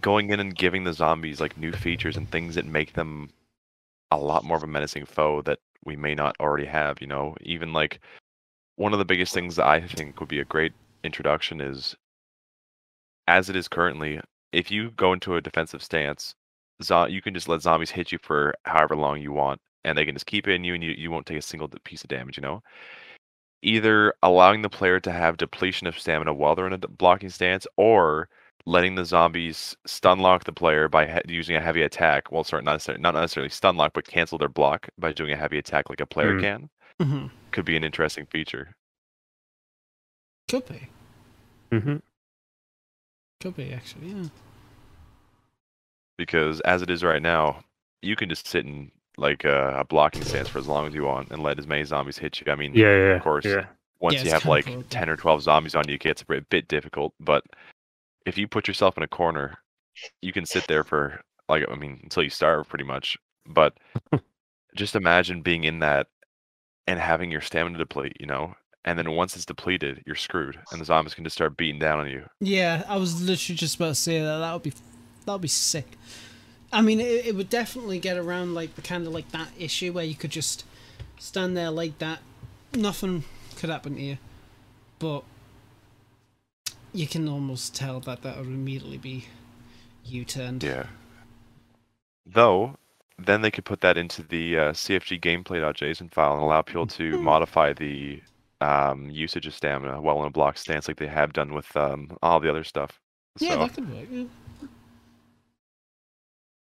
[0.00, 3.30] going in and giving the zombies like new features and things that make them
[4.10, 7.00] a lot more of a menacing foe that we may not already have.
[7.00, 8.00] You know, even like
[8.76, 10.72] one of the biggest things that I think would be a great
[11.04, 11.96] introduction is,
[13.28, 14.20] as it is currently,
[14.52, 16.34] if you go into a defensive stance,
[16.82, 20.04] zo- you can just let zombies hit you for however long you want, and they
[20.04, 22.36] can just keep hitting you, and you, you won't take a single piece of damage.
[22.36, 22.62] You know,
[23.62, 27.66] either allowing the player to have depletion of stamina while they're in a blocking stance,
[27.76, 28.28] or
[28.66, 32.30] letting the zombies stun lock the player by he- using a heavy attack.
[32.30, 35.36] Well, sorry, not necessarily, not necessarily stun lock, but cancel their block by doing a
[35.36, 36.40] heavy attack like a player Mm.
[36.40, 36.70] can.
[37.00, 38.76] hmm Could be an interesting feature.
[40.48, 40.88] Could be.
[41.76, 41.96] hmm
[43.40, 44.08] Could be actually.
[44.08, 44.28] Yeah.
[46.18, 47.64] because as it is right now,
[48.02, 48.92] you can just sit in
[49.22, 51.84] like a, a blocking stance for as long as you want and let as many
[51.84, 52.52] zombies hit you.
[52.52, 53.66] I mean, Yeah, yeah, of course, Yeah.
[54.00, 54.84] once Yeah, you have like broken.
[54.90, 57.14] 10 or 12 zombies on you, it gets a bit, bit difficult.
[57.20, 57.44] But
[58.26, 59.58] if you put yourself in a corner,
[60.20, 63.16] you can sit there for like, I mean, until you starve pretty much.
[63.46, 63.74] But
[64.76, 66.08] just imagine being in that
[66.86, 68.54] and having your stamina deplete, you know?
[68.84, 72.00] And then once it's depleted, you're screwed, and the zombies can just start beating down
[72.00, 72.24] on you.
[72.40, 74.38] Yeah, I was literally just about to say that.
[74.38, 74.72] That would be,
[75.24, 75.86] that would be sick.
[76.72, 79.92] I mean, it, it would definitely get around like the kind of like that issue
[79.92, 80.64] where you could just
[81.18, 82.20] stand there like that,
[82.74, 83.24] nothing
[83.56, 84.18] could happen to you,
[84.98, 85.22] but
[86.92, 89.26] you can almost tell that that would immediately be
[90.04, 90.62] U-turned.
[90.62, 90.86] Yeah.
[92.26, 92.76] Though,
[93.18, 97.18] then they could put that into the uh, CFG gameplay.json file and allow people to
[97.20, 98.22] modify the
[98.60, 102.16] um, usage of stamina while in a block stance, like they have done with um,
[102.22, 103.00] all the other stuff.
[103.38, 104.08] Yeah, So- that could work.
[104.10, 104.24] Yeah.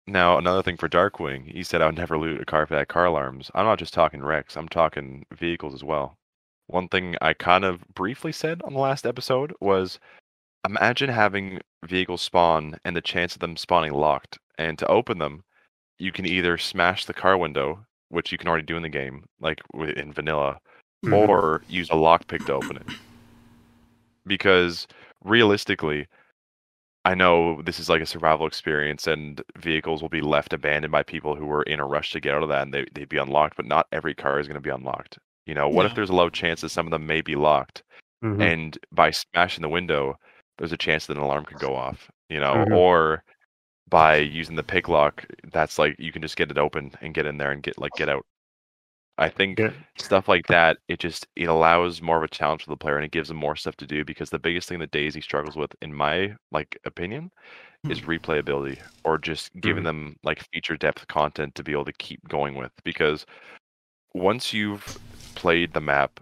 [0.08, 2.78] Now, another thing for Darkwing, he said I would never loot a car if it
[2.78, 3.50] had car alarms.
[3.54, 6.16] I'm not just talking wrecks, I'm talking vehicles as well.
[6.66, 10.00] One thing I kind of briefly said on the last episode was
[10.66, 14.38] imagine having vehicles spawn and the chance of them spawning locked.
[14.56, 15.44] And to open them,
[15.98, 19.26] you can either smash the car window, which you can already do in the game,
[19.40, 20.58] like in vanilla,
[21.04, 21.28] Mhm.
[21.28, 22.86] or use a lockpick to open it.
[24.26, 24.86] Because
[25.22, 26.06] realistically,
[27.08, 31.02] I know this is like a survival experience, and vehicles will be left abandoned by
[31.02, 33.16] people who were in a rush to get out of that, and they they'd be
[33.16, 33.56] unlocked.
[33.56, 35.18] But not every car is going to be unlocked.
[35.46, 37.82] You know, what if there's a low chance that some of them may be locked,
[38.22, 38.42] Mhm.
[38.42, 40.18] and by smashing the window,
[40.58, 42.10] there's a chance that an alarm could go off.
[42.28, 42.76] You know, Mhm.
[42.76, 43.24] or
[43.88, 47.24] by using the pick lock, that's like you can just get it open and get
[47.26, 48.26] in there and get like get out.
[49.18, 49.72] I think Yeah.
[49.98, 53.04] stuff like that it just it allows more of a challenge for the player and
[53.04, 55.74] it gives them more stuff to do because the biggest thing that DayZ struggles with
[55.82, 57.30] in my like opinion
[57.88, 59.84] is replayability or just giving Mhm.
[59.84, 63.26] them like feature depth content to be able to keep going with because
[64.14, 64.98] once you've
[65.36, 66.20] played the map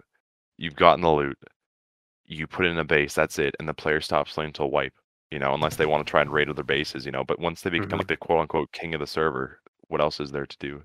[0.57, 1.37] you've gotten the loot
[2.25, 4.93] you put in a base that's it and the player stops playing until wipe
[5.31, 7.61] you know unless they want to try and raid other bases you know but once
[7.61, 7.99] they become Mhm.
[7.99, 10.83] like the quote unquote king of the server what else is there to do.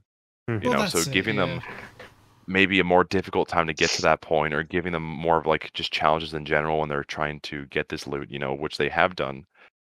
[0.60, 1.62] You Well, know so that's it, giving them
[2.46, 5.46] maybe a more difficult time to get to that point or giving them more of
[5.46, 8.78] like just challenges in general when they're trying to get this loot you know which
[8.78, 9.44] they have done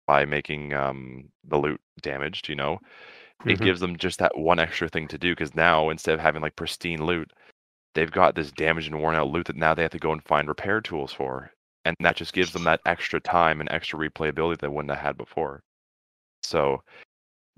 [0.07, 2.79] by making um the loot damaged you know
[3.45, 3.61] it Mhm.
[3.61, 6.55] gives them just that one extra thing to do because now instead of having like
[6.55, 7.31] pristine loot
[7.95, 10.23] they've got this damaged and worn out loot that now they have to go and
[10.25, 11.51] find repair tools for
[11.85, 15.17] and that just gives them that extra time and extra replayability they wouldn't have had
[15.17, 15.61] before
[16.43, 16.81] so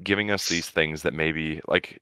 [0.04, 2.00] giving us these things that maybe like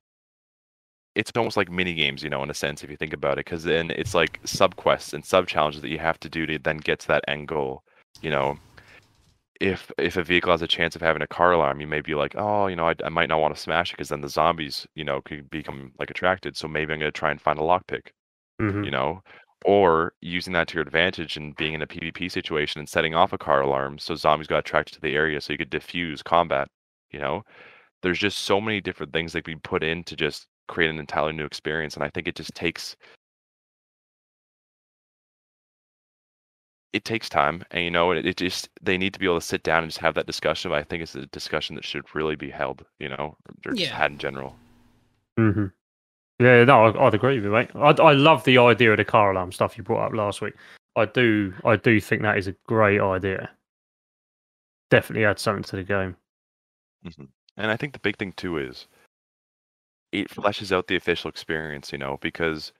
[1.15, 3.45] it's almost like mini games, you know, in a sense, if you think about it,
[3.45, 6.59] because then it's like sub quests and sub challenges that you have to do to
[6.59, 7.83] then get to that end goal.
[8.21, 8.57] You know,
[9.61, 12.15] if if a vehicle has a chance of having a car alarm, you may be
[12.15, 14.29] like, oh, you know, I, I might not want to smash it because then the
[14.29, 16.57] zombies, you know, could become like attracted.
[16.57, 18.11] So maybe I'm going to try and find a lockpick,
[18.61, 18.85] Mhm.
[18.85, 19.21] you know,
[19.65, 23.33] or using that to your advantage and being in a PvP situation and setting off
[23.33, 26.67] a car alarm so zombies got attracted to the area so you could diffuse combat.
[27.11, 27.43] You know,
[28.01, 31.33] there's just so many different things that we put in to just create an entirely
[31.33, 32.95] new experience and i think it just takes
[36.93, 39.45] it takes time and you know it, it just they need to be able to
[39.45, 42.03] sit down and just have that discussion but i think it's a discussion that should
[42.15, 43.35] really be held you know
[43.65, 43.95] or just Yeah.
[43.97, 44.55] had in general
[45.37, 45.65] hmm
[46.39, 47.69] Yeah, no, I- I'd agree with you, mate.
[47.75, 50.53] I, I love the idea of the car alarm stuff you brought up last week.
[50.97, 53.49] I do, I do think that is a great idea.
[54.89, 56.15] Definitely add something to the game.
[57.57, 58.87] and i think the big thing too is
[60.21, 62.73] it fleshes out the official experience you know because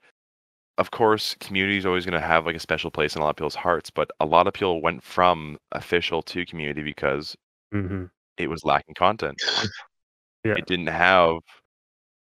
[0.78, 3.30] of course community is always going to have like a special place in a lot
[3.32, 7.36] of people's hearts but a lot of people went from official to community because
[7.72, 8.06] hmm
[8.38, 9.38] it was lacking content
[10.44, 10.56] Yeah.
[10.56, 11.36] it didn't have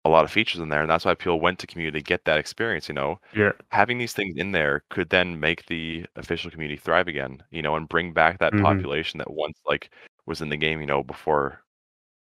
[0.05, 2.25] a lot of features in there and that's why people went to community to get
[2.25, 6.51] that experience you know Yeah, having these things in there could then make the official
[6.51, 8.57] community thrive again you know and bring back that Mhm.
[8.57, 9.91] population that once like
[10.27, 11.61] was in the game you know before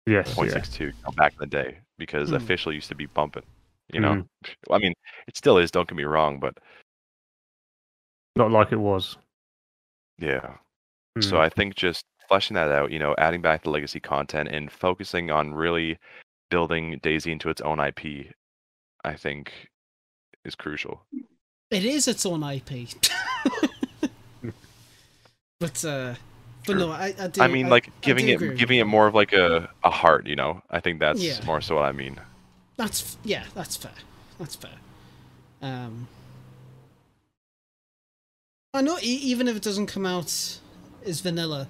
[0.06, 0.64] yes, yeah.
[0.64, 2.36] 0.62 you know, back in the day because Hmm.
[2.36, 3.44] official used to be bumping
[3.94, 4.16] you know
[4.76, 4.94] i mean
[5.28, 6.54] it still is don't get me wrong but
[8.36, 9.18] Not like it was.
[10.20, 10.58] yeah
[11.22, 11.40] so Mm.
[11.48, 15.30] i think just fleshing that out, you know, adding back the legacy content and focusing
[15.30, 15.98] on really
[16.50, 18.32] building DayZ into its own IP,
[19.04, 19.52] I think
[20.46, 21.06] is crucial.
[21.70, 22.88] It is its own IP.
[25.60, 26.16] but uh
[26.65, 27.41] but no, I, I do.
[27.41, 30.27] I mean, like I giving do it giving it more of like a a heart,
[30.27, 30.61] you know.
[30.69, 31.44] I think that's Yeah.
[31.45, 32.19] more so what I mean.
[32.77, 33.91] That's yeah, that's fair.
[34.40, 34.72] That's fair.
[35.61, 36.07] Um,
[38.73, 40.60] I know e- even if it doesn't come out
[41.06, 41.68] as vanilla,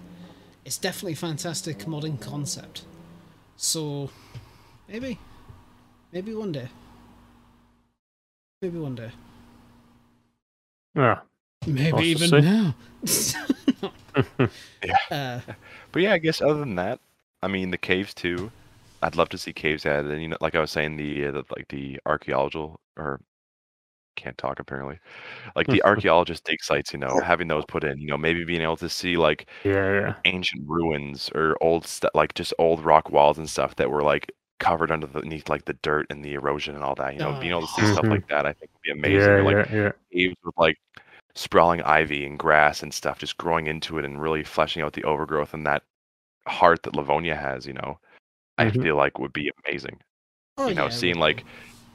[0.65, 2.83] it's definitely a fantastic modern concept.
[3.57, 4.09] So
[4.87, 5.19] maybe,
[6.11, 6.69] maybe one day,
[8.61, 9.11] maybe one day,
[10.95, 11.19] Yeah.
[11.67, 12.41] maybe even see.
[12.41, 12.75] now.
[14.83, 14.97] Yeah.
[15.09, 15.41] Uh,
[15.91, 16.99] But yeah, I guess other than that,
[17.41, 18.51] I mean the caves too.
[19.01, 20.11] I'd love to see caves added.
[20.11, 23.21] And you know, like I was saying, the, uh, the like the archaeological or
[24.15, 24.99] can't talk apparently,
[25.55, 26.93] like the archaeologist dig sites.
[26.93, 27.99] You know, having those put in.
[27.99, 30.15] You know, maybe being able to see like Yeah, yeah.
[30.25, 34.31] ancient ruins or old stuff, like just old rock walls and stuff that were like
[34.59, 37.13] covered underneath like the dirt and the erosion and all that.
[37.15, 39.35] You know, being able to see stuff like that, I think would be amazing.
[39.35, 39.91] Yeah, Or, like yeah, yeah.
[40.13, 40.77] caves with like
[41.35, 45.03] sprawling ivy and grass and stuff just growing into it and really fleshing out the
[45.05, 45.83] overgrowth and that
[46.47, 47.99] heart that Livonia has, you know,
[48.57, 48.71] I Mhm.
[48.71, 50.01] feel like would be amazing.
[50.57, 51.45] oh, you know, yeah, seeing like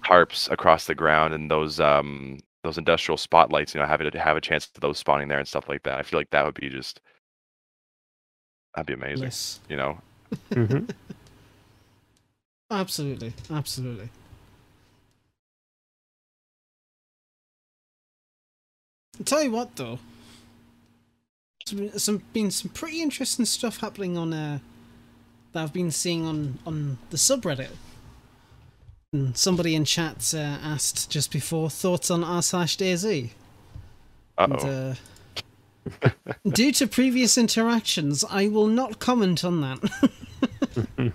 [0.04, 4.36] harps across the ground and those um those industrial spotlights, you know, having to have
[4.36, 5.98] a chance to those spawning there and stuff like that.
[5.98, 7.00] I feel like that would be just
[8.74, 9.20] that'd be be.
[9.20, 9.32] amazing.
[9.32, 10.00] Yes, You know,
[10.54, 10.84] hmm
[12.70, 14.08] absolutely, absolutely.
[19.18, 19.98] I'll tell you what, though,
[21.66, 24.58] some, some been some pretty interesting stuff happening on uh,
[25.52, 27.70] that I've been seeing on on the subreddit.
[29.12, 33.30] And somebody in chat uh, asked just before thoughts on r slash DayZ.
[34.64, 34.94] uh
[36.48, 40.12] due to previous interactions, I will not comment on that.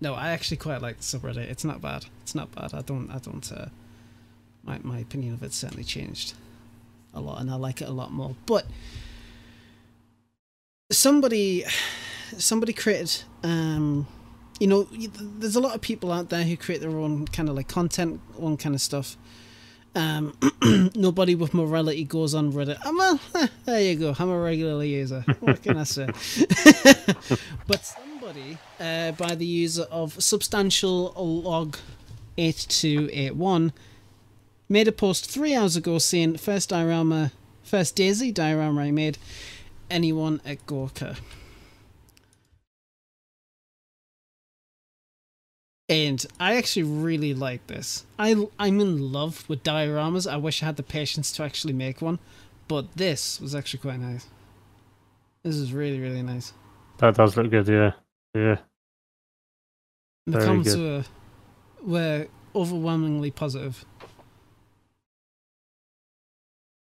[0.00, 1.48] no, I actually quite like the subreddit.
[1.48, 2.06] It's not bad.
[2.22, 2.74] It's not bad.
[2.74, 3.10] I don't.
[3.10, 3.50] I don't.
[3.50, 3.66] Uh,
[4.64, 6.34] my my opinion of it certainly changed
[7.14, 8.34] a lot, and I like it a lot more.
[8.46, 8.66] But
[10.90, 11.64] somebody,
[12.36, 13.24] somebody created.
[13.42, 14.06] Um,
[14.58, 17.56] you know, there's a lot of people out there who create their own kind of
[17.56, 19.16] like content, own kind of stuff.
[19.94, 20.36] Um,
[20.94, 22.78] nobody with morality goes on Reddit.
[22.84, 23.20] I'm a,
[23.64, 24.14] there you go.
[24.18, 25.24] I'm a regular user.
[25.40, 26.06] What can I say?
[27.66, 31.76] but somebody, uh, by the user of substantial log
[32.38, 33.72] 8281,
[34.70, 37.32] made a post three hours ago saying first diorama,
[37.62, 39.18] first DayZ diorama I made.
[39.90, 41.16] Anyone at Gorka?
[45.88, 48.04] And I actually really like this.
[48.16, 50.30] I I'm in love with dioramas.
[50.30, 52.20] I wish I had the patience to actually make one,
[52.68, 54.28] but this was actually quite nice.
[55.42, 56.52] This is really really nice.
[56.98, 57.66] That does look good.
[57.66, 57.92] Yeah,
[58.36, 58.58] yeah.
[60.26, 61.06] And the Very comments good.
[61.82, 63.84] were were overwhelmingly positive.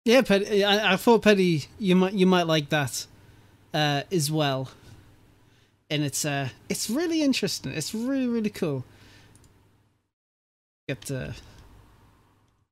[0.07, 0.63] Yeah, Petty.
[0.63, 3.09] I, I thought Petty, you might you might like that
[3.75, 4.71] uh, as well.
[5.91, 7.73] And it's uh, it's really interesting.
[7.73, 8.85] It's really really cool.
[10.89, 11.35] Get the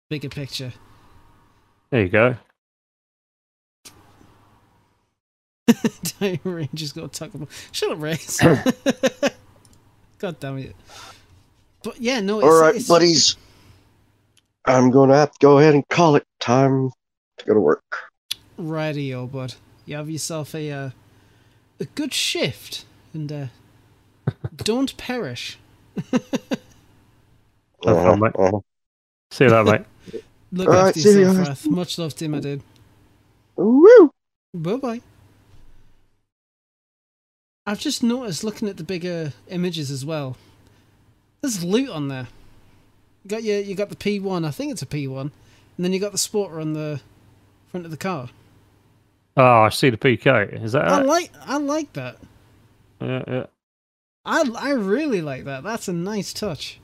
[0.08, 0.74] bigger picture.
[1.90, 2.36] There you go.
[6.20, 7.48] Dire Ranger's got to talk about.
[7.72, 8.40] Shut up, Race.
[10.18, 10.76] God damn it.
[11.82, 12.38] But yeah, no.
[12.38, 13.36] It's, All right, it's, buddies.
[14.66, 16.92] I'm going to have to go ahead and call it time
[17.44, 17.82] to go to work.
[18.56, 19.54] Radio, bud.
[19.86, 20.90] You have yourself a uh,
[21.78, 23.46] a good shift, and uh,
[24.56, 25.58] don't perish.
[26.12, 26.22] Have
[27.82, 28.32] fun, mate.
[28.38, 28.60] Uh-huh.
[29.30, 30.22] See you later, mate.
[30.52, 31.42] Look All right, after see yourself, ya.
[31.42, 31.66] Wrath.
[31.66, 32.62] Much love to you, my dude.
[33.56, 34.12] Woo!
[34.54, 35.00] Bye bye.
[37.66, 40.36] I've just noticed looking at the bigger images as well.
[41.40, 42.28] There's loot on there.
[43.24, 45.32] You got your you got the P one, I think it's a P one,
[45.76, 47.00] and then you got the sporter on the
[47.74, 48.28] front of the car.
[49.36, 50.62] Oh, I see the PK.
[50.62, 51.06] Is that I it?
[51.06, 52.18] like I like that.
[53.00, 53.46] Yeah, yeah.
[54.24, 55.64] I I really like that.
[55.64, 56.78] That's a nice touch.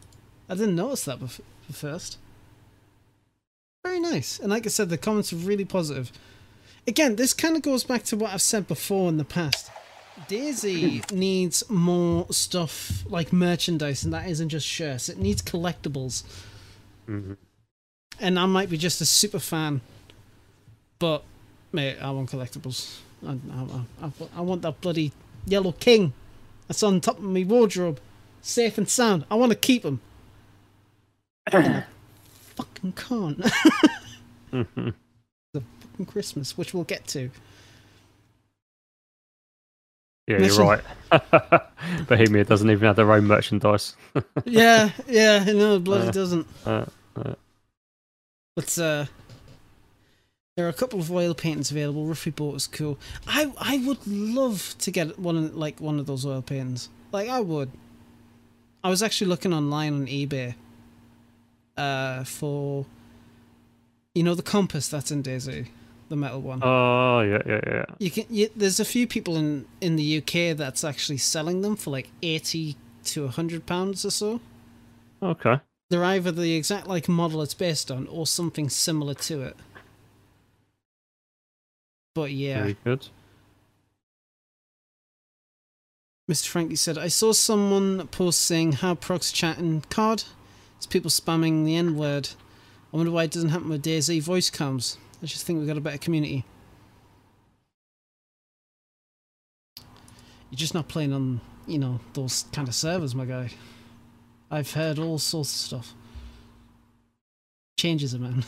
[0.49, 1.41] I didn't notice that bef-
[1.71, 2.19] first.
[3.85, 4.41] Very nice.
[4.41, 6.11] And like I said, the comments are really positive.
[6.89, 9.71] Again, this kind of goes back to what I've said before in the past.
[10.29, 15.09] DayZ needs more stuff like merchandise, and that isn't just shirts.
[15.09, 16.25] It needs collectibles.
[17.09, 17.37] Mhm.
[18.19, 19.83] And I might be just a super fan,
[21.01, 21.25] but
[21.73, 22.99] mate, I want collectibles.
[23.27, 25.11] I, I, I, I want that bloody
[25.47, 26.13] yellow king
[26.69, 27.99] that's on top of my wardrobe,
[28.41, 29.25] safe and sound.
[29.31, 30.01] I want to keep him.
[31.51, 33.39] fucking can't.
[34.53, 34.95] Mhm.
[35.55, 37.31] the fucking Christmas, which we'll get to.
[40.29, 41.63] Yeah, Mission- you're right.
[42.09, 43.97] Bohemia doesn't even have their own merchandise.
[44.45, 46.47] yeah, yeah, no, it bloody Uh, doesn't.
[46.65, 46.85] uh,
[47.17, 47.35] uh.
[48.55, 49.07] But uh,
[50.61, 52.05] there are a couple of oil paintings available.
[52.05, 52.99] Roughly bought is cool.
[53.27, 56.91] I I would love to get one of, like one of those oil paintings.
[57.13, 57.71] Like I would.
[58.85, 60.55] I was actually looking online on eBay.
[61.79, 62.85] Uh, for.
[64.15, 65.69] You know the compass that's in DayZ,
[66.11, 66.61] the metal one.
[66.63, 67.85] Oh, yeah, yeah, yeah.
[67.99, 68.27] You can.
[68.29, 72.11] You, there's a few people in in the UK that's actually selling them for like
[72.23, 74.41] eighty to hundred pounds or so.
[75.23, 75.61] Okay.
[75.89, 79.57] They're either the exact like model it's based on or something similar to it.
[82.15, 83.09] But yeah, Very good.
[86.31, 86.47] Mr.
[86.47, 90.23] Frankie said, I saw someone post saying how procs chatting card.
[90.77, 92.31] It's people spamming the N word.
[92.93, 94.97] I wonder why it doesn't happen with DayZ voice comms.
[95.23, 96.45] I just think we've got a better community.
[100.51, 103.51] You're just not playing on, you know, those kind of servers, my guy.
[104.51, 105.95] I've heard all sorts of stuff.
[107.79, 108.45] Changes it, man.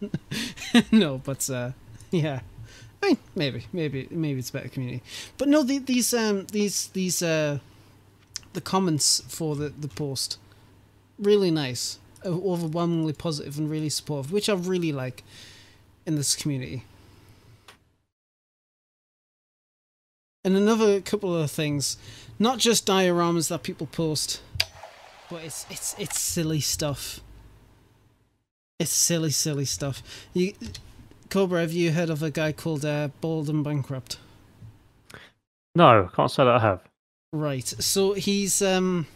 [0.92, 1.72] no, but uh,
[2.14, 2.40] yeah.
[3.02, 5.02] I mean, maybe, maybe, maybe it's a better community.
[5.36, 7.58] But no, the, these, um, these, these, uh,
[8.54, 10.38] the comments for the the post,
[11.18, 15.22] really nice, overwhelmingly positive and really supportive, which I really like
[16.06, 16.84] in this community.
[20.44, 21.96] And another couple of things,
[22.38, 24.40] not just dioramas that people post,
[25.28, 27.20] but it's it's it's silly stuff.
[28.78, 30.02] It's silly, silly stuff.
[30.32, 30.52] You,
[31.34, 34.18] Cobra, have you heard of a guy called uh, Bald and Bankrupt?
[35.74, 36.80] No, can't say that I have.
[37.32, 37.66] Right.
[37.66, 39.08] So he's um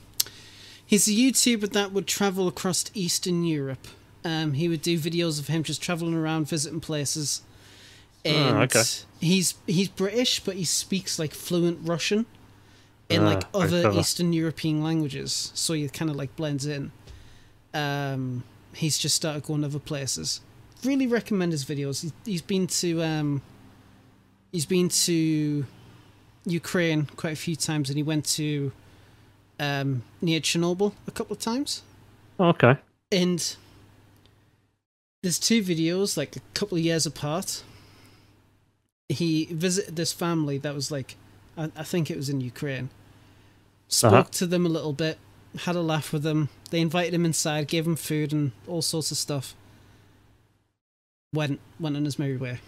[0.85, 3.87] he's a YouTuber that would travel across Eastern Europe.
[4.25, 7.43] Um he would do videos of him just traveling around visiting places.
[8.25, 8.83] And Oh, okay.
[9.21, 12.27] he's he's British but he speaks like fluent Russian
[13.09, 13.93] in like Ah, other.
[13.93, 15.53] Eastern European languages.
[15.55, 16.91] So he kind of like blends in.
[17.73, 18.43] Um
[18.75, 20.41] he's just started going to other places.
[20.85, 22.03] Really recommend his videos.
[22.03, 23.43] He, he's been to um
[24.53, 25.67] he's been to
[26.47, 28.73] Ukraine quite a few times, and he went to
[29.61, 31.83] um, near Chernobyl a couple of times.
[32.39, 32.77] Okay.
[33.11, 33.57] And
[35.23, 37.63] there's two videos, like a couple of years apart.
[39.09, 41.17] He visited this family that was like,
[41.57, 42.91] I, I think it was in Ukraine.
[43.89, 44.25] Spoke Uh-huh.
[44.33, 45.19] to them a little bit,
[45.61, 46.51] had a laugh with them.
[46.71, 49.55] They invited him inside, gave him food and all sorts of stuff.
[51.35, 52.61] Went went on his merry way.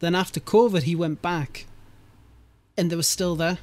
[0.00, 1.66] Then after COVID, he went back,
[2.76, 3.58] and they were still there,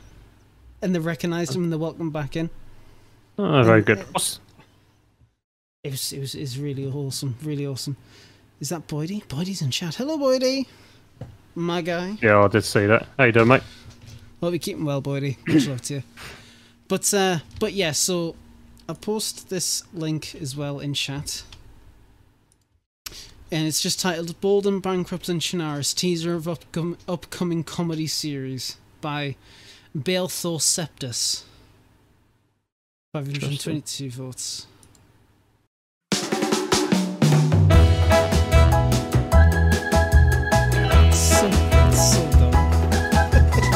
[0.81, 2.49] and they recognised him and they welcomed him back in.
[3.37, 3.99] Oh, very And, good.
[4.13, 4.39] What's-
[5.83, 7.97] It was it was is really awesome, really awesome.
[8.61, 9.25] Is that Boydie?
[9.27, 9.95] Boydie's in chat.
[9.95, 10.67] Hello, Boydie,
[11.55, 12.17] my guy.
[12.21, 13.05] Yeah, I did see that.
[13.17, 13.63] How you doing, mate?
[14.39, 15.37] Hope you're keeping well, Boydie.
[15.47, 16.03] Much love to you.
[16.87, 18.35] But uh, but yeah, so
[18.87, 21.43] I'll post this link as well in chat.
[23.53, 28.77] And it's just titled Bald and Bankrupt and Chernarus teaser of upcom- upcoming comedy series
[28.99, 29.35] by
[29.93, 31.43] Balthor Septus.
[33.13, 34.65] 522 votes.
[41.11, 41.49] So,
[41.91, 42.53] so dumb.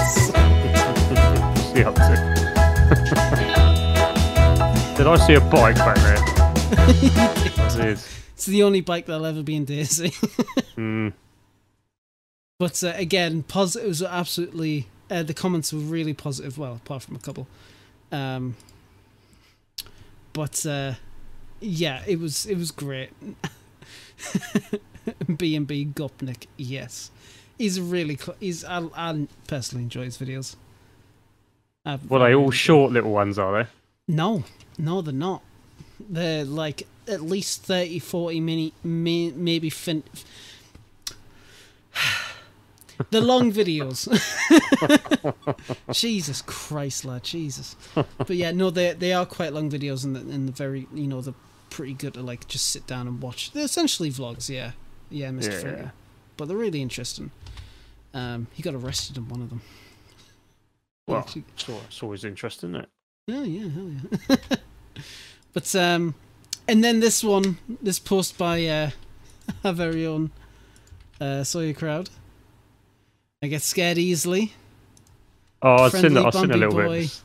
[0.08, 0.34] So
[1.54, 2.16] What's he up to?
[4.98, 6.18] did I see a bike back there?
[7.70, 8.00] I did.
[8.38, 10.14] It's the only bike that'll ever be in DayZ.
[10.78, 11.12] Mm,
[12.60, 14.86] but uh, again, positives were absolutely.
[15.10, 16.60] Uh, the comments were really positive.
[16.60, 17.48] Well, apart from a couple.
[18.12, 18.56] Um,
[20.34, 20.94] but uh,
[21.60, 23.10] yeah, it was it was great.
[25.38, 27.10] B and B Gopnik, yes,
[27.58, 28.64] he's really cl- he's.
[28.64, 30.56] I, I personally enjoy his videos.
[31.88, 33.70] I- were I they all short little ones, are they?
[34.08, 34.44] No,
[34.78, 35.42] no, they're not.
[36.00, 40.04] They're like at least 30, 40 mini, may, maybe fin.
[43.12, 44.08] the long videos.
[45.94, 47.76] Jesus Christ, lad, Jesus.
[47.96, 51.08] But yeah, no, they they are quite long videos, and the, and the very you
[51.08, 51.34] know they're
[51.70, 53.52] pretty good to like just sit down and watch.
[53.52, 54.72] They're essentially vlogs, yeah,
[55.10, 55.60] yeah, Mister Yeah.
[55.60, 55.90] Frankie.
[56.38, 57.32] But they're really interesting.
[58.14, 59.62] Um, he got arrested in one of them.
[61.08, 62.90] Well, actually- it's, al- it's always interesting, isn't it?
[63.30, 63.90] Oh yeah, hell
[64.30, 64.58] yeah.
[65.54, 66.16] but um,
[66.68, 68.90] and then this one, this post by uh,
[69.64, 70.32] our very own
[71.20, 72.10] uh, Sawyer Crowd.
[73.42, 74.54] I get scared easily.
[75.62, 76.26] Oh, I've seen that.
[76.26, 77.02] I've seen a little boy.
[77.02, 77.22] bit.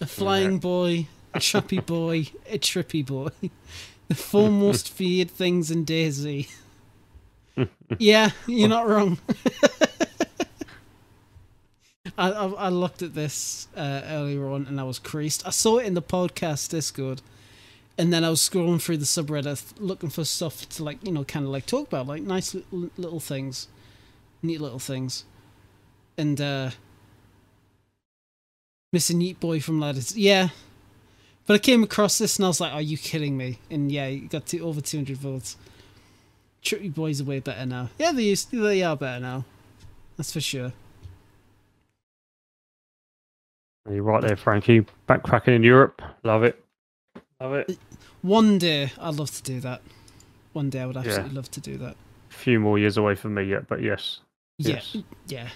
[0.00, 3.30] A flying boy, a trappy boy, a trippy boy.
[4.08, 6.48] The four most feared things in DayZ.
[7.98, 9.18] yeah, you're not wrong.
[12.16, 15.44] I, I I looked at this uh, earlier on and I was creased.
[15.44, 17.20] I saw it in the podcast Discord,
[17.98, 21.24] and then I was scrolling through the subreddit looking for stuff to like you know
[21.24, 23.68] kind of like talk about like nice little, little things,
[24.42, 25.24] neat little things,
[26.16, 26.70] and uh
[28.92, 30.16] missing neat boy from ladders.
[30.16, 30.48] Yeah,
[31.46, 34.08] but I came across this and I was like, "Are you kidding me?" And yeah,
[34.08, 35.56] you got to over two hundred votes.
[36.62, 37.90] Trippy boys are way better now.
[37.98, 39.44] Yeah, they used they are better now.
[40.16, 40.72] That's for sure.
[43.88, 44.84] You're right there, Frankie.
[45.08, 46.02] Backpacking in Europe.
[46.24, 46.65] Love it.
[47.40, 47.78] Love it.
[48.22, 49.82] One day I'd love to do that.
[50.52, 51.36] One day I would absolutely Yeah.
[51.36, 51.96] love to do that.
[52.30, 54.20] A few more years away from me yet, but yes.
[54.58, 54.96] Yeah, Yes.
[55.26, 55.48] yeah.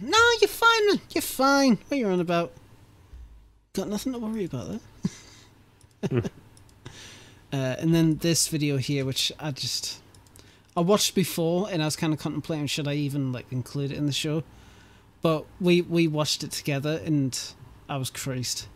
[0.00, 1.00] No, you're fine.
[1.14, 1.70] You're fine.
[1.76, 2.52] What are you on about?
[3.72, 4.80] Got nothing to worry about
[6.10, 6.22] there.
[7.52, 10.00] uh, and then this video here, which I just
[10.76, 13.96] I watched before, and I was kind of contemplating should I even like include it
[13.96, 14.44] in the show,
[15.22, 17.36] but we we watched it together, and
[17.88, 18.68] I was creased.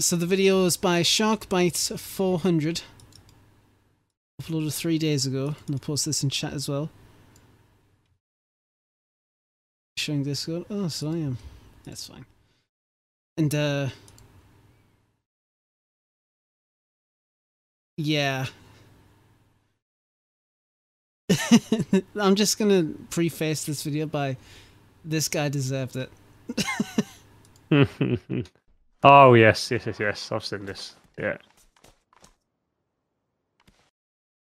[0.00, 2.82] So the video is by Sharkbite 400,
[4.40, 6.88] uploaded three days ago, and I'll post this in chat as well.
[9.96, 10.66] Showing this Discord.
[10.70, 11.38] Oh, so I am.
[11.82, 12.26] That's fine.
[13.36, 13.88] And uh
[17.96, 18.46] Yeah.
[22.14, 24.36] I'm just gonna preface this video by
[25.04, 26.12] this guy deserved it.
[29.04, 30.32] oh yes, yes, yes, yes.
[30.32, 30.94] I've seen this.
[31.18, 31.36] Yeah.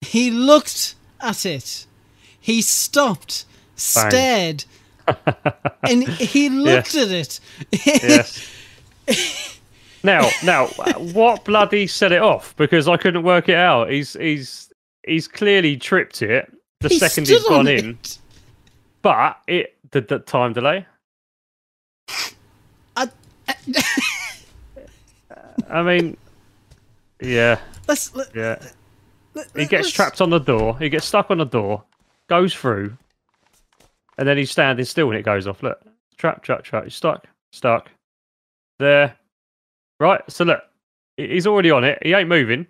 [0.02, 1.86] He looked at it.
[2.40, 4.10] He stopped, Bang.
[4.10, 4.66] stared,
[5.84, 7.40] and he looked at it.
[7.86, 8.49] yes.
[10.03, 10.68] now, now,
[11.14, 12.56] what bloody set it off?
[12.56, 13.90] Because I couldn't work it out.
[13.91, 14.72] He's he's
[15.06, 18.18] he's clearly tripped it the He second he's gone on in, it.
[19.02, 20.86] but it the, the time delay.
[22.95, 23.10] I-
[23.48, 23.56] I
[25.84, 26.18] mean,
[27.22, 28.14] yeah, Let's.
[28.16, 28.62] Let, yeah.
[29.34, 30.78] let, He gets let's- trapped on the door.
[30.80, 31.84] He gets stuck on the door,
[32.28, 32.98] goes through,
[34.18, 35.62] and then he's standing still when it goes off.
[35.64, 35.80] Look,
[36.18, 36.84] trap, trap, trap.
[36.86, 37.90] He's stuck, stuck.
[38.80, 39.16] There.
[40.00, 40.22] Right.
[40.30, 40.62] So look,
[41.18, 42.00] he's already on it.
[42.02, 42.66] He ain't moving.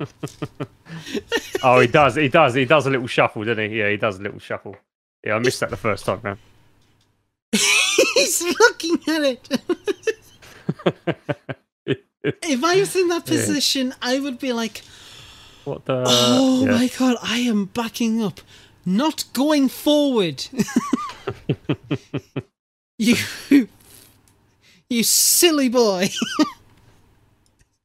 [1.62, 2.14] oh, he does.
[2.14, 2.54] He does.
[2.54, 3.78] He does a little shuffle, doesn't he?
[3.78, 4.76] Yeah, he does a little shuffle.
[5.24, 6.38] Yeah, I missed that the first time, man.
[8.14, 9.48] He's looking at it.
[12.42, 13.36] if I was in that Yeah.
[13.36, 14.82] position, I would be like,
[15.64, 16.04] what the?
[16.06, 16.72] "Oh yeah.
[16.72, 18.40] my god, I am backing up,
[18.84, 20.44] not going forward."
[22.98, 23.16] you,
[24.90, 26.08] you silly boy.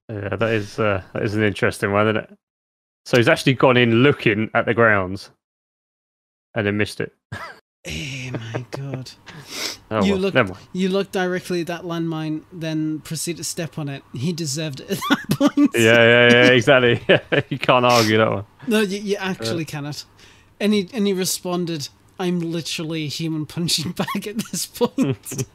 [0.09, 2.37] Yeah, that is uh, that is an interesting one, isn't it?
[3.05, 5.29] So he's actually gone in looking at the grounds,
[6.55, 7.13] and then missed it.
[8.35, 9.11] Oh my god.
[9.91, 10.67] Oh, You well, look- never mind.
[10.71, 14.03] You looked directly at that landmine, then proceed to step on it.
[14.13, 15.71] He deserved it at that point.
[15.73, 17.01] Yeah, yeah, yeah, exactly.
[17.49, 18.45] you can't argue that one.
[18.67, 20.05] No, you, you actually uh, cannot.
[20.59, 21.89] And he and he responded,
[22.19, 25.45] "I'm literally a human punching bag at this point."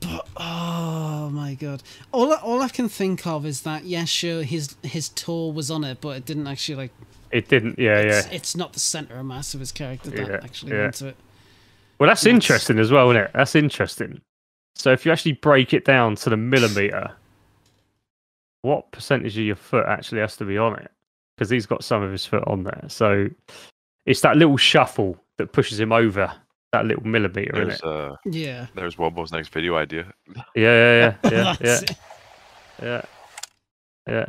[0.00, 1.82] but oh my god,
[2.12, 5.70] all I- all I can think of is that yeah, sure, his his toe was
[5.72, 6.92] on it, but it didn't actually like.
[7.30, 7.78] It didn't.
[7.78, 8.32] Yeah, It's, yeah.
[8.34, 10.82] it's not the center of mass of his character that Yeah, actually yeah.
[10.82, 11.16] went to it.
[11.98, 13.30] Well, that's That's- interesting as well, isn't it?
[13.34, 14.20] That's interesting.
[14.74, 17.10] So if you actually break it down to the millimeter,
[18.62, 20.90] what percentage of your foot actually has to be on it?
[21.36, 22.84] Because he's got some of his foot on there.
[22.88, 23.28] So
[24.04, 26.32] it's that little shuffle that pushes him over
[26.72, 27.84] that little millimeter, isn't There's it?
[27.86, 30.12] uh, Yeah, there's Wobo's next video idea.
[30.34, 31.56] Yeah, yeah, yeah, yeah, yeah.
[31.60, 31.84] That's.
[32.82, 33.02] Yeah.
[34.08, 34.26] Yeah.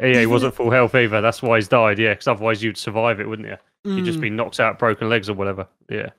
[0.00, 1.20] Yeah, he wasn't full health either.
[1.20, 1.98] That's why he's died.
[1.98, 3.56] Yeah, because otherwise you'd survive it, wouldn't you?
[3.84, 5.66] You'd just Mm, be knocked out, broken legs or whatever.
[5.88, 6.10] Yeah.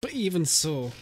[0.00, 0.92] But even so,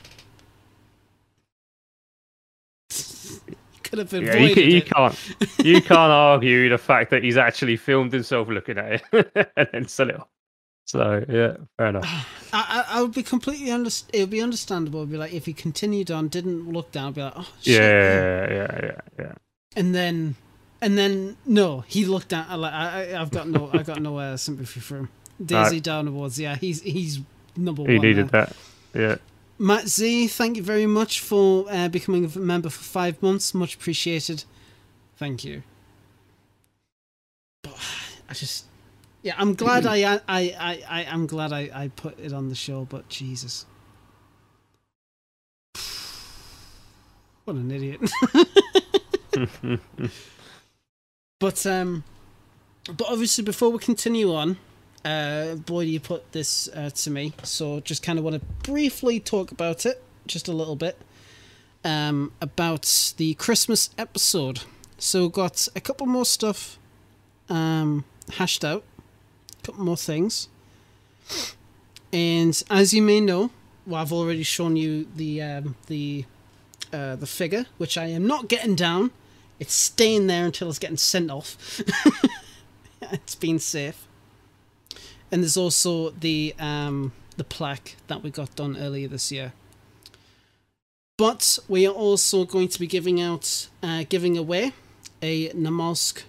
[2.90, 7.23] you could have Yeah, avoided you, ca- you can't you can't argue the fact that
[7.23, 10.16] he's actually filmed himself looking at it and then sell it.
[10.20, 10.28] off.
[10.86, 12.05] So yeah, fair enough.
[12.52, 15.01] I, I, I would be completely underst- It would be understandable.
[15.01, 17.81] It'd be like if he continued on, didn't look down, I'd be like, oh shit.
[17.81, 19.32] Yeah, yeah, yeah, yeah.
[19.76, 20.36] And then,
[20.80, 22.46] and then no, he looked down.
[22.64, 25.09] I I, I've got no, I got no uh, sympathy for him.
[25.42, 26.38] DayZ Down Awards.
[26.38, 27.20] Yeah, he's he's
[27.56, 28.06] number He one.
[28.06, 28.46] needed there.
[28.92, 28.98] that.
[28.98, 29.16] Yeah.
[29.59, 33.55] Matt Z, thank you very much for uh, becoming a member for five months.
[33.55, 34.44] Much appreciated.
[35.16, 35.62] Thank you.
[37.62, 37.76] But
[38.28, 38.64] I just,
[39.22, 42.55] yeah, I'm glad I, I, I, I, I'm glad I, I put it on the
[42.56, 42.84] show.
[42.84, 43.64] But Jesus,
[47.44, 48.01] what an idiot!
[51.40, 52.05] But um,
[52.86, 54.56] but obviously before we continue on,
[55.05, 59.20] uh, Boyd, you put this uh, to me, so just kind of want to briefly
[59.20, 60.97] talk about it, just a little bit,
[61.85, 64.61] um, about the Christmas episode.
[64.97, 66.78] So got a couple more stuff,
[67.51, 68.05] um,
[68.35, 68.85] hashed out,
[69.61, 70.48] a couple more things,
[72.11, 73.51] and as you may know,
[73.86, 76.24] well, I've already shown you the um, the
[76.93, 79.11] uh, the figure, which I am not getting down.
[79.59, 81.81] It's staying there until it's getting sent off.
[83.02, 84.06] it's been safe.
[85.31, 89.52] And there's also the um, the plaque that we got done earlier this year.
[91.16, 94.72] But we are also going to be giving out, uh, giving away
[95.22, 96.24] a Namalsk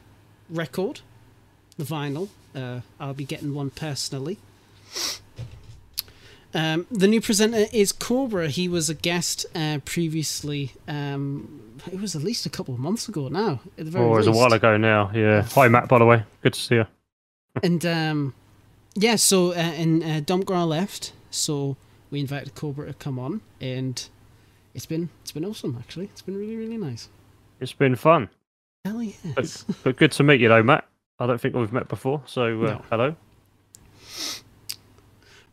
[0.49, 1.02] record,
[1.77, 2.30] the vinyl.
[2.53, 4.38] Uh, I'll be getting one personally.
[6.56, 8.48] Um, the new presenter is Cobra.
[8.48, 10.72] He was a guest uh, previously.
[10.88, 13.60] Um, it was at least a couple of months ago now.
[13.77, 15.11] At Oh, it was a while ago now.
[15.14, 15.41] Yeah.
[15.53, 15.90] Hi, Matt.
[15.90, 16.88] By the way, good to see you.
[17.61, 18.34] And um,
[18.95, 21.76] yeah, so uh, and uh, Dumpgrar left, so
[22.10, 24.07] we invited Cobra to come on, and
[24.73, 26.06] it's been it's been awesome actually.
[26.06, 27.10] It's been really really nice.
[27.60, 28.30] It's been fun,
[28.86, 29.64] Hell yes.
[29.84, 30.86] but good to meet you, though, Matt.
[31.19, 32.82] I don't think we've met before, so uh, No.
[32.90, 33.15] hello.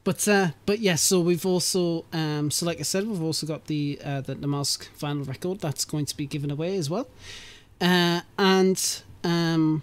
[0.04, 3.66] But uh, but yeah, so we've also um, so like I said, we've also got
[3.66, 7.06] the uh, the Namalsk vinyl record that's going to be given away as well,
[7.80, 9.82] uh, and um,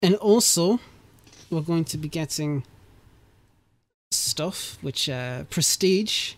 [0.00, 0.78] and also
[1.50, 2.64] we're going to be getting
[4.12, 6.34] stuff which uh, Prestige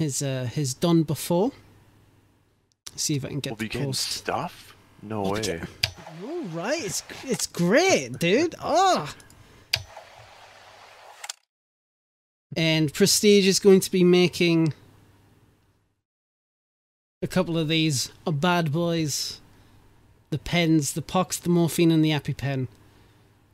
[0.00, 1.52] has uh, has done before.
[2.96, 4.10] See if I can get We'll the be getting post.
[4.10, 4.74] stuff?
[5.02, 5.60] No way.
[6.22, 8.54] All right, it's it's great, dude.
[8.62, 9.12] Oh.
[12.56, 14.74] And Prestige is going to be making
[17.20, 19.40] a couple of these bad boys.
[20.30, 22.68] The pens, the pox, the morphine, and the EpiPen.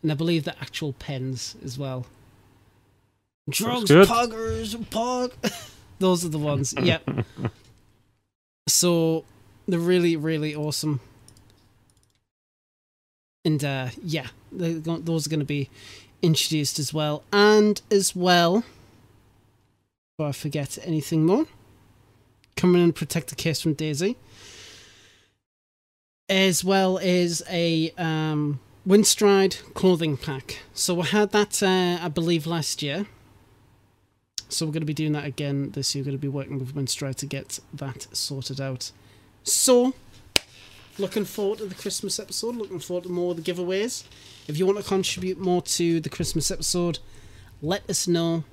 [0.02, 2.06] And I believe the actual pens as well.
[3.48, 5.32] Drugs, poggers, pog.
[5.98, 6.74] Those are the ones.
[6.80, 7.08] Yep.
[8.66, 9.24] so
[9.68, 11.00] they're really, really awesome.
[13.44, 15.70] And uh, yeah, those are going to be
[16.22, 17.22] introduced as well.
[17.32, 18.64] And as well,
[20.16, 21.46] before I forget anything more,
[22.56, 24.16] coming in and protect the case from DayZ,
[26.28, 30.58] as well as a um, Windstride clothing pack.
[30.74, 33.06] So we had that, uh, I believe, last year.
[34.48, 36.02] So we're going to be doing that again this year.
[36.02, 38.90] We're going to be working with Windstride to get that sorted out.
[39.42, 39.94] So,
[40.98, 42.56] looking forward to the Christmas episode.
[42.56, 44.04] Looking forward to more of the giveaways.
[44.48, 46.98] If you want to contribute more to the Christmas episode,
[47.62, 48.34] let us know.
[48.34, 48.44] And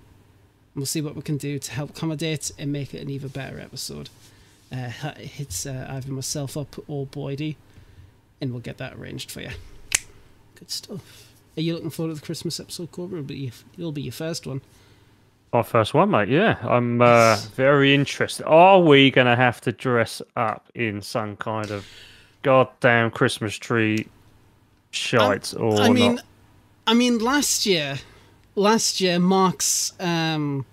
[0.75, 3.59] we'll see what we can do to help accommodate and make it an even better
[3.59, 4.09] episode.
[4.71, 7.55] Uh, hits uh, either myself up or Boydie,
[8.41, 9.51] and we'll get that arranged for you.
[10.55, 11.31] Good stuff.
[11.55, 13.19] Are you looking forward to the Christmas episode, Cobra?
[13.19, 14.61] It'll be, it'll be your first one.
[15.53, 16.27] Our first one, mate.
[16.27, 18.45] Yeah, I'm uh, very interested.
[18.45, 21.87] Are we going to have to dress up in some kind of
[22.47, 24.07] goddamn Christmas tree
[24.91, 26.25] shite or I mean, not?
[26.87, 27.97] I mean, last year,
[28.55, 30.65] last year, Mark's um,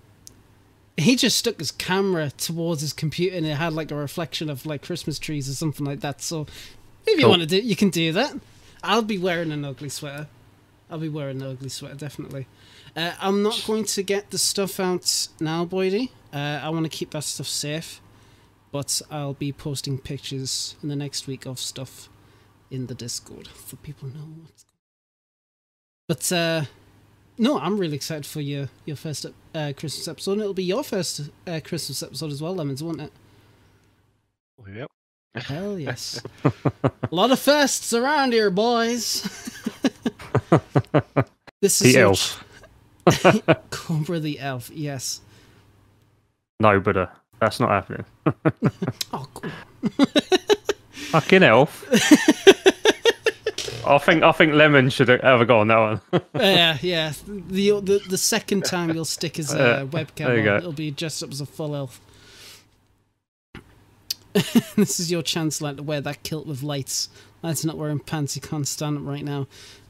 [0.95, 4.65] he just stuck his camera towards his computer and it had like a reflection of
[4.65, 6.21] like Christmas trees or something like that.
[6.21, 6.47] So
[7.05, 7.29] if you Cool.
[7.31, 8.33] want to do, you can do that.
[8.81, 10.27] I'll be wearing an ugly sweater.
[10.89, 12.47] I'll be wearing an ugly sweater definitely.
[12.95, 16.11] Uh, I'm not going to get the stuff out now, Boydie.
[16.31, 17.99] Uh, I want to keep that stuff safe,
[18.75, 22.09] but I'll be posting pictures in the next week of stuff
[22.69, 24.81] in the Discord for people to know what's going on.
[26.09, 26.65] but uh,
[27.37, 30.33] no, I'm really excited for your your first uh, Christmas episode.
[30.33, 33.13] And it'll be your first uh, Christmas episode as well, Lemons, won't it?
[34.69, 34.91] Yep.
[35.35, 36.21] Hell yes.
[36.43, 36.51] A
[37.11, 39.21] lot of firsts around here, boys.
[41.61, 42.43] this is The elf.
[43.69, 44.69] Cobra the elf.
[44.69, 45.21] Yes.
[46.59, 47.07] No, but uh,
[47.39, 48.05] that's not happening.
[49.13, 49.51] Oh, cool.
[51.11, 51.85] Fucking elf.
[53.87, 56.01] I think I think Lemon should have a go on that one.
[56.35, 57.13] yeah, yeah.
[57.27, 60.57] The, the the second time you'll stick his uh, Uh, webcam on, go.
[60.57, 62.01] it'll be dressed up as a full elf.
[64.75, 67.07] this is your chance, like, to wear that kilt with lights.
[67.41, 68.33] Lad's not wearing pants.
[68.33, 69.47] He can't stand up right now.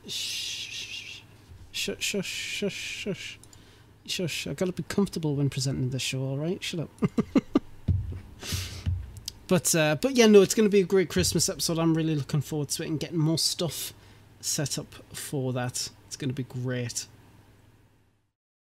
[0.07, 1.21] Shh,
[1.71, 3.39] shush, shush, shush, shush,
[4.09, 4.47] shush.
[4.47, 6.21] I've gotta be comfortable when presenting this show.
[6.21, 6.89] All right, shut up.
[9.47, 11.79] but uh, but yeah, no, it's gonna be a great Christmas episode.
[11.79, 13.93] I'm really looking forward to it and getting more stuff
[14.45, 15.89] set up for that.
[16.07, 17.07] It's going to be great.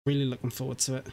[0.05, 1.07] Really looking forward to it.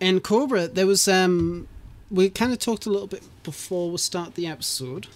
[0.00, 1.66] And Cobra, there was um,
[2.10, 5.06] we kind of talked a little bit before we start the episode,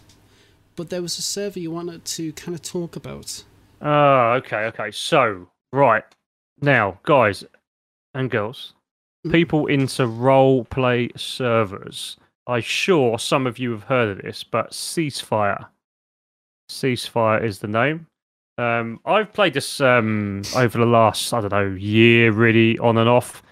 [0.76, 3.44] but there was a server you wanted to kind of talk about.
[3.80, 4.90] Oh, okay, okay.
[4.90, 6.04] So, right
[6.60, 7.44] now, guys
[8.14, 8.74] and girls,
[9.26, 9.32] Mhm.
[9.32, 12.16] people into role play servers.
[12.46, 15.68] I'm sure some of you have heard of this, but Ceasefire.
[16.70, 18.06] Ceasefire is the name.
[18.56, 23.08] Um, I've played this um, over the last, I don't know, year, really on and
[23.08, 23.42] off.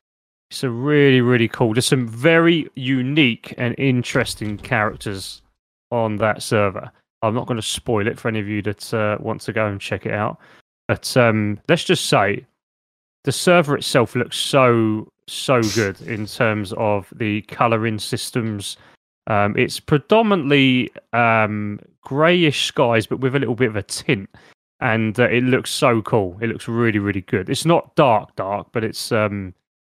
[0.51, 1.74] It's a really, really cool.
[1.74, 5.43] There's some very unique and interesting characters
[5.90, 6.90] on that server.
[7.27, 9.66] I'm not going to spoil it for any of you that uh, want to go
[9.66, 10.39] and check it out.
[10.89, 12.47] But um, let's just say
[13.24, 18.77] the server itself looks so so good in terms of the coloring systems.
[19.27, 24.31] Um, it's predominantly um, greyish skies, but with a little bit of a tint,
[24.81, 26.39] and uh, it looks so cool.
[26.40, 27.51] It looks really really good.
[27.51, 29.53] It's not dark dark, but it's um,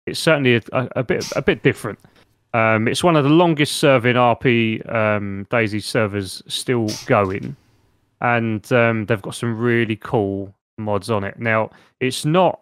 [0.07, 1.99] it's certainly a, a bit a bit different.
[2.55, 7.55] Um, it's one of the longest serving RP um, DayZ servers still going,
[8.21, 11.39] and um, they've got some really cool mods on it.
[11.39, 11.71] Now,
[12.01, 12.61] it's not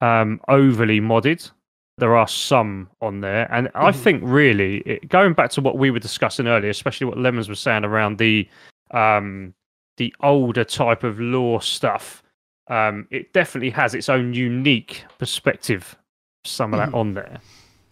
[0.00, 1.50] um, overly modded.
[1.98, 3.94] There are some on there, and I Mhm.
[3.96, 7.58] think really it, going back to what we were discussing earlier, especially what Lemons was
[7.58, 8.46] saying around the
[8.92, 9.54] um,
[9.96, 12.22] the older type of lore stuff.
[12.68, 15.96] Um, it definitely has its own unique perspective.
[16.44, 16.94] Some of that Mhm.
[16.94, 17.38] on there.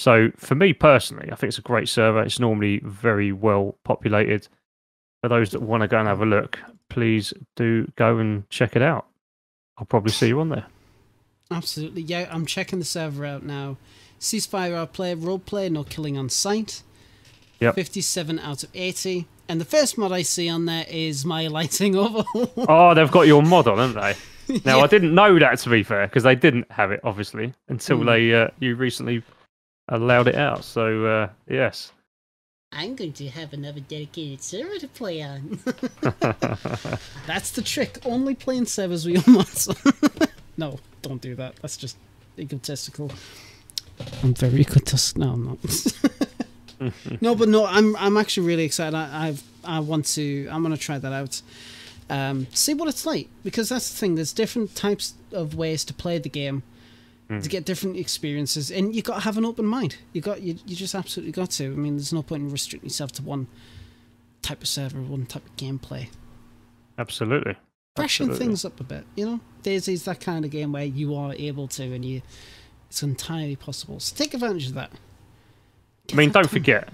[0.04, 2.22] So for me personally, I think it's a great server.
[2.22, 4.46] It's normally very well populated.
[5.22, 6.58] For those that want to go and have a look,
[6.90, 9.06] please do go and check it out.
[9.78, 10.66] I'll probably see you on there.
[11.50, 12.28] Absolutely, yeah.
[12.30, 13.78] I'm checking the server out now.
[14.20, 16.82] Ceasefire our play, roleplay, no killing on sight.
[17.60, 17.74] Yep.
[17.74, 19.26] 57 out of 80.
[19.48, 22.52] And the first mod I see on there is my lighting overhaul.
[22.68, 24.60] Oh, they've got your mod on, haven't they?
[24.66, 24.84] Now Yeah.
[24.84, 28.04] I didn't know that to be fair, because they didn't have it obviously until Hmm.
[28.06, 29.22] they uh, you recently
[29.88, 30.64] allowed it out.
[30.64, 31.92] So uh, yes.
[32.72, 35.60] I'm going to have another dedicated server to play on.
[37.26, 37.98] That's the trick.
[38.04, 39.68] Only playing servers your mods.
[40.56, 41.56] no, don't do that.
[41.62, 41.96] That's just
[42.38, 43.12] egotistical.
[44.22, 45.24] I'm very egotistical.
[45.24, 47.20] No, I'm not.
[47.20, 48.96] no, but no, I'm I'm actually really excited.
[48.96, 50.48] I, I've I want to.
[50.50, 51.42] I'm gonna try that out.
[52.10, 54.16] Um, see what it's like because that's the thing.
[54.16, 56.64] There's different types of ways to play the game
[57.30, 57.42] Mm.
[57.42, 59.96] to get different experiences, and you got to have an open mind.
[60.12, 61.64] You got you you just absolutely got to.
[61.64, 63.46] I mean, there's no point in restricting yourself to one
[64.42, 66.08] type of server, one type of gameplay.
[66.98, 67.56] Absolutely.
[67.96, 68.46] Freshen Absolutely.
[68.46, 69.40] things up a bit, you know.
[69.62, 72.20] DayZ's that kind of game where you are able to, and you
[72.90, 74.00] it's entirely possible.
[74.00, 74.90] So take advantage of that.
[76.12, 76.90] I mean, don't forget,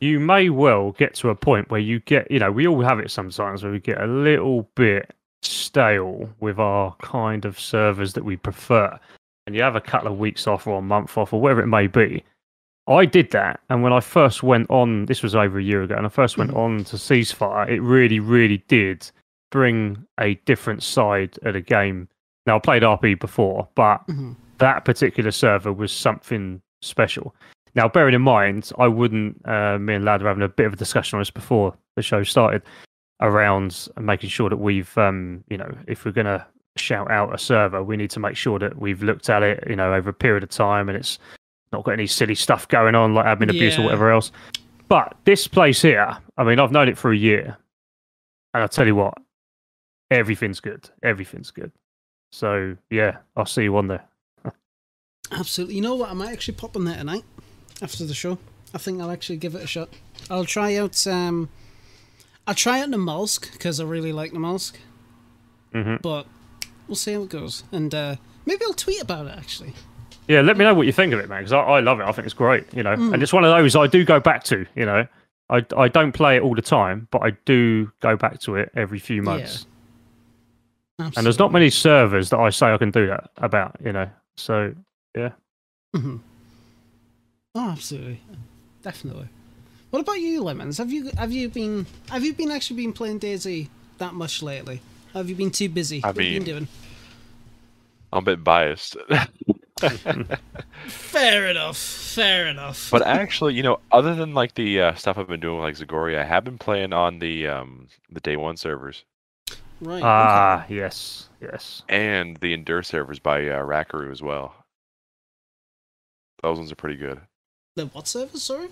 [0.00, 3.00] you may well get to a point where you get, you know, we all have
[3.00, 8.24] it sometimes where we get a little bit stale with our kind of servers that
[8.24, 8.98] we prefer.
[9.46, 11.66] And you have a couple of weeks off or a month off or whatever it
[11.66, 12.24] may be.
[12.88, 13.60] I did that.
[13.68, 16.36] And when I first went on, this was over a year ago, and I first
[16.38, 16.56] went Mhm.
[16.56, 19.10] on to Ceasefire, it really, really did
[19.50, 22.08] bring a different side of the game.
[22.46, 24.36] Now, I played RP before, but Mhm.
[24.58, 27.34] that particular server was something special.
[27.74, 29.40] Now, bearing in mind, I wouldn't.
[29.46, 32.02] Uh, me and Lad were having a bit of a discussion on this before the
[32.02, 32.62] show started
[33.20, 36.44] around making sure that we've, um, you know, if we're going to
[36.76, 39.76] shout out a server, we need to make sure that we've looked at it, you
[39.76, 41.18] know, over a period of time and it's
[41.72, 44.32] not got any silly stuff going on like admin abuse or whatever else.
[44.88, 47.56] But this place here, I mean, I've known it for a year,
[48.52, 49.14] and I'll tell you what,
[50.10, 50.90] everything's good.
[51.02, 51.72] Everything's good.
[52.30, 54.04] So yeah, I'll see you on there.
[55.32, 55.76] Absolutely.
[55.76, 56.10] You know what?
[56.10, 57.24] I might actually pop on there tonight
[57.80, 58.36] after the show.
[58.74, 59.88] I think I'll actually give it a shot.
[60.28, 61.06] I'll try out.
[61.06, 61.48] Um,
[62.46, 64.74] I'll try out Namalsk because I really like Namalsk,
[65.72, 66.26] hmm but
[66.88, 67.64] we'll see how it goes.
[67.72, 69.72] And uh, maybe I'll tweet about it actually.
[70.28, 72.04] Yeah, let me know what you think of it, man, because I, I love it.
[72.04, 72.94] I think it's great, you know.
[72.94, 73.14] Mm.
[73.14, 75.06] And it's one of those I do go back to, you know.
[75.50, 78.70] I, I don't play it all the time, but I do go back to it
[78.74, 79.66] every few months.
[80.98, 81.18] Absolutely.
[81.18, 84.08] And there's not many servers that I say I can do that about, you know.
[84.36, 84.74] So
[85.16, 85.32] yeah.
[85.94, 86.20] Mhm.
[87.54, 88.20] Oh, absolutely,
[88.82, 89.28] definitely.
[89.90, 90.78] What about you, Lemons?
[90.78, 93.68] Have you have you been have you been actually been playing DayZ
[93.98, 94.80] that much lately?
[95.14, 96.02] Have you been too busy?
[96.02, 96.68] I what have you been mean- doing?
[98.12, 98.96] I'm a bit biased.
[100.86, 101.78] Fair enough.
[101.78, 102.90] Fair enough.
[102.90, 105.76] but actually, you know, other than like the uh, stuff I've been doing with like
[105.76, 109.04] Zagoria, I have been playing on the um the day one servers
[109.82, 109.96] right.
[109.98, 110.06] okay.
[110.06, 111.82] ah, yes, yes.
[111.88, 114.54] and the Endure servers by uh, Rackaroo as well.
[116.42, 117.20] Those ones are pretty good.
[117.76, 118.42] The what servers?
[118.42, 118.68] Sorry.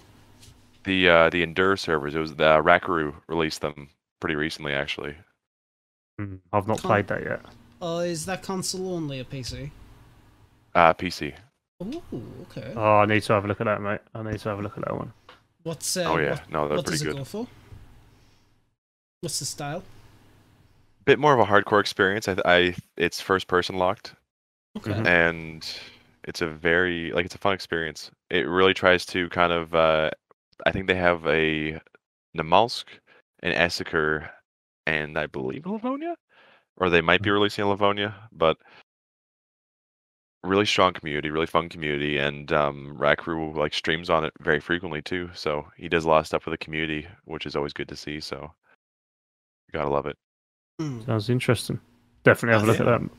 [0.85, 3.91] The uh, the Endure servers, it was the uh, Rackaroo released them
[4.21, 5.17] pretty recently, actually.
[6.21, 7.41] Mm, I've not Can't- played that yet.
[7.81, 9.71] Or is that console only a PC?
[10.75, 11.35] Uh, PC.
[11.83, 12.03] Ooh,
[12.43, 12.75] okay.
[12.77, 14.01] Oh, I need to have a look at that, mate.
[14.15, 15.13] I need to have a look at that one.
[15.63, 17.19] What's uh, oh yeah, what, no, they're what does pretty it good.
[17.21, 17.47] go for?
[19.23, 19.83] What's the style?
[21.05, 22.29] Bit more of a hardcore experience.
[22.29, 24.15] I, I it's first person locked,
[24.79, 24.93] Okay.
[24.93, 25.07] Mhm.
[25.07, 25.81] and
[26.25, 28.11] it's a very like it's a fun experience.
[28.31, 29.75] It really tries to kind of.
[29.75, 30.11] Uh,
[30.67, 31.81] I think they have a
[32.37, 32.85] Namalsk,
[33.43, 34.29] an Esseker,
[34.91, 36.17] and I believe a Livonia,
[36.77, 38.57] or they might be releasing a Livonia, but
[40.43, 45.01] really strong community, really fun community, and um, Rakru like streams on it very frequently
[45.03, 45.31] too.
[45.35, 47.97] So he does a lot of stuff with the community, which is always good to
[47.97, 48.21] see.
[48.21, 48.51] So
[49.69, 50.17] you gotta love it.
[50.81, 51.07] Mm.
[51.07, 51.79] Sounds interesting.
[52.25, 53.11] Definitely have a look at that.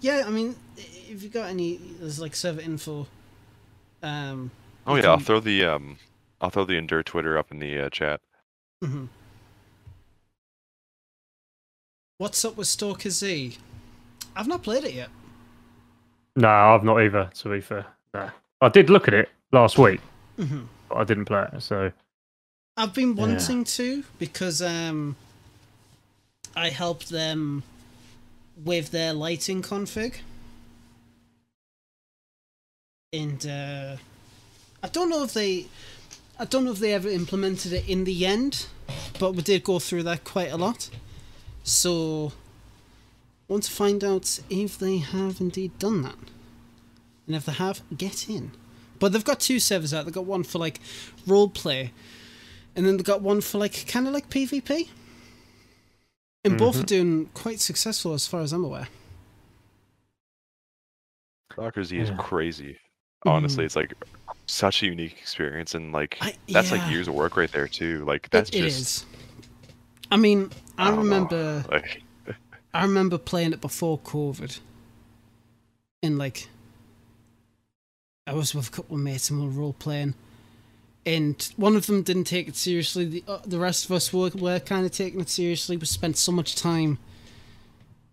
[0.00, 3.06] Yeah, I mean, if you got any, there's like server info.
[4.02, 4.50] Um.
[4.86, 5.98] Oh you yeah, I'll throw the um,
[6.40, 8.20] I'll throw the Endure Twitter up in the uh, chat.
[8.82, 9.08] mhm.
[12.18, 13.58] What's up with Stalker Z?
[14.34, 15.08] I've not played it yet.
[16.34, 17.30] No, I've not either.
[17.32, 18.28] To be fair, no.
[18.60, 20.00] I did look at it last week,
[20.36, 21.60] hmm but I didn't play it.
[21.62, 21.92] So
[22.76, 23.22] I've been Yeah.
[23.26, 25.14] wanting to because um,
[26.56, 27.62] I helped them
[28.64, 30.16] with their lighting config,
[33.12, 33.96] and uh,
[34.82, 35.66] I don't know if they,
[36.38, 38.66] I don't know if they ever implemented it in the end,
[39.20, 40.90] but we did go through that quite a lot.
[41.70, 42.32] So,
[43.48, 46.16] I want to find out if they have indeed done that,
[47.26, 48.52] and if they have, get in.
[48.98, 50.04] But they've got two servers out.
[50.04, 50.80] They've got one for like
[51.26, 51.92] role play,
[52.74, 54.88] and then they've got one for like kind of like PvP.
[56.44, 58.88] And both are doing quite successful as far as I'm aware.
[61.52, 62.16] Stalker Z is Yeah.
[62.16, 62.78] crazy.
[63.26, 63.66] Honestly, Mhm.
[63.66, 63.92] it's like
[64.46, 66.78] such a unique experience, and like I- that's yeah.
[66.82, 68.04] like years of work right there too.
[68.04, 69.04] Like that's it just is.
[70.10, 72.02] I mean, I, I remember like
[72.74, 74.60] I remember playing it before COVID.
[76.02, 76.48] And like
[78.26, 80.14] I was with a couple of mates and we were role playing.
[81.04, 83.04] And one of them didn't take it seriously.
[83.04, 85.76] The uh, the rest of us were, were kind of taking it seriously.
[85.76, 86.98] We spent so much time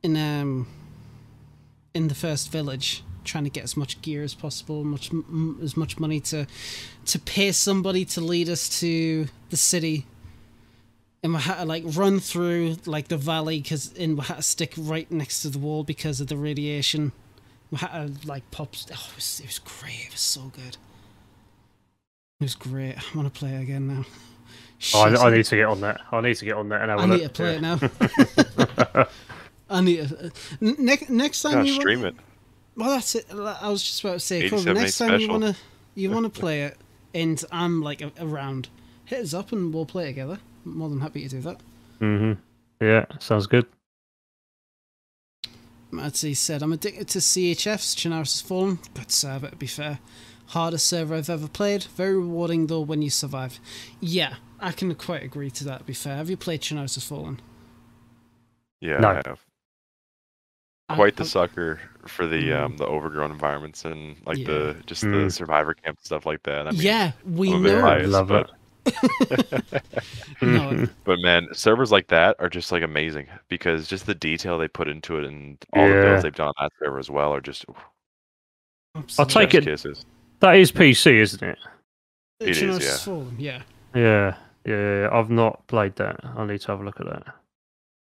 [0.01, 0.67] in um
[1.93, 5.75] in the first village trying to get as much gear as possible, much m- as
[5.75, 6.47] much money to
[7.05, 10.05] to pay somebody to lead us to the city
[11.25, 14.41] and we had to like run through like the valley because and we had to
[14.43, 17.13] stick right next to the wall because of the radiation.
[17.71, 18.75] We had to like pop.
[18.75, 20.05] Oh, it was, it was great.
[20.05, 20.77] It was so good.
[22.39, 22.95] It was great.
[22.99, 24.05] I want to play it again now.
[24.93, 26.01] Oh, I, I need to get on that.
[26.11, 27.33] I need to get on that and have I a need look.
[27.33, 27.77] to play yeah.
[27.81, 29.07] it now.
[29.69, 30.29] I need to, uh,
[30.61, 32.15] n- next next time gotta you stream wanna, it.
[32.75, 33.25] Well, that's it.
[33.31, 35.55] I was just about to say, Corbin, 87 next time you wanna
[35.95, 36.77] you wanna play it,
[37.13, 38.67] and I'm like around,
[39.05, 40.39] hit us up and we'll play together.
[40.65, 41.61] I'm more than happy to do that.
[41.99, 42.33] hmm
[42.81, 43.65] Yeah, sounds good.
[45.91, 47.95] Matsy said, I'm addicted to CHFs.
[47.95, 48.79] Chernarus has fallen.
[48.93, 49.99] Good server, to be fair.
[50.47, 51.83] Hardest server I've ever played.
[51.85, 53.59] Very rewarding, though, when you survive.
[54.01, 56.17] Yeah, I can quite agree to that, to be fair.
[56.17, 57.39] Have you played Chernarus has fallen?
[58.81, 59.09] yeah, No.
[59.09, 59.39] I have
[60.89, 62.63] I- quite the I- sucker for the Mm.
[62.65, 64.45] um the overgrown environments and like Yeah.
[64.47, 65.31] the just the Mm.
[65.31, 66.67] survivor camp stuff like that.
[66.67, 67.87] I mean, yeah, we I'm a bit know.
[67.87, 68.51] I love but-
[70.41, 74.67] No, But man, servers like that are just like amazing because just the detail they
[74.67, 77.41] put into it and all the builds they've done on that server as well are
[77.41, 77.77] just oof,
[79.19, 80.05] I'll take it- kisses.
[80.41, 81.57] That is PC, isn't it?
[82.41, 82.67] It is, yeah.
[82.67, 83.07] has
[83.37, 83.61] yeah.
[83.95, 84.35] Yeah,
[84.65, 85.09] yeah, yeah.
[85.11, 86.19] I've not played that.
[86.35, 87.23] I need to have a look at that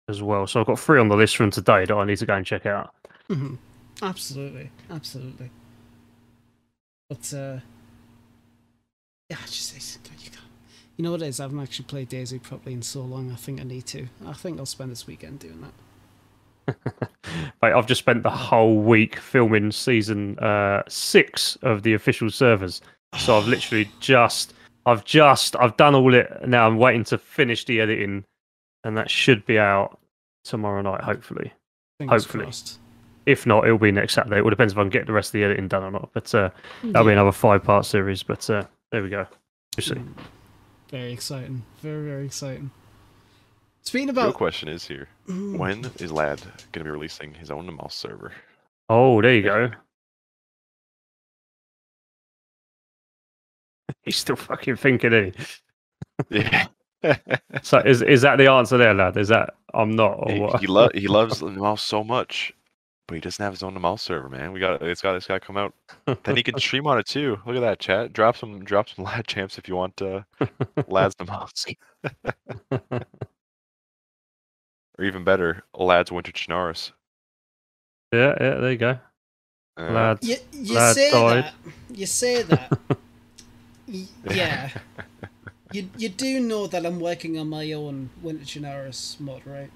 [0.10, 0.46] as well.
[0.46, 2.46] So I've got three on the list from today that I need to go and
[2.46, 2.94] check out.
[3.28, 3.56] hmm
[4.02, 5.50] Absolutely, absolutely.
[7.10, 7.60] But uh,
[9.30, 10.37] yeah, I just it's, you, can't,
[10.98, 11.40] you know what it is.
[11.40, 13.32] I haven't actually played DayZ properly in so long.
[13.32, 14.08] I think I need to.
[14.26, 15.74] I think I'll spend this weekend doing that.
[17.62, 22.82] Mate, I've just spent the whole week filming season uh, six of the official servers.
[23.18, 24.56] So I've literally just,
[24.88, 26.30] I've just, I've done all it.
[26.48, 28.26] Now I'm waiting to finish the editing,
[28.84, 30.00] and that should be out
[30.44, 31.54] tomorrow night, hopefully.
[32.00, 32.46] Fingers hopefully.
[32.46, 32.80] crossed.
[33.28, 34.38] If not, it'll be next Saturday.
[34.38, 36.10] It all depends if I can get the rest of the editing done or not.
[36.14, 36.50] But uh,
[36.82, 38.24] that'll be another five-part series.
[38.24, 39.28] But uh, there we go.
[39.76, 39.96] We'll see.
[39.96, 40.14] Mm.
[40.90, 41.64] Very exciting.
[41.82, 42.72] Very very exciting.
[43.84, 46.40] Speaking The real about question is here: Mm, when is Lad
[46.72, 48.32] going to be releasing his own mouse server?
[48.90, 49.72] Oh, there you go.
[54.04, 55.62] He's still fucking thinking, is
[56.30, 56.68] Yeah.
[57.62, 59.18] So is is that the answer there, lad?
[59.18, 60.62] Is that I'm not or he, what?
[60.62, 62.54] he, lo- he loves the mouse so much,
[63.08, 64.52] but he doesn't have his own mouse server, man.
[64.54, 65.74] We got it's got this guy come out.
[66.24, 67.40] Then he can stream on it too.
[67.46, 68.14] Look at that chat.
[68.14, 70.22] Drop some drop some lad champs if you want uh,
[70.88, 71.66] lads the mouse,
[74.98, 76.92] or even better, lads winter Chernarus.
[78.14, 79.00] yeah, yeah, there you go.
[79.78, 80.20] Uh, Lad.
[80.22, 81.44] You, you Lad say died.
[81.44, 81.54] that.
[81.94, 82.72] You say that.
[83.88, 84.70] Y- yeah.
[85.72, 89.72] You you do know that I'm working on my own Winter Chernarus mod, right?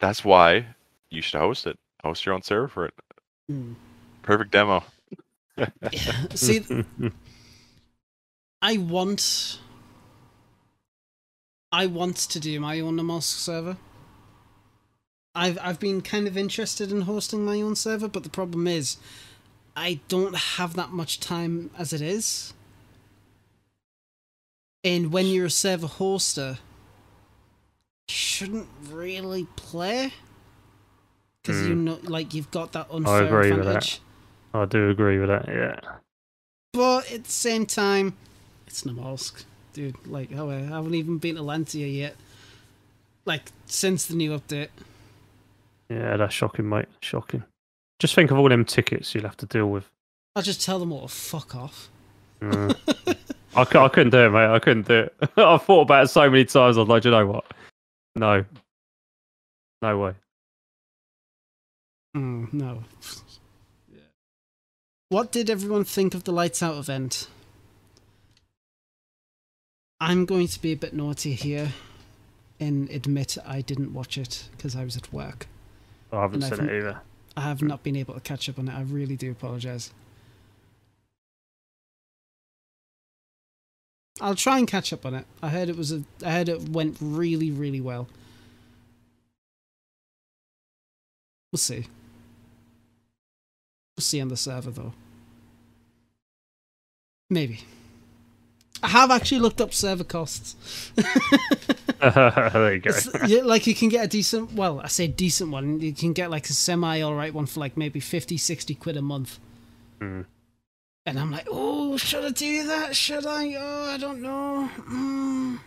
[0.00, 0.66] That's why
[1.10, 1.78] you should host it.
[2.02, 2.94] Host your own server for it.
[3.48, 3.72] Hmm.
[4.22, 4.84] Perfect demo.
[6.34, 6.64] See,
[8.60, 9.58] I want.
[11.70, 13.76] I want to do my own Namalsk server.
[15.34, 18.96] I've I've been kind of interested in hosting my own server, but the problem is,
[19.76, 22.54] I don't have that much time as it is.
[24.84, 26.58] And when you're a server hoster,
[28.08, 30.12] shouldn't really play
[31.42, 33.76] because you know, like you've got that unfair agree with that.
[33.76, 34.00] advantage.
[34.54, 35.46] I do agree with that.
[35.48, 35.80] Yeah.
[36.72, 38.16] But at the same time,
[38.66, 39.96] it's Namalsk, dude.
[40.06, 42.16] Like, oh, I haven't even been to Lantia yet.
[43.24, 44.68] Like, since the new update.
[45.88, 46.86] Yeah, that's shocking, mate.
[47.00, 47.44] Shocking.
[47.98, 49.88] Just think of all them tickets you'll have to deal with.
[50.34, 51.88] I'll just tell them all to fuck off.
[52.40, 52.76] Mm.
[53.56, 54.46] I, I couldn't do it, mate.
[54.46, 55.14] I couldn't do it.
[55.36, 56.76] I've thought about it so many times.
[56.76, 57.44] I was like, you know what?
[58.16, 58.44] No.
[59.82, 60.14] No way.
[62.16, 62.84] Mm, no.
[65.08, 67.28] What did everyone think of the Lights Out event?
[70.00, 71.72] I'm going to be a bit naughty here
[72.60, 75.46] and admit I didn't watch it because I was at work.
[76.12, 77.00] I haven't And I seen it either.
[77.36, 78.74] I have not been able to catch up on it.
[78.74, 79.92] I really do apologize.
[84.20, 85.26] I'll try and catch up on it.
[85.42, 86.04] I heard it was a.
[86.24, 88.08] I heard it went really, really well.
[91.52, 91.86] We'll see.
[93.96, 94.92] We'll see on the server though.
[97.30, 97.60] Maybe.
[98.82, 100.56] I have actually looked up server costs.
[102.00, 102.90] there you go.
[103.26, 106.30] Yeah, like you can get a decent well i say decent one you can get
[106.30, 109.38] like a semi all right one for like maybe 50 60 quid a month
[110.00, 110.26] Mm.
[111.06, 115.58] And i'm like oh should i do that should i oh i don't know mm.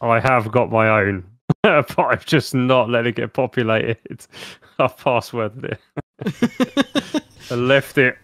[0.00, 1.24] I have got my own,
[1.64, 3.98] but I'm just not letting it get populated.
[4.78, 5.76] I've passworded
[6.24, 7.24] it.
[7.50, 8.16] I left it.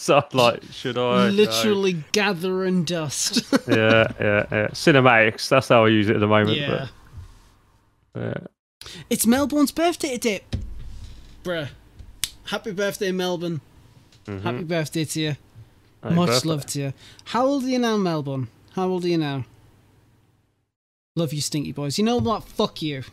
[0.00, 1.26] so I'm like, should I?
[1.26, 1.28] No.
[1.28, 4.66] literally gathering dust Yeah, yeah, yeah.
[4.68, 5.46] Cinematics.
[5.50, 6.56] That's how I use it at the moment.
[6.56, 6.86] yeah
[8.14, 8.90] But, yeah.
[9.10, 10.40] it's melbourne's birthday today
[11.42, 11.68] bruh
[12.46, 13.60] happy birthday melbourne
[14.24, 14.40] Mhm.
[14.40, 15.36] happy birthday to you
[16.04, 16.48] Happy much birthday.
[16.48, 16.92] love to you
[17.24, 19.44] how old are you now melbourne how old are you now
[21.16, 23.02] love you stinky boys you know what fuck you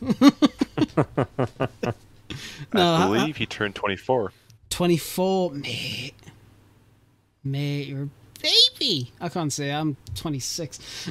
[2.72, 4.32] No, I I- believe he turned 24.
[4.70, 6.14] 24, mate.
[7.44, 8.08] Mate, you're a
[8.40, 9.12] baby.
[9.20, 11.10] I can't say I'm 26.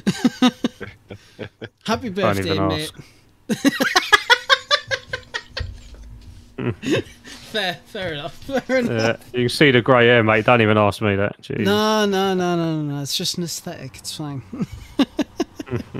[1.84, 2.90] Happy birthday, mate.
[7.54, 7.82] Ask.
[7.84, 8.34] fair, fair enough.
[8.66, 9.20] Fair enough.
[9.32, 10.44] Yeah, you can see the grey hair, mate.
[10.44, 11.40] Don't even ask me that.
[11.42, 11.60] Jeez.
[11.60, 13.02] No, no, no, no, no, no.
[13.02, 13.96] It's just an aesthetic.
[13.96, 14.42] It's fine.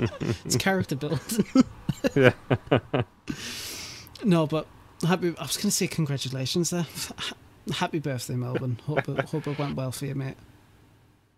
[0.45, 1.19] it's character build.
[2.15, 2.33] Yeah.
[4.25, 4.67] no, but
[5.07, 5.33] happy.
[5.39, 6.85] I was going to say congratulations there.
[7.75, 8.77] Happy birthday, Melbourne.
[8.85, 10.35] Hope it, hope it went well for you, mate.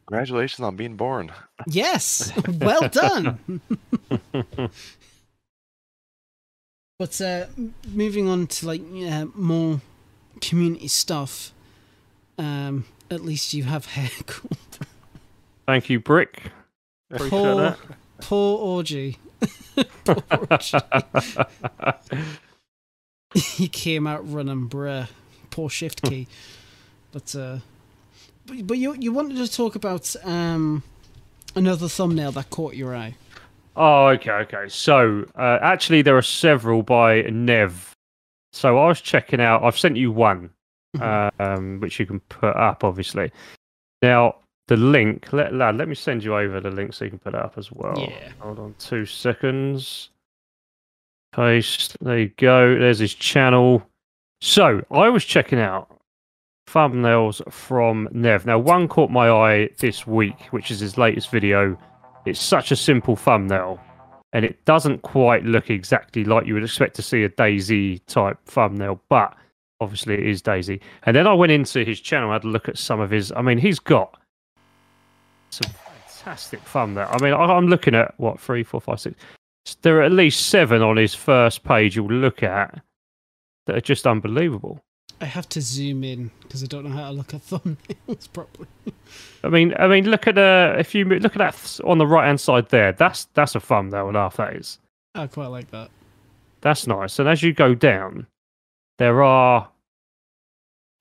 [0.08, 1.32] Congratulations on being born.
[1.68, 3.62] Yes, well done.
[6.98, 7.46] but uh,
[7.90, 9.82] moving on to like uh, more
[10.48, 11.52] community stuff.
[12.38, 14.10] Um, at least you have hair.
[15.66, 16.52] Thank you, Brick.
[17.12, 17.78] Appreciate Poor, that.
[18.22, 19.18] poor orgy.
[20.06, 20.78] poor orgy.
[23.34, 25.08] he came out running, bruh.
[25.50, 26.28] Poor shift key.
[27.12, 27.60] but uh,
[28.46, 30.84] but, but you you wanted to talk about um
[31.56, 33.16] another thumbnail that caught your eye.
[33.78, 34.70] Oh, okay, okay.
[34.70, 37.95] So, uh, actually, there are several by Nev.
[38.56, 39.64] So I was checking out.
[39.64, 40.50] I've sent you one,
[41.02, 43.30] um, which you can put up, obviously.
[44.02, 44.36] Now,
[44.68, 45.34] the link.
[45.34, 47.58] Let lad, let me send you over the link so you can put it up
[47.58, 47.96] as well.
[47.98, 48.32] Yeah.
[48.40, 50.10] Hold on, two seconds.
[51.34, 51.98] Paste.
[52.00, 52.80] There you go.
[52.80, 53.86] There's his channel.
[54.40, 55.92] So I was checking out
[56.66, 58.46] thumbnails from Nev.
[58.46, 61.78] Now, one caught my eye this week, which is his latest video.
[62.26, 63.82] It's such a simple thumbnail,
[64.36, 68.38] and it doesn't quite look exactly like you would expect to see a DayZ type
[68.44, 69.34] thumbnail, but
[69.80, 70.82] obviously it is DayZ.
[71.04, 73.32] And then I went into his channel, had a look at some of his.
[73.32, 74.20] I mean, he's got
[75.52, 77.08] some fantastic thumbnail.
[77.10, 79.16] I mean, I'm looking at what three, four, five, six.
[79.84, 82.82] There are at least seven on his first page you'll look at
[83.68, 84.84] that are just unbelievable.
[85.22, 88.68] I have to zoom in because I don't know how to look at thumbnails properly.
[89.44, 92.28] I mean, I mean, look at uh, if you look at that on the right
[92.28, 92.92] hand side there.
[92.92, 94.38] That's that's a thumbnail half.
[94.38, 94.80] That is.
[95.14, 95.90] I quite like that.
[96.62, 97.20] That's nice.
[97.20, 98.28] And as you go down,
[98.98, 99.70] there are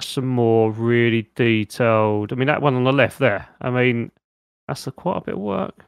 [0.00, 2.32] some more really detailed.
[2.32, 3.48] I mean, that one on the left there.
[3.60, 4.10] I mean,
[4.68, 5.86] that's a, quite a bit of work.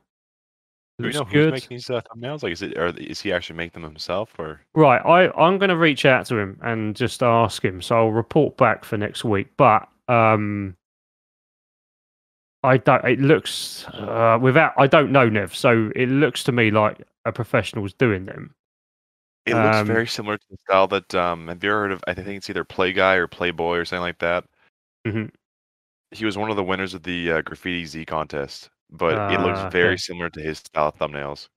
[0.99, 1.53] Do we know who's good.
[1.53, 2.43] making these uh, thumbnails?
[2.43, 4.61] Like, is it or is he actually making them himself or?
[4.75, 7.83] Right, I, I'm going to reach out to him and just ask him.
[7.83, 9.49] So I'll report back for next week.
[9.59, 10.75] But um,
[12.63, 13.05] I don't.
[13.05, 14.73] It looks uh, without.
[14.79, 15.55] I don't know Nev.
[15.55, 18.55] So it looks to me like a professional's doing them.
[19.45, 21.49] It looks Um, very similar to the style that um.
[21.49, 22.03] Have you ever heard of?
[22.07, 24.45] I think it's either Play Guy or Playboy or something like that.
[25.07, 25.31] Mhm.
[26.13, 29.59] He was one of the winners of the uh, graffiti Z contest, but it looks
[29.61, 29.97] Ah, very okay.
[29.97, 31.49] similar to his style of thumbnails.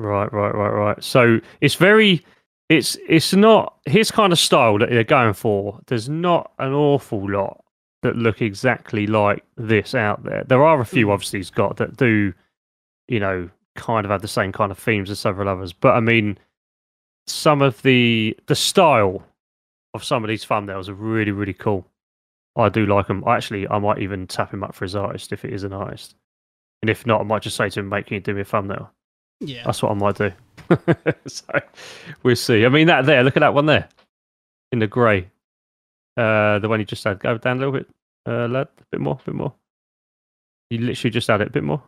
[0.00, 1.04] Right, right, right, right.
[1.04, 2.24] So it's very.
[2.68, 5.80] It's it's not his kind of style that they're going for.
[5.86, 7.64] There's not an awful lot
[8.02, 10.44] that look exactly like this out there.
[10.44, 11.12] There are a few, Mhm.
[11.14, 12.32] obviously, he's got that do,
[13.08, 15.72] you know, kind of have the same kind of themes as several others.
[15.72, 16.38] But I mean,
[17.26, 19.24] some of the the style
[19.94, 21.86] of some of these thumbnails are really, really cool.
[22.56, 23.24] I do like them.
[23.26, 26.14] Actually, I might even tap him up for his artist if it is an artist.
[26.82, 28.44] And if not, I might just say to him, "Mate, can you do me a
[28.44, 28.90] thumbnail?"
[29.40, 29.64] Yeah.
[29.64, 30.32] That's what I might do.
[31.26, 31.44] so
[32.22, 32.64] we'll see.
[32.64, 33.88] I mean, that there, look at that one there
[34.72, 35.30] in the grey.
[36.16, 37.20] Uh, the one you just had.
[37.20, 37.88] Go down a little bit,
[38.26, 38.68] uh, lad.
[38.80, 39.54] A bit more, a bit more.
[40.70, 41.82] You literally just had it a bit more.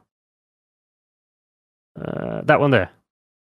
[2.01, 2.91] Uh, that one there.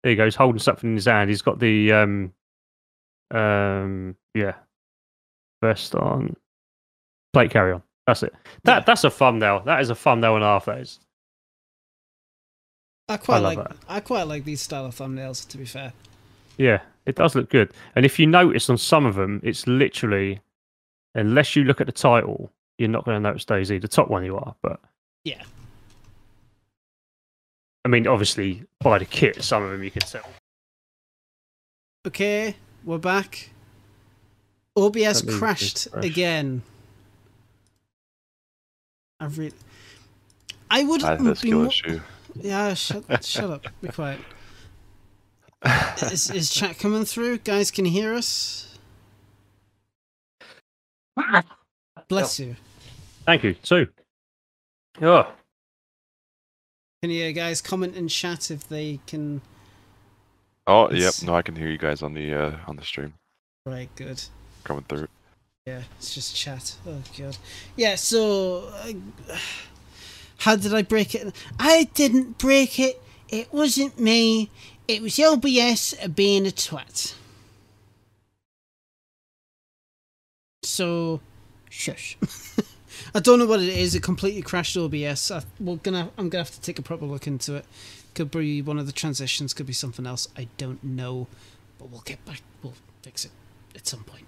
[0.03, 0.25] There you go.
[0.25, 1.29] He's holding something in his hand.
[1.29, 2.33] He's got the um,
[3.31, 4.55] um, yeah,
[5.61, 6.35] vest on,
[7.33, 7.83] plate carry on.
[8.07, 8.33] That's it.
[8.63, 8.83] That Yeah.
[8.85, 9.61] that's a thumbnail.
[9.61, 10.65] That is a thumbnail and a half.
[10.65, 10.99] That is.
[13.11, 13.77] I quite love like that.
[13.89, 15.47] I quite like these style of thumbnails.
[15.49, 15.91] To be fair,
[16.57, 17.71] Yeah, it does look good.
[17.95, 20.39] And if you notice on some of them, it's literally,
[21.15, 23.81] unless you look at the title, you're not going to notice DayZ.
[23.81, 24.79] The top one you are, but
[25.23, 25.43] yeah.
[27.83, 30.29] I mean, obviously by the kit, some of them you can tell.
[32.07, 33.49] Okay, we're back.
[34.77, 36.61] OBS crashed it's again.
[39.19, 39.53] I've really.
[40.69, 41.67] I would I have a be skill more...
[41.67, 41.99] issue.
[42.35, 43.67] Yeah, shut, shut up.
[43.81, 44.19] Be quiet.
[46.01, 47.39] Is, is chat coming through?
[47.39, 48.67] Guys, can you hear us?
[52.07, 52.55] Bless you.
[53.25, 53.53] Thank you.
[53.55, 53.87] Two.
[55.01, 55.31] Oh,
[57.01, 59.41] Can you guys comment in chat if they can?
[60.67, 61.13] Oh, yep.
[61.23, 63.13] No, I can hear you guys on the uh on the stream
[63.65, 64.21] Right, good.
[64.63, 65.07] coming through.
[65.65, 66.75] Yeah, it's just chat.
[66.87, 67.37] Oh god.
[67.75, 67.95] Yeah.
[67.95, 69.37] So, uh,
[70.41, 71.35] how did I break it?
[71.59, 72.99] I didn't break it.
[73.29, 74.49] It wasn't me.
[74.87, 77.13] It was OBS being a twat.
[80.63, 81.21] So,
[81.69, 82.17] shush.
[83.13, 83.93] I don't know what it is.
[83.93, 85.29] It completely crashed OBS.
[85.29, 86.09] I, we're gonna.
[86.17, 87.65] I'm gonna have to take a proper look into it.
[88.15, 89.53] Could be one of the transitions.
[89.53, 90.27] Could be something else.
[90.35, 91.27] I don't know.
[91.77, 92.41] But we'll get back.
[92.63, 92.73] We'll
[93.03, 93.31] fix it
[93.75, 94.25] at some point.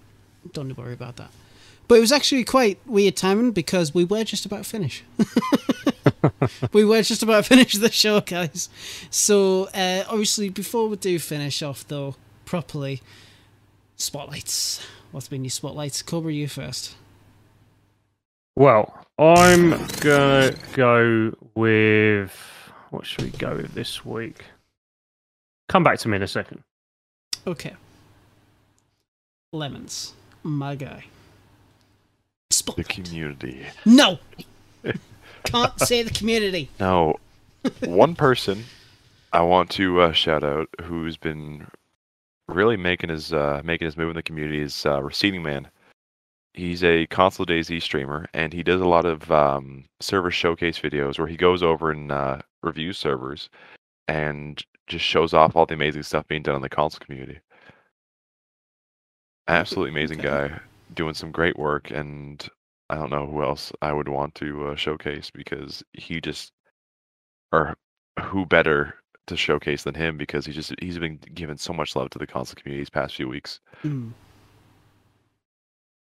[0.51, 1.31] Don't worry about that.
[1.87, 5.03] But it was actually quite weird timing because we were just about to finish.
[6.73, 8.69] we were just about to finish the show, guys.
[9.09, 12.15] So, uh, obviously, before we do finish off, though,
[12.45, 13.01] properly,
[13.97, 14.85] spotlights.
[15.11, 16.01] What's been your spotlights?
[16.01, 16.95] Cobra, you first.
[18.55, 22.31] well, I'm gonna go with
[22.89, 24.43] what should we go with this week?
[25.69, 26.61] Come back to me in a second.
[27.45, 27.73] Okay.
[29.51, 30.13] Lemons.
[30.43, 31.05] My guy.
[32.75, 33.65] The community.
[33.85, 34.19] No!
[35.43, 36.69] Can't say the community.
[36.79, 37.15] Now,
[37.81, 38.63] one person
[39.33, 41.67] I want to uh, shout out who's been
[42.47, 45.67] really making his uh, making his move in the community is uh, Receding Man.
[46.53, 51.17] He's a console DayZ streamer, and he does a lot of um, server showcase videos
[51.17, 53.49] where he goes over and uh, reviews servers
[54.07, 57.39] and just shows off all the amazing stuff being done in the console community.
[59.47, 60.29] Absolutely amazing Okay.
[60.49, 60.59] guy,
[60.95, 62.47] doing some great work, and
[62.89, 66.51] I don't know who else I would want to uh, showcase because he just,
[67.51, 67.75] or
[68.19, 68.95] who better
[69.27, 72.27] to showcase than him because he's just he's been giving so much love to the
[72.27, 73.59] console community these past few weeks.
[73.81, 74.09] Hmm.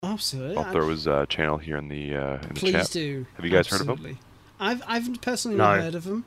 [0.04, 0.58] Absolutely.
[0.58, 2.90] I'll throw his uh, channel here in the uh, in the Please chat.
[2.90, 3.26] do.
[3.36, 4.18] Have you guys heard of him?
[4.60, 6.26] I've I've personally not heard of him,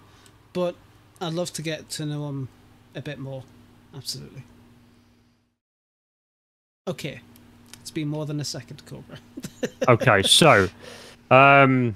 [0.53, 0.77] but
[1.21, 2.49] I'd love to get to know him
[2.95, 3.43] a bit more.
[3.95, 4.45] Absolutely.
[6.87, 7.21] Okay.
[7.85, 9.19] It's been more than a second, Cobra.
[9.89, 10.67] okay, so
[11.31, 11.95] um,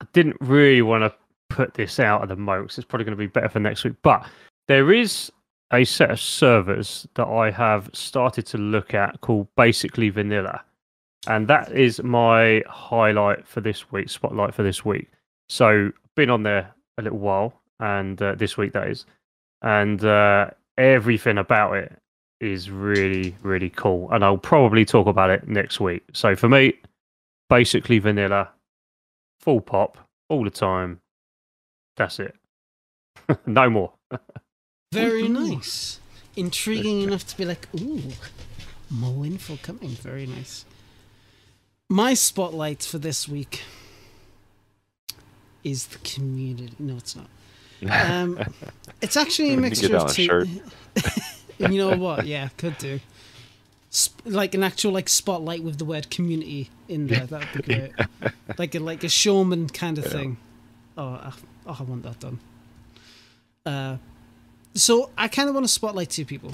[0.00, 1.12] I didn't really want to
[1.48, 2.68] put this out at the moment.
[2.68, 3.94] 'cause it's probably going to be better for next week.
[4.02, 4.24] But
[4.68, 5.32] there is
[5.72, 10.62] a set of servers that I have started to look at called Basically Vanilla,
[11.26, 15.10] and that is my highlight for this week, spotlight for this week.
[15.48, 19.04] So been on there a little while, and uh, this week that is,
[19.62, 21.98] and uh, everything about it
[22.44, 24.10] is really, really cool.
[24.10, 26.04] And I'll probably talk about it next week.
[26.12, 26.74] So for me,
[27.48, 28.50] basically vanilla,
[29.40, 29.98] full pop,
[30.28, 31.00] all the time.
[31.96, 32.34] That's it.
[33.46, 33.92] no more.
[34.92, 36.00] Very nice.
[36.36, 38.02] Intriguing enough to be like, ooh,
[38.90, 39.90] more info coming.
[39.90, 40.64] Very nice.
[41.88, 43.62] My spotlight for this week
[45.62, 46.74] is the community.
[46.78, 47.26] No, it's not.
[47.86, 48.38] Um,
[49.02, 50.46] it's actually a mixture on of two.
[51.58, 52.26] you know what?
[52.26, 53.00] Yeah, could do.
[53.94, 57.26] Sp- like an actual like spotlight with the word community in there.
[57.26, 57.92] That'd be great.
[58.58, 60.36] like a like a showman kind of thing.
[60.96, 61.32] Oh, I,
[61.66, 62.40] oh, I want that done.
[63.64, 63.96] Uh,
[64.74, 66.52] so I kind of want to spotlight two people.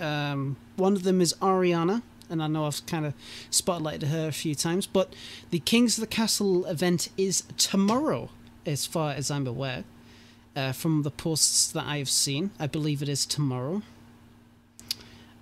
[0.00, 3.14] Um, one of them is Ariana, and I know I've kind of
[3.50, 5.14] spotlighted her a few times, but
[5.50, 8.30] the Kings of the Castle event is tomorrow,
[8.66, 9.84] as far as I'm aware.
[10.56, 13.82] Uh, from the posts that I have seen, I believe it is tomorrow.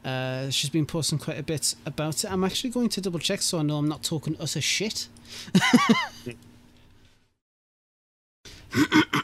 [0.06, 2.30] Uh, she's been posting quite a bit about it.
[2.32, 5.08] I'm actually going to double check so I know I'm not talking utter shit.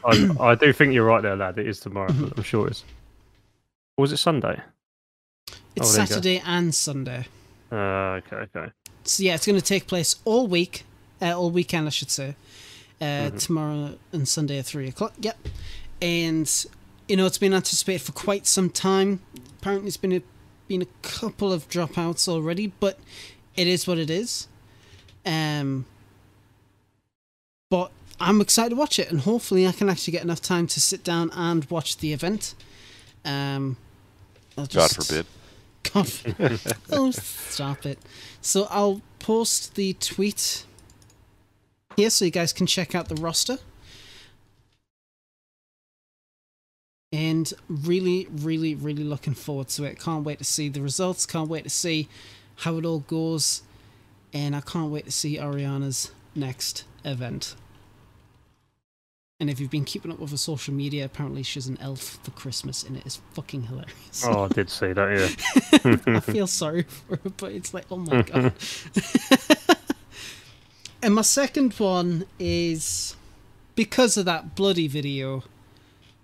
[0.05, 1.57] I, I do think you're right there, lad.
[1.57, 2.09] It is tomorrow.
[2.09, 2.83] I'm sure it is.
[3.97, 4.59] Or was it Sunday?
[5.75, 6.13] It's Oh, there you go.
[6.13, 7.27] Saturday and Sunday.
[7.71, 7.75] Uh,
[8.25, 8.71] okay, okay.
[9.03, 10.83] So yeah, it's going to take place all week,
[11.21, 12.35] uh, all weekend, I should say.
[13.01, 13.37] Uh, Mm-hmm.
[13.37, 15.13] Tomorrow and Sunday at three o'clock.
[15.19, 15.37] Yep,
[16.01, 16.65] and
[17.07, 19.19] you know it's been anticipated for quite some time.
[19.59, 20.21] Apparently, it's been a
[20.67, 22.99] been a couple of dropouts already, but
[23.55, 24.47] it is what it is.
[25.25, 25.85] Um,
[27.69, 30.81] but I'm excited to watch it, and hopefully, I can actually get enough time to
[30.81, 32.55] sit down and watch the event.
[33.25, 33.77] Um,
[34.57, 35.25] I'll God forbid.
[35.93, 36.09] God.
[36.91, 37.99] oh, stop it.
[38.41, 40.65] So I'll post the tweet
[41.97, 43.57] here so you guys can check out the roster.
[47.13, 49.99] And really, really, really looking forward to it.
[49.99, 51.25] Can't wait to see the results.
[51.25, 52.09] Can't wait to see
[52.57, 53.61] how it all goes.
[54.33, 57.55] And I can't wait to see Ariana's next event.
[59.39, 62.31] And if you've been keeping up with her social media, apparently she's an elf for
[62.31, 64.23] Christmas, and it is fucking hilarious.
[64.25, 65.37] Oh, I did see that,
[65.85, 66.15] yeah.
[66.15, 68.53] I feel sorry for her, but it's like, oh my god.
[71.03, 73.17] and my second one is
[73.75, 75.43] because of that bloody video,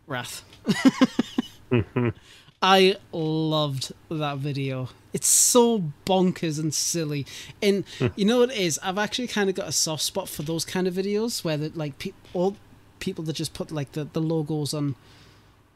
[0.08, 0.44] Wrath.
[2.62, 4.90] I loved that video.
[5.14, 7.26] It's so bonkers and silly.
[7.62, 7.86] And
[8.16, 8.80] you know what it is?
[8.84, 11.72] I've actually kind of got a soft spot for those kind of videos where the,
[11.74, 12.58] like all
[13.00, 14.96] people that just put like the, the logos on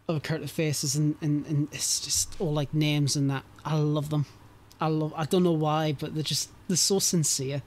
[0.09, 3.43] of character faces and, and, and it's just all like names and that.
[3.63, 4.25] I love them.
[4.81, 5.13] I love.
[5.15, 7.61] I don't know why, but they're just they're so sincere.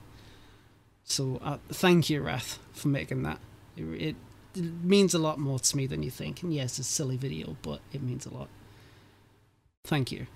[1.04, 3.38] So uh, thank you, Wrath, for making that.
[3.76, 4.16] It, it
[4.56, 6.42] means a lot more to me than you think.
[6.42, 8.48] And yes, it's a silly video, but it means a lot.
[9.84, 10.26] Thank you.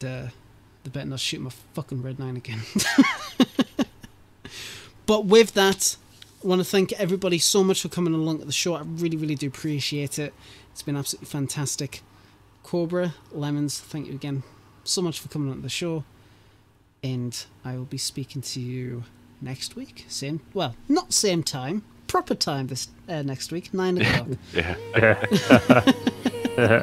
[0.00, 0.30] The
[0.84, 2.60] better not shoot my fucking red nine again.
[5.06, 5.96] but with that,
[6.44, 8.74] I want to thank everybody so much for coming along at the show.
[8.74, 10.32] I really, really do appreciate it.
[10.70, 12.02] It's been absolutely fantastic.
[12.62, 14.42] Cobra, Lemons, thank you again
[14.84, 16.04] so much for coming on the show.
[17.02, 19.04] And I will be speaking to you
[19.40, 20.04] next week.
[20.08, 24.28] Same, well, not same time, proper time this uh, next week, nine o'clock.
[24.52, 24.76] Yeah.
[26.56, 26.82] yeah.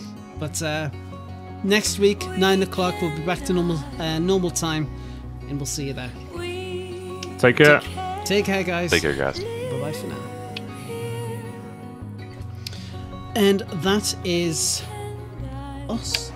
[0.38, 0.90] but uh,
[1.62, 4.88] next week, nine o'clock, we'll be back to normal, uh, normal time,
[5.48, 6.10] and we'll see you there.
[7.38, 7.80] Take care.
[8.24, 8.90] Take care, guys.
[8.90, 9.38] Take care, guys.
[9.38, 10.16] Bye bye for now.
[13.34, 14.82] And that is
[15.88, 16.29] us